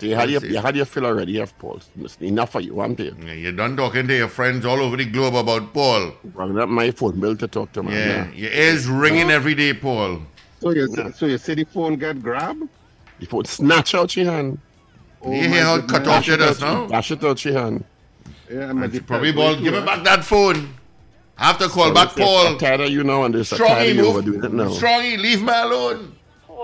You, 0.00 0.14
had 0.14 0.30
your, 0.30 0.44
you 0.44 0.58
had 0.58 0.76
your 0.76 0.84
fill 0.86 1.06
already, 1.06 1.32
you 1.32 1.40
have 1.40 1.56
Paul. 1.58 1.80
Listen, 1.96 2.24
enough 2.24 2.52
for 2.52 2.60
you, 2.60 2.80
I'm 2.80 2.94
there. 2.94 3.12
Yeah, 3.24 3.32
you're 3.32 3.52
done 3.52 3.76
talking 3.76 4.06
to 4.08 4.16
your 4.16 4.28
friends 4.28 4.64
all 4.64 4.78
over 4.80 4.96
the 4.96 5.04
globe 5.04 5.34
about 5.34 5.72
Paul. 5.74 6.12
Bring 6.24 6.58
up 6.58 6.68
my 6.68 6.90
phone 6.90 7.18
bill 7.20 7.36
to 7.36 7.48
talk 7.48 7.72
to 7.72 7.82
man. 7.82 8.32
Yeah, 8.34 8.34
your 8.34 8.52
ears 8.52 8.86
ringing 8.88 9.30
every 9.30 9.54
day, 9.54 9.74
Paul. 9.74 10.22
So 10.60 10.70
you, 10.70 10.88
so 11.14 11.26
you 11.26 11.38
say 11.38 11.54
the 11.54 11.64
phone 11.64 11.96
get 11.96 12.22
grabbed? 12.22 12.68
The 13.20 13.26
phone 13.26 13.44
snatch 13.44 13.94
out 13.94 14.16
your 14.16 14.30
hand. 14.30 14.58
Oh, 15.22 15.32
you 15.32 15.48
hear 15.48 15.62
how 15.64 15.74
oh 15.76 15.82
cut 15.82 16.06
off 16.06 16.26
your 16.26 16.36
does 16.36 16.62
out, 16.62 16.82
now? 16.82 16.86
Dash 16.86 17.10
it 17.10 17.24
out 17.24 17.44
your 17.44 17.54
hand. 17.54 17.84
Yeah, 18.50 18.70
I'm 18.70 18.82
And 18.82 19.06
probably 19.06 19.32
Paul, 19.32 19.56
give 19.56 19.74
me 19.74 19.80
back 19.84 20.04
that 20.04 20.24
phone. 20.24 20.74
I 21.36 21.46
have 21.46 21.58
to 21.58 21.68
call 21.68 21.92
back 21.92 22.10
Paul. 22.16 22.56
tired 22.56 22.80
of 22.80 22.90
you 22.90 23.04
now 23.04 23.24
and 23.24 23.34
this. 23.34 23.52
I'm 23.52 23.58
Strongy, 23.58 23.74
tired 23.74 23.90
of 23.90 23.96
you 23.96 24.02
move. 24.02 24.16
overdoing 24.16 24.44
it 24.44 24.52
now. 24.52 24.68
Strongy, 24.70 25.16
leave 25.16 25.42
me 25.42 25.52
alone. 25.52 26.14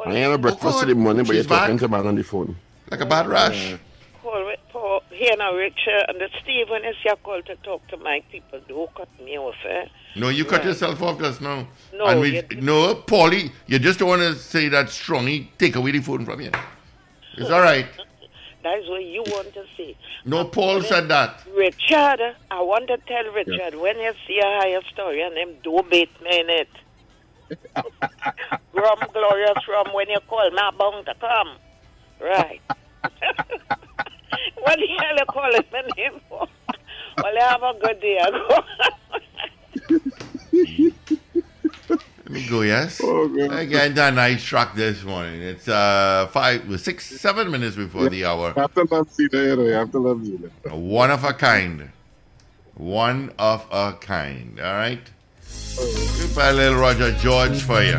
I 0.07 0.15
ain't 0.17 0.35
a 0.35 0.39
breakfast 0.39 0.83
in 0.83 0.89
the 0.91 0.95
morning, 0.95 1.25
but 1.25 1.35
She's 1.35 1.47
you're 1.47 1.59
talking 1.59 1.77
back. 1.77 1.81
to 1.81 1.89
man 1.89 2.07
on 2.07 2.15
the 2.17 2.25
phone. 2.25 2.57
Like 2.91 3.01
a 3.01 3.07
bad 3.07 3.27
rash. 3.27 3.75
Paul, 4.23 4.47
wait, 4.47 4.59
Paul, 4.71 5.03
here 5.11 5.35
now, 5.37 5.55
Richard, 5.55 6.05
and 6.09 6.19
the 6.21 6.29
Steve, 6.43 6.71
when 6.71 6.85
it's 6.85 6.99
your 7.05 7.17
call 7.17 7.43
to 7.43 7.57
talk 7.57 7.87
to 7.89 7.97
my 7.99 8.23
people, 8.33 8.61
don't 8.67 8.95
cut 8.95 9.09
me 9.23 9.37
off, 9.39 9.55
eh? 9.69 9.85
No, 10.17 10.29
you 10.31 10.45
cut 10.45 10.61
Right. 10.61 10.69
yourself 10.69 11.03
off 11.03 11.19
just 11.19 11.41
now. 11.43 11.67
No, 11.93 12.07
and 12.07 12.21
we, 12.21 12.43
no, 12.61 12.95
Paulie, 12.95 13.51
you 13.67 13.79
just 13.79 13.99
don't 13.99 14.09
want 14.09 14.23
to 14.23 14.35
say 14.35 14.69
that 14.69 14.87
Strongy 14.87 15.51
take 15.59 15.77
away 15.77 15.91
the 15.91 16.01
phone 16.01 16.25
from 16.25 16.41
you. 16.41 16.51
It's 17.37 17.51
all 17.51 17.61
right. 17.61 17.87
That's 18.63 18.89
what 18.89 19.05
you 19.05 19.23
want 19.27 19.53
to 19.53 19.65
say. 19.77 19.95
No, 20.25 20.47
Paul 20.47 20.81
said 20.83 21.09
that. 21.09 21.43
Richard, 21.55 22.21
I 22.51 22.63
want 22.63 22.89
to 22.89 22.97
tell 23.07 23.31
Richard, 23.35 23.75
when 23.79 23.99
you 23.99 24.13
see 24.27 24.39
a 24.39 24.47
higher 24.61 24.81
story 24.91 25.21
and 25.21 25.37
them 25.37 25.55
don't 25.63 25.91
bait 25.91 26.09
me 26.23 26.41
in 26.41 26.49
it. 26.49 26.69
Rum 28.73 28.99
glorious 29.13 29.69
rum 29.69 29.93
when 29.93 30.09
you 30.09 30.19
call 30.29 30.51
me 30.51 30.57
I'm 30.59 30.77
bound 30.79 31.05
to 31.07 31.15
come. 31.21 31.57
Right. 32.21 32.61
what 32.69 32.79
the 34.79 34.87
hell 34.99 35.17
you 35.19 35.25
calling 35.29 35.65
my 35.73 35.83
name 35.97 36.21
for? 36.29 36.47
Well, 37.23 37.35
you 37.35 37.41
have 37.41 37.63
a 37.63 37.75
good 37.81 38.01
day. 38.01 38.19
Let 42.25 42.31
me 42.31 42.47
go, 42.49 42.63
yes? 42.63 43.01
Oh, 43.05 43.29
God. 43.29 43.59
Again, 43.59 43.99
a 43.99 44.11
nice 44.11 44.43
track 44.43 44.75
this 44.75 45.05
morning. 45.05 45.43
It's 45.43 45.69
uh 45.69 46.27
five, 46.33 46.81
six, 46.81 47.05
seven 47.21 47.51
minutes 47.51 47.77
before 47.77 48.09
the 48.09 48.25
hour. 48.25 48.55
You 48.57 48.63
have 48.63 48.73
to 48.75 48.85
love 48.91 49.13
Zena, 49.13 49.43
you 49.43 49.57
know. 49.57 49.65
You 49.65 49.73
have 49.73 49.93
to 49.93 49.99
love 49.99 50.25
Zena. 50.25 50.49
One 50.75 51.11
of 51.11 51.23
a 51.23 51.35
kind. 51.35 51.91
One 52.75 53.33
of 53.39 53.67
a 53.71 53.93
kind. 54.01 54.59
All 54.59 54.73
right? 54.73 55.03
Goodbye, 55.77 56.53
little 56.53 56.79
Roger 56.79 57.13
George 57.13 57.63
for 57.63 57.83
you. 57.83 57.99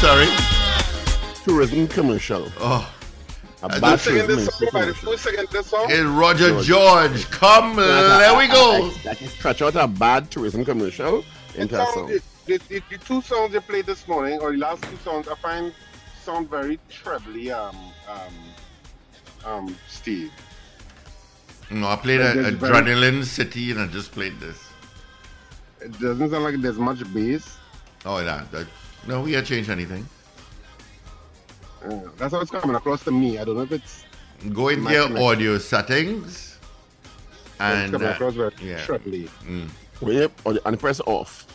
Sorry? 0.00 0.28
Tourism 1.44 1.88
commercial. 1.88 2.46
Oh. 2.58 2.94
A 3.62 3.66
I 3.66 3.68
bad 3.68 3.80
don't 3.80 4.00
sing 4.00 4.16
in 4.18 4.26
This 4.28 4.54
song, 4.54 4.82
who's 5.02 5.20
singing 5.20 5.46
this 5.50 5.66
song? 5.66 5.86
It's 5.88 6.04
Roger 6.04 6.60
George. 6.62 7.28
Come, 7.30 7.74
there 7.74 8.36
we 8.38 8.46
go. 8.46 8.90
That 9.02 9.20
is 9.20 9.32
stretch 9.32 9.62
out 9.62 9.74
a 9.74 9.88
bad 9.88 10.30
tourism 10.30 10.64
commercial 10.64 11.24
into 11.56 11.82
a 11.82 11.86
song, 11.86 12.06
the, 12.06 12.22
the, 12.46 12.58
the, 12.68 12.82
the 12.90 12.98
two 12.98 13.20
songs 13.20 13.52
you 13.52 13.60
played 13.60 13.86
this 13.86 14.06
morning, 14.06 14.38
or 14.40 14.52
the 14.52 14.58
last 14.58 14.84
two 14.84 14.96
songs, 14.98 15.26
I 15.26 15.34
find 15.34 15.72
sound 16.22 16.48
very 16.48 16.78
trebly, 16.88 17.50
um, 17.50 17.76
um, 18.08 18.34
um, 19.44 19.76
Steve. 19.88 20.30
No, 21.70 21.88
I 21.88 21.96
played 21.96 22.20
a, 22.20 22.48
it's 22.48 22.58
very- 22.58 22.72
Adrenaline 22.72 23.24
City 23.24 23.72
and 23.72 23.80
I 23.80 23.86
just 23.88 24.12
played 24.12 24.38
this. 24.38 24.62
It 25.80 25.98
doesn't 25.98 26.30
sound 26.30 26.44
like 26.44 26.60
there's 26.60 26.78
much 26.78 27.02
bass. 27.12 27.56
Oh, 28.06 28.20
yeah. 28.20 28.44
That, 28.52 28.68
no, 29.06 29.22
we 29.22 29.32
had 29.32 29.46
changed 29.46 29.70
anything. 29.70 30.06
Uh, 31.84 32.00
that's 32.16 32.32
how 32.34 32.40
it's 32.40 32.50
coming 32.50 32.74
across 32.76 33.04
to 33.04 33.10
me. 33.10 33.38
I 33.38 33.44
don't 33.44 33.56
know 33.56 33.62
if 33.62 33.72
it's 33.72 34.04
Go 34.52 34.68
into 34.68 34.82
my 34.82 34.92
your 34.92 35.06
connection. 35.06 35.28
audio 35.28 35.58
settings. 35.58 36.58
it's 37.44 37.60
And 37.60 37.92
coming 37.92 38.08
uh, 38.08 38.12
across 38.12 38.34
very 38.34 38.52
yeah. 38.62 38.84
trebly. 38.84 39.28
Mm. 39.46 39.68
Yep, 40.02 40.32
or- 40.44 40.58
and 40.64 40.78
press 40.78 41.00
off. 41.06 41.46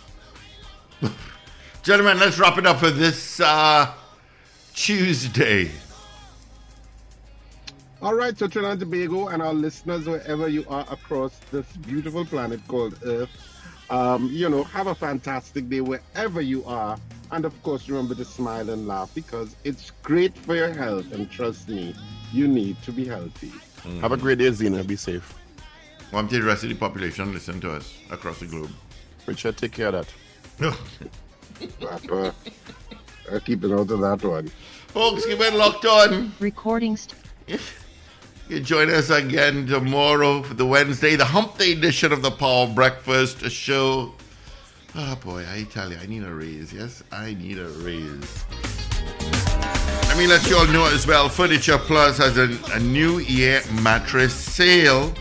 Gentlemen, 1.83 2.19
let's 2.19 2.37
wrap 2.39 2.57
it 2.57 2.65
up 2.65 2.79
for 2.79 2.89
this 2.89 3.39
uh, 3.39 3.91
Tuesday. 4.73 5.69
All 8.01 8.13
right, 8.13 8.37
so 8.37 8.47
Trinidad 8.47 8.81
and 8.81 8.91
Tobago 8.91 9.27
and 9.29 9.41
our 9.41 9.53
listeners, 9.53 10.05
wherever 10.07 10.49
you 10.49 10.65
are 10.69 10.85
across 10.91 11.37
this 11.51 11.65
beautiful 11.77 12.25
planet 12.25 12.59
called 12.67 12.97
Earth, 13.05 13.29
um, 13.93 14.27
you 14.31 14.49
know, 14.49 14.63
have 14.63 14.87
a 14.87 14.95
fantastic 14.95 15.69
day 15.69 15.79
wherever 15.81 16.41
you 16.41 16.65
are. 16.65 16.97
And 17.31 17.45
of 17.45 17.53
course, 17.61 17.87
remember 17.87 18.15
to 18.15 18.25
smile 18.25 18.69
and 18.71 18.87
laugh 18.87 19.13
because 19.13 19.55
it's 19.63 19.91
great 20.01 20.35
for 20.35 20.55
your 20.55 20.73
health. 20.73 21.11
And 21.13 21.29
trust 21.29 21.69
me, 21.69 21.95
you 22.31 22.47
need 22.47 22.81
to 22.83 22.91
be 22.91 23.05
healthy. 23.05 23.51
Have 24.01 24.11
a 24.11 24.17
great 24.17 24.39
day, 24.39 24.49
Zena. 24.51 24.83
Be 24.83 24.95
safe. 24.95 25.33
Want 26.11 26.31
the 26.31 26.41
rest 26.41 26.63
of 26.63 26.69
the 26.69 26.75
population 26.75 27.33
listen 27.33 27.61
to 27.61 27.71
us 27.71 27.93
across 28.09 28.39
the 28.39 28.47
globe. 28.47 28.71
Richard, 29.27 29.57
take 29.57 29.73
care 29.73 29.93
of 29.93 30.07
that. 30.59 30.75
But, 31.79 32.11
uh, 32.11 32.31
I'll 33.31 33.39
keep 33.39 33.63
it 33.63 33.71
out 33.71 33.89
of 33.91 33.99
that 33.99 34.23
one. 34.23 34.47
Folks, 34.87 35.25
keep 35.25 35.39
it 35.39 35.53
locked 35.53 35.85
on. 35.85 36.33
Recording 36.39 36.97
st- 36.97 37.15
You 38.49 38.59
join 38.59 38.89
us 38.89 39.09
again 39.09 39.67
tomorrow 39.67 40.43
for 40.43 40.53
the 40.53 40.65
Wednesday, 40.65 41.15
the 41.15 41.23
Hump 41.23 41.57
Day 41.57 41.71
edition 41.71 42.11
of 42.11 42.21
the 42.21 42.29
Power 42.29 42.67
Breakfast 42.67 43.39
show. 43.49 44.13
Oh 44.95 45.15
boy, 45.23 45.45
I 45.49 45.63
tell 45.63 45.89
you, 45.89 45.97
I 45.97 46.05
need 46.07 46.23
a 46.23 46.33
raise. 46.33 46.73
Yes, 46.73 47.03
I 47.09 47.35
need 47.35 47.57
a 47.57 47.69
raise. 47.69 48.45
Let 50.09 50.17
me 50.17 50.27
let 50.27 50.47
you 50.49 50.57
all 50.57 50.67
know 50.67 50.85
as 50.85 51.07
well. 51.07 51.29
Furniture 51.29 51.77
Plus 51.77 52.17
has 52.17 52.37
a, 52.37 52.55
a 52.73 52.79
new 52.79 53.19
year 53.19 53.61
mattress 53.81 54.35
sale 54.35 55.13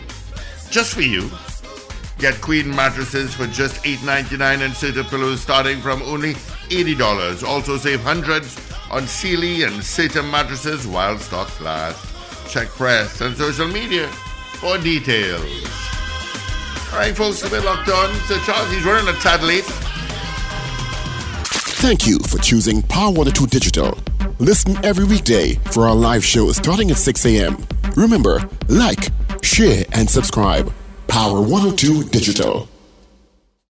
just 0.71 0.93
for 0.93 1.03
you. 1.03 1.31
Get 2.19 2.41
queen 2.41 2.69
mattresses 2.75 3.35
for 3.35 3.47
just 3.47 3.83
$8.99 3.85 4.65
and 4.65 4.75
sitter 4.75 5.05
pillows 5.05 5.41
starting 5.41 5.81
from 5.81 6.03
only 6.03 6.35
$80. 6.71 7.45
Also 7.45 7.77
save 7.77 8.01
hundreds 8.01 8.59
on 8.91 9.07
Sealy 9.07 9.63
and 9.63 9.75
Satum 9.75 10.29
mattresses 10.31 10.87
while 10.89 11.19
stocks 11.19 11.61
last. 11.61 12.12
Check 12.53 12.69
press 12.69 13.23
and 13.23 13.35
social 13.35 13.67
media 13.67 14.09
for 14.09 14.77
details. 14.77 15.41
All 16.93 16.99
right, 16.99 17.17
folks, 17.17 17.51
we're 17.51 17.63
locked 17.63 17.89
on. 17.89 18.15
So 18.27 18.37
Charles, 18.41 18.71
he's 18.71 18.85
running 18.85 19.09
a 19.09 19.19
tad 19.21 19.43
late. 19.43 19.65
Thank 21.81 22.07
you 22.07 22.19
for 22.19 22.37
choosing 22.37 22.83
Power 22.83 23.07
102 23.07 23.47
Digital. 23.47 23.97
Listen 24.39 24.77
every 24.85 25.07
weekday 25.07 25.55
for 25.71 25.89
our 25.89 25.95
live 25.95 26.23
show 26.23 26.53
starting 26.53 26.91
at 26.91 26.99
6 26.99 27.25
a.m. 27.25 27.57
Remember, 27.97 28.47
like, 28.69 29.09
share, 29.43 29.87
and 29.93 30.11
subscribe. 30.11 30.71
Power 31.09 31.41
102 31.41 32.05
Digital. 32.11 32.69